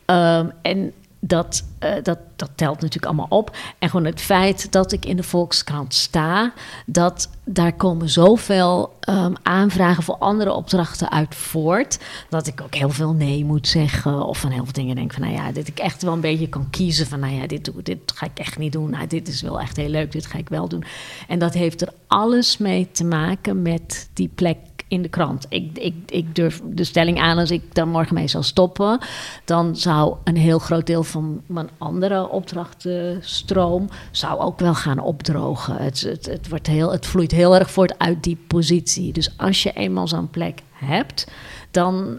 Um, 0.07 0.53
en 0.63 0.93
dat, 1.27 1.65
uh, 1.81 1.91
dat, 2.03 2.19
dat 2.37 2.51
telt 2.55 2.81
natuurlijk 2.81 3.05
allemaal 3.05 3.39
op. 3.39 3.57
En 3.79 3.91
gewoon 3.91 4.07
het 4.07 4.21
feit 4.21 4.73
dat 4.73 4.93
ik 4.93 5.07
in 5.07 5.17
de 5.17 5.23
Volkskrant 5.23 5.95
sta, 5.95 6.53
dat 6.87 7.29
daar 7.45 7.73
komen 7.73 8.09
zoveel 8.09 8.97
um, 9.09 9.35
aanvragen 9.43 10.03
voor 10.03 10.17
andere 10.17 10.53
opdrachten 10.53 11.11
uit 11.11 11.35
voort, 11.35 11.99
dat 12.29 12.47
ik 12.47 12.61
ook 12.61 12.75
heel 12.75 12.91
veel 12.91 13.13
nee 13.13 13.45
moet 13.45 13.69
zeggen. 13.69 14.27
Of 14.27 14.39
van 14.39 14.51
heel 14.51 14.65
veel 14.65 14.73
dingen 14.73 14.95
denk 14.95 15.13
van, 15.13 15.23
nou 15.23 15.35
ja, 15.35 15.53
dat 15.53 15.67
ik 15.67 15.79
echt 15.79 16.03
wel 16.03 16.13
een 16.13 16.21
beetje 16.21 16.49
kan 16.49 16.71
kiezen 16.71 17.07
van, 17.07 17.21
nou 17.21 17.35
ja, 17.35 17.47
dit, 17.47 17.71
dit 17.83 18.13
ga 18.15 18.27
ik 18.27 18.39
echt 18.39 18.59
niet 18.59 18.73
doen. 18.73 18.91
Nou, 18.91 19.07
dit 19.07 19.29
is 19.29 19.43
wel 19.43 19.61
echt 19.61 19.77
heel 19.77 19.89
leuk, 19.89 20.13
dit 20.13 20.27
ga 20.27 20.39
ik 20.39 20.49
wel 20.49 20.69
doen. 20.69 20.85
En 21.29 21.39
dat 21.39 21.55
heeft 21.55 21.83
er 21.83 21.93
alles 22.07 22.59
mee 22.59 22.89
te 22.93 23.05
maken 23.05 23.63
met 23.63 24.09
die 24.13 24.31
plek 24.35 24.57
in 24.89 25.03
de 25.03 25.09
krant. 25.09 25.47
Ik, 25.49 25.79
ik, 25.79 25.95
ik 26.07 26.35
durf 26.35 26.61
de 26.65 26.85
stelling 26.85 27.21
aan, 27.21 27.39
als 27.39 27.51
ik 27.51 27.75
dan 27.75 27.89
morgen 27.89 28.15
mee 28.15 28.29
zal 28.29 28.43
stoppen, 28.43 28.99
dan 29.45 29.77
zou 29.77 30.17
een 30.25 30.37
heel 30.37 30.59
groot 30.59 30.87
deel 30.87 31.05
van 31.05 31.43
mijn 31.47 31.69
andere 31.79 32.29
opdrachtenstroom 32.29 33.89
zou 34.11 34.41
ook 34.41 34.59
wel 34.59 34.75
gaan 34.75 34.99
opdrogen. 34.99 35.77
Het, 35.77 36.01
het, 36.01 36.27
het, 36.27 36.49
wordt 36.49 36.67
heel, 36.67 36.93
het 36.93 37.07
vloeit 37.07 37.31
heel 37.31 37.55
erg 37.55 37.71
voort 37.71 37.99
uit 37.99 38.23
die 38.23 38.39
positie. 38.47 39.13
Dus 39.13 39.39
als 39.39 39.63
je 39.63 39.73
eenmaal 39.73 40.09
zo'n 40.09 40.31
plek 40.31 40.61
hebt, 40.73 41.31
dan, 41.71 42.19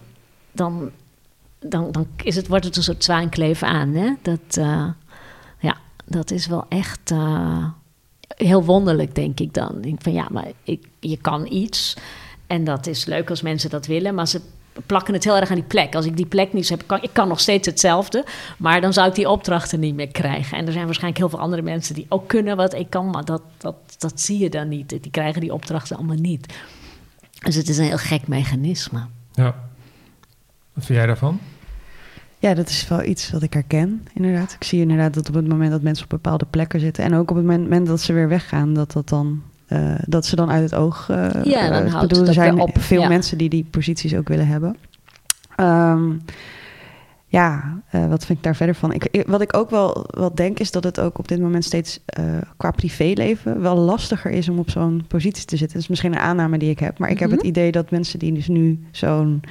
dan, 0.52 0.90
dan, 1.60 1.92
dan 1.92 2.08
is 2.24 2.36
het, 2.36 2.48
wordt 2.48 2.66
het 2.66 2.76
een 2.78 2.84
soort 2.84 3.04
zwaankleven 3.04 3.68
aan. 3.68 3.94
Hè? 3.94 4.14
Dat, 4.22 4.58
uh, 4.58 4.88
ja, 5.60 5.78
dat 6.06 6.32
is 6.32 6.48
wel 6.48 6.66
echt. 6.70 7.12
Uh, 7.12 7.66
heel 8.28 8.64
wonderlijk, 8.64 9.16
denk 9.16 9.40
ik 9.40 9.54
dan. 9.54 9.76
Ik 9.76 9.84
denk 9.84 10.02
van 10.02 10.14
ja, 10.14 10.28
maar 10.32 10.48
ik, 10.64 10.88
je 11.00 11.18
kan 11.18 11.52
iets. 11.52 11.96
En 12.48 12.64
dat 12.64 12.88
is 12.88 13.06
leuk 13.06 13.30
als 13.30 13.42
mensen 13.42 13.70
dat 13.70 13.86
willen, 13.86 14.16
maar 14.16 14.28
ze 14.28 14.42
plakken 14.86 15.14
het 15.14 15.24
heel 15.24 15.38
erg 15.38 15.50
aan 15.50 15.56
die 15.56 15.64
plek. 15.64 15.96
Als 15.96 16.06
ik 16.06 16.18
die 16.18 16.26
plek 16.26 16.54
niet 16.54 16.70
heb, 16.70 16.84
kan 16.86 17.02
ik 17.02 17.10
kan 17.14 17.28
nog 17.28 17.40
steeds 17.40 17.68
hetzelfde, 17.68 18.26
maar 18.58 18.82
dan 18.82 18.94
zou 18.94 19.08
ik 19.08 19.16
die 19.16 19.30
opdrachten 19.30 19.80
niet 19.80 19.96
meer 19.96 20.12
krijgen. 20.12 20.58
En 20.58 20.66
er 20.66 20.72
zijn 20.72 20.86
waarschijnlijk 20.86 21.20
heel 21.20 21.30
veel 21.30 21.40
andere 21.40 21.62
mensen 21.62 21.96
die 21.96 22.06
ook 22.10 22.28
kunnen 22.28 22.58
wat 22.58 22.74
ik 22.74 22.90
kan, 22.90 23.10
maar 23.10 23.26
dat, 23.26 23.42
dat, 23.58 23.76
dat 23.98 24.22
zie 24.22 24.40
je 24.40 24.50
dan 24.50 24.68
niet. 24.68 24.90
Die 24.90 25.12
krijgen 25.12 25.42
die 25.42 25.54
opdrachten 25.54 25.98
allemaal 25.98 26.16
niet. 26.16 26.54
Dus 27.44 27.56
het 27.56 27.70
is 27.70 27.78
een 27.78 27.86
heel 27.86 27.98
gek 27.98 28.28
mechanisme. 28.28 29.06
Ja. 29.34 29.56
Wat 30.74 30.86
vind 30.86 30.98
jij 30.98 31.08
daarvan? 31.08 31.40
Ja, 32.40 32.54
dat 32.54 32.70
is 32.70 32.88
wel 32.88 33.04
iets 33.04 33.32
wat 33.32 33.42
ik 33.42 33.54
herken, 33.54 34.08
inderdaad. 34.14 34.54
Ik 34.54 34.64
zie 34.64 34.82
inderdaad 34.82 35.14
dat 35.14 35.28
op 35.28 35.34
het 35.34 35.48
moment 35.48 35.72
dat 35.72 35.82
mensen 35.82 36.04
op 36.04 36.10
bepaalde 36.10 36.46
plekken 36.50 36.80
zitten... 36.80 37.04
en 37.04 37.14
ook 37.14 37.30
op 37.30 37.36
het 37.36 37.46
moment 37.46 37.88
dat 37.88 38.02
ze 38.02 38.14
weer 38.14 38.28
weggaan, 38.28 38.74
dat 38.74 38.92
dat 38.92 39.10
dan 39.10 39.42
eh, 39.68 39.96
dat 40.08 40.26
ze 40.26 40.36
dan 40.36 40.50
uit 40.52 40.64
het 40.64 40.76
oog. 40.80 41.08
Uh, 41.10 41.30
ja, 41.44 41.70
dan 41.70 41.88
houdt 41.88 42.08
bedoel, 42.08 42.20
het 42.20 42.28
er 42.28 42.34
zijn 42.34 42.60
op, 42.60 42.80
veel 42.80 43.02
ja. 43.02 43.08
mensen 43.08 43.38
die 43.38 43.50
die 43.50 43.66
posities 43.72 44.16
ook 44.16 44.28
willen 44.28 44.48
hebben. 44.48 44.76
Ehm, 45.56 46.12
ja, 47.28 47.80
uh, 47.96 48.08
wat 48.08 48.26
vind 48.26 48.38
ik 48.38 48.44
daar 48.44 48.56
verder 48.56 48.76
van? 48.76 48.94
Ik, 48.94 49.24
wat 49.28 49.42
ik 49.42 49.56
ook 49.58 49.70
wel, 49.70 50.06
wel 50.08 50.36
denk 50.36 50.60
is 50.60 50.72
dat 50.72 50.84
het 50.84 51.00
ook 51.00 51.18
op 51.20 51.28
dit 51.28 51.40
moment 51.40 51.64
steeds 51.66 52.00
uh, 52.20 52.26
qua 52.58 52.72
privéleven 52.72 53.62
wel 53.62 53.76
lastiger 53.78 54.32
is 54.32 54.50
om 54.50 54.60
op 54.60 54.70
zo'n 54.70 55.06
positie 55.08 55.46
te 55.46 55.58
zitten. 55.58 55.74
Dat 55.74 55.82
is 55.84 55.88
misschien 55.90 56.14
een 56.14 56.20
aanname 56.20 56.58
die 56.58 56.70
ik 56.70 56.80
heb, 56.80 56.98
maar 56.98 57.10
ik 57.10 57.20
Mhm. 57.20 57.30
heb 57.30 57.38
het 57.38 57.48
idee 57.48 57.72
dat 57.72 57.92
mensen 57.92 58.20
die 58.20 58.34
dus 58.34 58.48
nu 58.48 58.86
zo'n, 58.92 59.42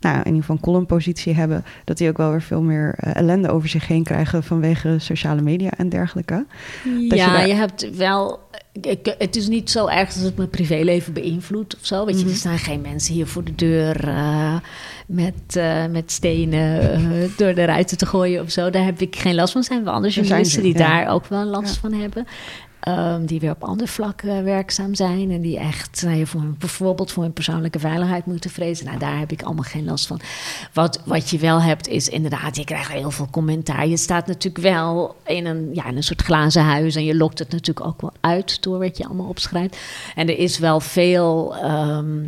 nou 0.00 0.16
in 0.18 0.24
ieder 0.26 0.40
geval 0.40 0.56
een 0.56 0.62
columnpositie 0.62 1.34
hebben, 1.34 1.64
dat 1.84 1.98
die 1.98 2.08
ook 2.08 2.16
wel 2.16 2.30
weer 2.30 2.42
veel 2.42 2.62
meer 2.62 2.98
uh, 3.04 3.14
ellende 3.16 3.48
over 3.50 3.68
zich 3.68 3.86
heen 3.86 4.02
krijgen 4.04 4.42
vanwege 4.42 4.98
sociale 4.98 5.42
media 5.42 5.70
en 5.76 5.88
dergelijke. 5.88 6.46
Ja, 6.84 6.90
je 7.00 7.08
daar- 7.16 7.46
je 7.48 7.54
hebt 7.54 7.96
wel. 7.96 8.40
Ik, 8.80 9.14
het 9.18 9.36
is 9.36 9.48
niet 9.48 9.70
zo 9.70 9.86
erg 9.86 10.12
dat 10.12 10.22
het 10.24 10.36
mijn 10.36 10.50
privéleven 10.50 11.12
beïnvloedt 11.12 11.74
of 11.76 11.86
zo. 11.86 12.04
Weet 12.04 12.14
je, 12.18 12.20
Mhm. 12.24 12.32
er 12.32 12.38
staan 12.38 12.58
geen 12.58 12.80
mensen 12.80 13.14
hier 13.14 13.26
voor 13.26 13.44
de 13.44 13.54
deur 13.54 14.08
eh, 14.08 14.54
met, 15.06 15.56
eh, 15.56 15.86
met 15.86 16.10
stenen 16.12 16.92
eh, 16.92 17.00
door 17.36 17.54
de 17.54 17.64
ruiten 17.64 17.98
te 17.98 18.06
gooien 18.06 18.42
of 18.42 18.50
zo. 18.50 18.70
Daar 18.70 18.84
heb 18.84 19.00
ik 19.00 19.16
geen 19.16 19.34
last 19.34 19.52
van. 19.52 19.60
Er 19.60 19.66
zijn 19.66 19.84
wel 19.84 19.92
andere 19.92 20.20
Er 20.20 20.26
zijn 20.26 20.62
die 20.62 20.78
ja. 20.78 20.78
daar 20.78 21.08
ook 21.14 21.26
wel 21.26 21.44
last 21.44 21.74
Ja. 21.74 21.80
van 21.80 21.92
hebben. 21.92 22.26
Ehm, 22.80 23.24
die 23.24 23.40
weer 23.40 23.50
op 23.50 23.64
andere 23.64 23.88
vlakken 23.88 24.44
werkzaam 24.44 24.94
zijn. 24.94 25.30
En 25.30 25.40
die 25.40 25.58
echt 25.58 26.02
nou 26.04 26.16
ja, 26.16 26.24
voor 26.24 26.42
bijvoorbeeld 26.58 27.12
voor 27.12 27.22
hun 27.22 27.32
persoonlijke 27.32 27.78
veiligheid 27.78 28.26
moeten 28.26 28.50
vrezen. 28.50 28.86
Nou, 28.86 28.98
daar 28.98 29.18
heb 29.18 29.32
ik 29.32 29.42
allemaal 29.42 29.64
geen 29.64 29.84
last 29.84 30.06
van. 30.06 30.20
Wat, 30.72 31.00
wat 31.04 31.30
je 31.30 31.38
wel 31.38 31.62
hebt, 31.62 31.88
is 31.88 32.08
inderdaad, 32.08 32.56
je 32.56 32.64
krijgt 32.64 32.92
heel 32.92 33.10
veel 33.10 33.28
commentaar. 33.30 33.86
Je 33.86 33.96
staat 33.96 34.26
natuurlijk 34.26 34.64
wel 34.64 35.16
in 35.26 35.46
een, 35.46 35.70
ja, 35.72 35.86
een 35.86 36.02
soort 36.02 36.22
glazen 36.22 36.62
huis. 36.62 36.96
En 36.96 37.04
je 37.04 37.16
lokt 37.16 37.38
het 37.38 37.50
natuurlijk 37.50 37.86
ook 37.86 38.00
wel 38.00 38.12
uit 38.20 38.62
door 38.62 38.78
wat 38.78 38.96
je 38.96 39.04
allemaal 39.04 39.28
opschrijft. 39.28 39.78
En 40.14 40.28
er 40.28 40.38
is 40.38 40.58
wel 40.58 40.80
veel. 40.80 41.56
ehm, 41.56 42.26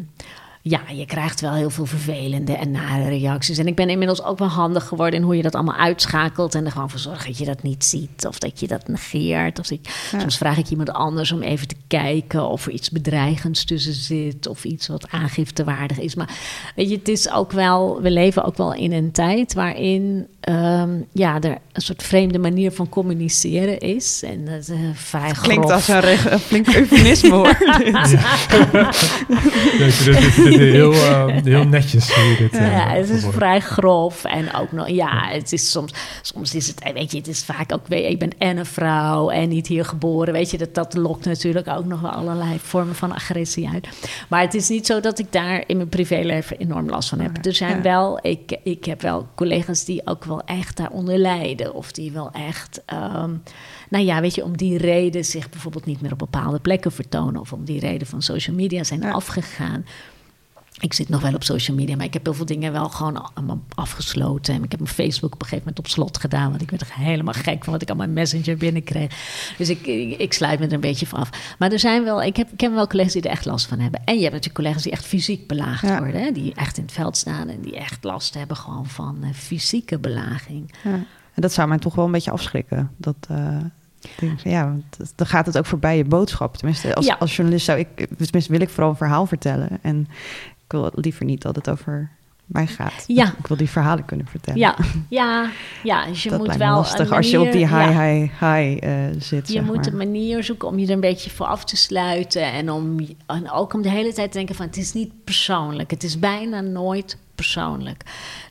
ja, 0.62 0.80
je 0.94 1.06
krijgt 1.06 1.40
wel 1.40 1.52
heel 1.54 1.70
veel 1.70 1.86
vervelende 1.86 2.52
en 2.52 2.70
nare 2.70 3.08
reacties. 3.08 3.58
En 3.58 3.66
ik 3.66 3.74
ben 3.74 3.88
inmiddels 3.90 4.22
ook 4.24 4.38
wel 4.38 4.48
handig 4.48 4.84
geworden 4.86 5.18
in 5.18 5.24
hoe 5.24 5.36
je 5.36 5.42
dat 5.42 5.54
allemaal 5.54 5.76
uitschakelt. 5.76 6.54
En 6.54 6.64
er 6.64 6.72
gewoon 6.72 6.90
voor 6.90 6.98
zorgt 6.98 7.26
dat 7.26 7.38
je 7.38 7.44
dat 7.44 7.62
niet 7.62 7.84
ziet. 7.84 8.26
Of 8.26 8.38
dat 8.38 8.60
je 8.60 8.66
dat 8.66 8.88
negeert. 8.88 9.58
Of 9.58 9.66
dat 9.66 9.78
je- 9.84 9.90
Ja. 10.12 10.18
Soms 10.20 10.36
vraag 10.36 10.58
ik 10.58 10.68
iemand 10.68 10.90
anders 10.92 11.32
om 11.32 11.42
even 11.42 11.68
te 11.68 11.74
kijken 11.86 12.48
of 12.48 12.66
er 12.66 12.72
iets 12.72 12.90
bedreigends 12.90 13.64
tussen 13.64 13.92
zit. 13.94 14.46
Of 14.46 14.64
iets 14.64 14.86
wat 14.88 15.08
aangiftewaardig 15.10 15.98
is. 15.98 16.14
Maar 16.14 16.30
weet 16.76 16.88
je, 16.90 16.96
het 16.96 17.08
is 17.08 17.30
ook 17.32 17.52
wel, 17.52 18.02
we 18.02 18.10
leven 18.10 18.44
ook 18.44 18.56
wel 18.56 18.74
in 18.74 18.92
een 18.92 19.12
tijd 19.12 19.54
waarin 19.54 20.26
ehm, 20.40 20.90
ja, 21.12 21.40
er 21.40 21.58
een 21.72 21.82
soort 21.82 22.02
vreemde 22.02 22.38
manier 22.38 22.72
van 22.72 22.88
communiceren 22.88 23.78
is. 23.78 24.22
En 24.22 24.44
dat 24.44 24.54
is 24.58 24.68
eh, 24.68 24.76
vrij 24.94 25.30
Klinkt 25.42 25.70
grof. 25.70 25.88
als 25.88 26.04
een, 26.04 26.32
een 26.32 26.38
flink 26.38 26.74
eufemisme 26.74 27.30
hoor. 27.30 27.56
Dit, 30.58 30.72
heel, 30.72 30.92
eh, 30.92 31.26
heel 31.44 31.64
netjes. 31.66 32.14
hoe 32.14 32.36
dit, 32.38 32.52
eh, 32.52 32.72
Ja, 32.72 32.88
het 32.88 33.08
is 33.08 33.24
vrij 33.30 33.60
grof. 33.60 34.24
En 34.24 34.54
ook 34.54 34.72
nog, 34.72 34.88
ja, 34.88 35.28
het 35.28 35.52
is 35.52 35.70
soms, 35.70 35.92
soms 36.22 36.54
is 36.54 36.66
het, 36.66 36.92
weet 36.94 37.10
je, 37.10 37.18
het 37.18 37.28
is 37.28 37.44
vaak 37.44 37.72
ook, 37.72 37.88
ik 37.88 38.18
ben 38.18 38.30
en 38.38 38.56
een 38.56 38.66
vrouw 38.66 39.30
en 39.30 39.48
niet 39.48 39.66
hier 39.66 39.84
geboren. 39.84 40.32
Weet 40.32 40.50
je, 40.50 40.58
dat, 40.58 40.74
dat 40.74 40.94
lokt 40.94 41.24
natuurlijk 41.24 41.68
ook 41.68 41.84
nog 41.84 42.00
wel 42.00 42.10
allerlei 42.10 42.58
vormen 42.58 42.94
van 42.94 43.12
agressie 43.14 43.68
uit. 43.68 43.88
Maar 44.28 44.40
het 44.40 44.54
is 44.54 44.68
niet 44.68 44.86
zo 44.86 45.00
dat 45.00 45.18
ik 45.18 45.32
daar 45.32 45.62
in 45.66 45.76
mijn 45.76 45.88
privéleven 45.88 46.58
enorm 46.58 46.88
last 46.88 47.08
van 47.08 47.20
heb. 47.20 47.44
Er 47.46 47.54
zijn 47.54 47.76
Ja. 47.76 47.82
wel, 47.82 48.18
ik, 48.22 48.56
ik 48.62 48.84
heb 48.84 49.02
wel 49.02 49.26
collega's 49.34 49.84
die 49.84 50.06
ook 50.06 50.24
wel 50.24 50.42
echt 50.44 50.76
daaronder 50.76 51.18
lijden. 51.18 51.74
Of 51.74 51.92
die 51.92 52.12
wel 52.12 52.30
echt, 52.32 52.82
ehm, 52.86 53.30
nou 53.90 54.04
ja, 54.04 54.20
weet 54.20 54.34
je, 54.34 54.44
om 54.44 54.56
die 54.56 54.78
reden 54.78 55.24
zich 55.24 55.50
bijvoorbeeld 55.50 55.86
niet 55.86 56.00
meer 56.00 56.12
op 56.12 56.18
bepaalde 56.18 56.58
plekken 56.58 56.92
vertonen. 56.92 57.40
Of 57.40 57.52
om 57.52 57.64
die 57.64 57.80
reden 57.80 58.06
van 58.06 58.22
social 58.22 58.56
media 58.56 58.84
zijn 58.84 59.00
Ja. 59.00 59.10
afgegaan. 59.10 59.84
Ik 60.80 60.92
zit 60.92 61.08
nog 61.08 61.20
wel 61.20 61.34
op 61.34 61.42
social 61.44 61.76
media, 61.76 61.96
maar 61.96 62.04
ik 62.06 62.12
heb 62.12 62.24
heel 62.24 62.34
veel 62.34 62.44
dingen 62.46 62.72
wel 62.72 62.88
gewoon 62.88 63.28
afgesloten. 63.74 64.54
En 64.54 64.62
ik 64.64 64.70
heb 64.70 64.80
mijn 64.80 64.94
Facebook 64.94 65.32
op 65.34 65.40
een 65.42 65.46
gegeven 65.48 65.64
moment 65.66 65.78
op 65.78 65.86
slot 65.92 66.18
gedaan. 66.18 66.50
Want 66.50 66.62
ik 66.62 66.70
werd 66.70 66.82
er 66.82 66.88
helemaal 66.94 67.34
gek 67.34 67.64
van 67.64 67.72
wat 67.72 67.82
ik 67.82 67.88
allemaal 67.88 68.08
Messenger 68.08 68.56
binnenkreeg. 68.56 69.10
Dus 69.58 69.68
ik, 69.68 69.86
ik, 69.86 70.18
ik 70.18 70.32
sluit 70.32 70.58
me 70.58 70.66
er 70.66 70.72
een 70.72 70.80
beetje 70.80 71.06
van 71.06 71.18
af. 71.18 71.54
Maar 71.58 71.72
er 71.72 71.78
zijn 71.78 72.04
wel, 72.04 72.22
ik 72.22 72.36
heb, 72.36 72.52
ik 72.52 72.60
heb 72.60 72.72
wel 72.72 72.86
collega's 72.86 73.12
die 73.12 73.22
er 73.22 73.30
echt 73.30 73.44
last 73.44 73.66
van 73.66 73.78
hebben. 73.78 74.00
En 74.04 74.14
je 74.14 74.20
hebt 74.20 74.32
natuurlijk 74.34 74.60
collega's 74.60 74.82
die 74.82 74.92
echt 74.92 75.06
fysiek 75.06 75.46
belaagd 75.46 75.82
Ja. 75.86 75.98
worden. 75.98 76.22
Hè? 76.22 76.30
Die 76.32 76.54
echt 76.54 76.76
in 76.76 76.82
het 76.82 76.92
veld 76.92 77.16
staan 77.16 77.48
en 77.48 77.60
die 77.60 77.76
echt 77.76 78.04
last 78.04 78.34
hebben 78.34 78.56
gewoon 78.56 78.86
van 78.86 79.18
eh, 79.22 79.28
fysieke 79.34 79.98
belaging. 79.98 80.72
Ja. 80.84 80.90
En 81.34 81.42
dat 81.42 81.52
zou 81.52 81.68
mij 81.68 81.78
toch 81.78 81.94
wel 81.94 82.04
een 82.04 82.12
beetje 82.12 82.30
afschrikken. 82.30 82.90
Dat, 82.96 83.16
eh, 83.28 83.56
denk, 84.18 84.40
ja, 84.40 84.64
want 84.66 85.12
dan 85.16 85.26
gaat 85.26 85.46
het 85.46 85.58
ook 85.58 85.66
voorbij 85.66 85.96
je 85.96 86.04
boodschap. 86.04 86.56
Tenminste, 86.56 86.94
als, 86.94 87.06
Ja. 87.06 87.16
als 87.18 87.36
journalist 87.36 87.64
zou 87.64 87.78
ik, 87.78 87.88
tenminste 87.96 88.52
wil 88.52 88.60
ik 88.60 88.68
vooral 88.68 88.90
een 88.90 88.96
verhaal 88.96 89.26
vertellen. 89.26 89.78
En 89.82 90.08
ik 90.70 90.78
wil 90.78 90.90
liever 90.94 91.24
niet 91.24 91.42
dat 91.42 91.56
het 91.56 91.70
over 91.70 92.10
mij 92.50 92.66
gaat. 92.66 93.04
Ja. 93.06 93.34
Ik 93.38 93.46
wil 93.46 93.56
die 93.56 93.70
verhalen 93.70 94.04
kunnen 94.04 94.26
vertellen. 94.26 94.60
Ja, 94.60 94.76
ja, 95.08 95.50
ja. 95.82 96.06
Dus 96.06 96.22
je 96.22 96.30
dat 96.30 96.38
moet 96.38 96.56
wel. 96.56 96.74
lastig 96.74 97.10
als 97.10 97.30
je 97.30 97.40
op 97.40 97.52
die 97.52 97.66
high, 97.66 97.72
ja. 97.72 98.02
high, 98.02 98.40
high 98.40 98.86
eh, 98.86 99.06
zit. 99.18 99.46
Je 99.46 99.52
zeg 99.52 99.64
moet 99.64 99.76
maar. 99.76 99.86
een 99.86 99.96
manier 99.96 100.44
zoeken 100.44 100.68
om 100.68 100.78
je 100.78 100.86
er 100.86 100.92
een 100.92 101.00
beetje 101.00 101.30
voor 101.30 101.46
af 101.46 101.64
te 101.64 101.76
sluiten. 101.76 102.52
En, 102.52 102.70
om, 102.70 103.06
en 103.26 103.50
ook 103.50 103.74
om 103.74 103.82
de 103.82 103.90
hele 103.90 104.12
tijd 104.12 104.32
te 104.32 104.36
denken 104.36 104.54
van 104.54 104.66
het 104.66 104.76
is 104.76 104.92
niet 104.92 105.12
persoonlijk. 105.24 105.90
Het 105.90 106.02
is 106.02 106.18
bijna 106.18 106.60
nooit 106.60 107.18
persoonlijk. 107.34 108.02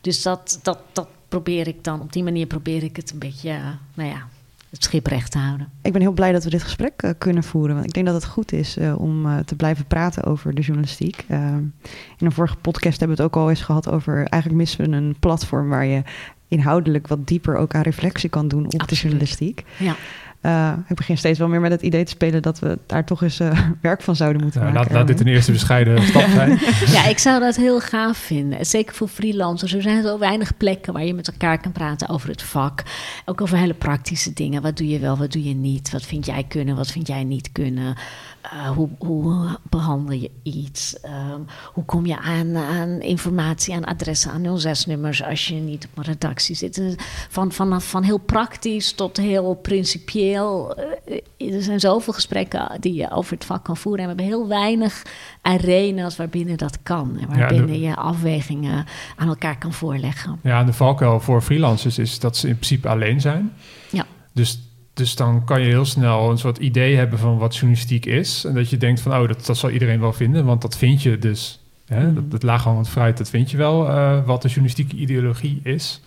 Dus 0.02 0.22
dat, 0.22 0.60
dat, 0.64 0.80
dat 0.92 1.08
probeer 1.28 1.68
ik 1.68 1.84
dan, 1.84 2.02
op 2.02 2.14
die 2.14 2.24
manier 2.24 2.48
probeer 2.48 2.84
ik 2.84 2.96
het 2.96 3.12
een 3.12 3.20
beetje, 3.20 3.50
eh, 3.50 3.68
nou 3.94 4.10
ja, 4.10 4.28
het 4.70 4.84
schip 4.84 5.08
recht 5.08 5.32
te 5.32 5.38
houden. 5.38 5.70
Ik 5.82 5.92
ben 5.92 6.02
heel 6.02 6.12
blij 6.12 6.32
dat 6.32 6.44
we 6.44 6.50
dit 6.50 6.64
gesprek 6.64 6.94
eh, 7.02 7.12
kunnen 7.18 7.44
voeren. 7.44 7.76
Want 7.76 7.88
ik 7.88 7.94
denk 7.94 8.06
dat 8.06 8.16
het 8.16 8.26
goed 8.26 8.52
is 8.52 8.78
eh, 8.78 9.00
om 9.00 9.26
eh, 9.26 9.38
te 9.38 9.56
blijven 9.56 9.86
praten 9.86 10.24
over 10.24 10.56
de 10.56 10.62
journalistiek. 10.62 11.26
In 11.28 12.26
een 12.26 12.32
vorige 12.32 12.56
podcast 12.56 13.00
hebben 13.00 13.18
we 13.18 13.24
het 13.24 13.34
ook 13.34 13.42
al 13.42 13.50
eens 13.50 13.62
gehad 13.62 13.90
over... 13.90 14.16
eigenlijk 14.16 14.62
missen 14.62 14.90
we 14.90 14.96
een 14.96 15.16
platform 15.20 15.70
waar 15.70 15.86
je 15.86 16.04
inhoudelijk 16.48 17.08
wat 17.08 17.28
dieper 17.28 17.56
ook 17.56 17.76
aan 17.76 17.82
reflectie 17.82 18.30
kan 18.30 18.48
doen 18.48 18.66
op 18.66 18.88
de 18.88 18.96
journalistiek. 18.96 19.64
Ja. 19.78 19.96
Eh, 20.42 20.74
ik 20.88 20.96
begin 20.96 21.18
steeds 21.18 21.40
wel 21.40 21.48
meer 21.48 21.60
met 21.62 21.72
het 21.72 21.82
idee 21.82 22.04
te 22.04 22.12
spelen 22.12 22.42
dat 22.42 22.60
we 22.60 22.78
daar 22.86 23.06
toch 23.06 23.22
eens 23.24 23.40
eh, 23.40 23.60
werk 23.82 24.02
van 24.02 24.16
zouden 24.16 24.42
moeten 24.42 24.62
Ja, 24.62 24.66
maken. 24.66 24.82
laat, 24.82 24.92
laat 24.98 25.08
dit 25.08 25.20
een 25.20 25.28
eerste 25.28 25.52
bescheiden 25.52 26.02
stap 26.08 26.28
zijn. 26.30 26.60
ja, 26.86 27.06
ik 27.08 27.18
zou 27.20 27.40
dat 27.40 27.56
heel 27.56 27.80
gaaf 27.80 28.18
vinden. 28.18 28.66
Zeker 28.66 28.96
voor 28.96 29.08
freelancers. 29.08 29.74
Er 29.74 29.82
zijn 29.82 30.04
zo 30.04 30.20
weinig 30.20 30.58
plekken 30.58 30.94
waar 30.94 31.06
je 31.06 31.14
met 31.14 31.28
elkaar 31.28 31.62
kan 31.62 31.72
praten 31.72 32.10
over 32.10 32.30
het 32.30 32.42
vak. 32.42 32.84
Ook 33.26 33.42
over 33.42 33.58
hele 33.58 33.74
praktische 33.74 34.34
dingen. 34.34 34.62
Wat 34.62 34.78
doe 34.78 34.88
je 34.88 35.00
wel, 35.00 35.18
wat 35.18 35.32
doe 35.32 35.44
je 35.44 35.54
niet? 35.56 35.92
Wat 35.92 36.06
vind 36.06 36.26
jij 36.26 36.44
kunnen, 36.48 36.76
wat 36.76 36.92
vind 36.92 37.08
jij 37.08 37.24
niet 37.24 37.52
kunnen? 37.52 37.96
Uh, 38.54 38.70
hoe, 38.70 38.90
hoe 38.98 39.58
behandel 39.70 40.16
je 40.16 40.32
iets? 40.44 40.98
Um, 41.06 41.46
hoe 41.74 41.86
kom 41.86 42.06
je 42.06 42.18
aan, 42.20 42.58
aan 42.58 43.02
informatie, 43.02 43.74
aan 43.74 43.86
adressen, 43.86 44.32
aan 44.32 44.60
06-nummers 44.60 45.24
als 45.24 45.48
je 45.48 45.56
niet 45.56 45.88
op 45.92 45.98
een 45.98 46.04
redactie 46.04 46.56
zit? 46.56 46.96
Van, 47.30 47.52
van, 47.52 47.82
van 47.82 48.04
heel 48.04 48.18
praktisch 48.18 48.92
tot 48.92 49.18
heel 49.18 49.54
principieel. 49.54 50.78
Uh, 51.38 51.56
er 51.56 51.62
zijn 51.62 51.80
zoveel 51.80 52.14
gesprekken 52.14 52.78
die 52.80 52.94
je 52.94 53.12
over 53.12 53.34
het 53.34 53.46
vak 53.46 53.64
kan 53.64 53.78
voeren. 53.78 54.00
En 54.00 54.16
we 54.16 54.22
hebben 54.22 54.38
heel 54.38 54.48
weinig 54.48 55.04
arena's 55.42 56.16
waarbinnen 56.16 56.58
dat 56.58 56.78
kan. 56.84 57.18
En 57.20 57.28
waarbinnen 57.28 57.68
ja, 57.68 57.74
de... 57.74 57.80
je 57.80 57.96
afwegingen 57.96 58.86
aan 59.16 59.28
elkaar 59.28 59.58
kan 59.58 59.74
voorleggen. 59.74 60.40
Ja, 60.44 60.60
en 60.60 60.66
de 60.66 60.74
valkuil 60.74 61.20
voor 61.20 61.42
freelancers 61.42 61.98
is 61.98 62.20
dat 62.20 62.38
ze 62.38 62.48
in 62.48 62.56
principe 62.56 62.90
alleen 62.90 63.22
zijn. 63.22 63.54
Ja. 63.90 64.06
Dus 64.32 64.60
dus 65.00 65.16
dan 65.16 65.44
kan 65.46 65.62
je 65.62 65.68
heel 65.68 65.86
snel 65.86 66.30
een 66.30 66.38
soort 66.38 66.58
idee 66.58 66.96
hebben 66.96 67.20
van 67.20 67.38
wat 67.38 67.54
journalistiek 67.54 68.06
is. 68.06 68.46
En 68.46 68.54
dat 68.54 68.70
je 68.70 68.78
denkt 68.78 69.02
van, 69.02 69.16
oh, 69.16 69.28
dat, 69.28 69.46
dat 69.46 69.58
zal 69.58 69.70
iedereen 69.70 70.00
wel 70.00 70.14
vinden, 70.14 70.46
want 70.46 70.62
dat 70.62 70.78
vind 70.78 71.04
je 71.04 71.18
dus. 71.18 71.64
Hè? 71.86 72.06
Mhm. 72.06 72.14
Dat, 72.14 72.32
dat 72.32 72.44
laaghangend 72.44 72.90
fruit, 72.90 73.18
dat 73.18 73.30
vind 73.30 73.52
je 73.52 73.58
wel, 73.58 73.90
uh, 73.90 74.26
wat 74.26 74.42
de 74.42 74.48
journalistieke 74.48 74.96
ideologie 74.96 75.60
is. 75.64 76.02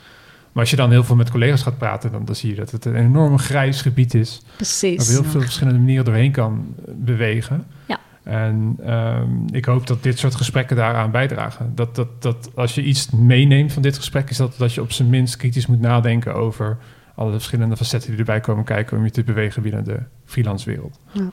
Maar 0.53 0.63
als 0.63 0.71
je 0.71 0.77
dan 0.77 0.91
heel 0.91 1.05
veel 1.05 1.17
met 1.17 1.31
collega's 1.31 1.63
gaat 1.63 1.79
praten, 1.79 2.13
dan, 2.13 2.25
dan 2.25 2.35
zie 2.35 2.51
je 2.51 2.57
dat 2.57 2.71
het 2.71 2.85
een 2.85 2.97
enorm 2.97 3.39
grijs 3.39 3.83
gebied 3.83 4.15
is. 4.15 4.43
Precies. 4.57 4.97
Waar 4.97 5.23
heel 5.23 5.31
veel 5.31 5.41
verschillende 5.41 5.79
manieren 5.79 6.05
doorheen 6.05 6.33
kan 6.33 6.75
eh, 6.87 6.95
bewegen. 6.97 7.67
Ja. 7.87 7.99
En 8.23 8.79
um, 8.87 9.45
ik 9.51 9.65
hoop 9.65 9.87
dat 9.87 10.03
dit 10.03 10.19
soort 10.19 10.35
gesprekken 10.35 10.77
daaraan 10.77 11.11
bijdragen. 11.11 11.73
Dat, 11.75 11.95
dat, 11.95 12.23
dat 12.23 12.51
als 12.55 12.75
je 12.75 12.83
iets 12.83 13.11
meeneemt 13.11 13.73
van 13.73 13.83
dit 13.83 13.97
gesprek, 13.97 14.31
is 14.31 14.37
dat, 14.37 14.55
dat 14.59 14.75
je 14.75 14.81
op 14.81 14.93
zijn 14.93 15.09
minst 15.09 15.37
kritisch 15.37 15.67
moet 15.67 15.81
nadenken 15.81 16.35
over 16.35 16.79
alle 17.23 17.33
verschillende 17.33 17.77
facetten 17.77 18.11
die 18.11 18.19
erbij 18.19 18.41
komen 18.41 18.65
kijken 18.65 18.97
om 18.97 19.05
je 19.05 19.11
te 19.11 19.25
bewegen 19.25 19.63
binnen 19.63 19.85
de 19.85 19.99
freelance 20.25 20.71
wereld. 20.71 20.99
Ja. 21.13 21.31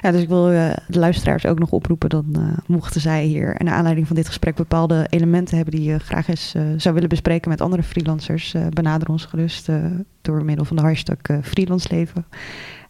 ja 0.00 0.10
dus 0.10 0.22
ik 0.22 0.28
wil 0.28 0.52
uh, 0.52 0.72
de 0.88 0.98
luisteraars 0.98 1.46
ook 1.46 1.58
nog 1.58 1.70
oproepen 1.70 2.08
dat 2.08 2.24
uh, 2.32 2.42
mochten 2.66 3.00
zij 3.00 3.24
hier 3.24 3.54
naar 3.58 3.74
aanleiding 3.74 4.06
van 4.06 4.16
dit 4.16 4.26
gesprek 4.26 4.54
bepaalde 4.54 5.06
elementen 5.10 5.56
hebben 5.56 5.74
die 5.74 5.90
je 5.90 5.98
graag 5.98 6.28
eens 6.28 6.54
uh, 6.54 6.62
zou 6.76 6.94
willen 6.94 7.08
bespreken 7.08 7.50
met 7.50 7.60
andere 7.60 7.82
freelancers, 7.82 8.54
eh, 8.54 8.66
benader 8.66 9.08
ons 9.08 9.24
gerust 9.24 9.68
door 10.22 10.44
middel 10.44 10.64
van 10.64 10.76
de 10.76 10.82
hashtag 10.82 11.18
freelanceleven. 11.42 12.26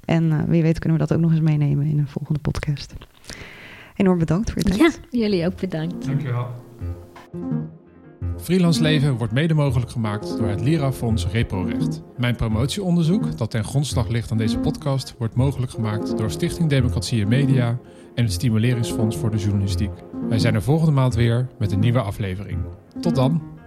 En 0.04 0.46
wie 0.48 0.62
weet 0.62 0.78
kunnen 0.78 0.98
we 0.98 1.06
dat 1.06 1.16
ook 1.16 1.22
nog 1.22 1.30
eens 1.30 1.40
meenemen 1.40 1.86
in 1.86 1.98
een 1.98 2.08
volgende 2.08 2.40
podcast. 2.40 2.94
Enorm 3.96 4.18
bedankt 4.18 4.50
voor 4.50 4.62
je 4.62 4.68
tijd. 4.68 5.00
Ja, 5.10 5.18
jullie 5.18 5.46
ook 5.46 5.60
bedankt. 5.60 6.06
Dankjewel. 6.06 6.48
Freelance 8.42 8.82
Leven 8.82 9.16
wordt 9.16 9.32
mede 9.32 9.54
mogelijk 9.54 9.90
gemaakt 9.90 10.38
door 10.38 10.48
het 10.48 10.60
Lira-fonds 10.60 11.26
ReproRecht. 11.26 12.02
Mijn 12.16 12.36
promotieonderzoek, 12.36 13.38
dat 13.38 13.50
ten 13.50 13.64
grondslag 13.64 14.08
ligt 14.08 14.30
aan 14.30 14.38
deze 14.38 14.58
podcast, 14.58 15.14
wordt 15.18 15.34
mogelijk 15.34 15.72
gemaakt 15.72 16.18
door 16.18 16.30
Stichting 16.30 16.68
Democratie 16.68 17.22
en 17.22 17.28
Media 17.28 17.78
en 18.14 18.24
het 18.24 18.32
Stimuleringsfonds 18.32 19.16
voor 19.16 19.30
de 19.30 19.36
Journalistiek. 19.36 19.90
Wij 20.28 20.38
zijn 20.38 20.54
er 20.54 20.62
volgende 20.62 20.92
maand 20.92 21.14
weer 21.14 21.48
met 21.58 21.72
een 21.72 21.80
nieuwe 21.80 22.00
aflevering. 22.00 22.58
Tot 23.00 23.14
dan! 23.14 23.59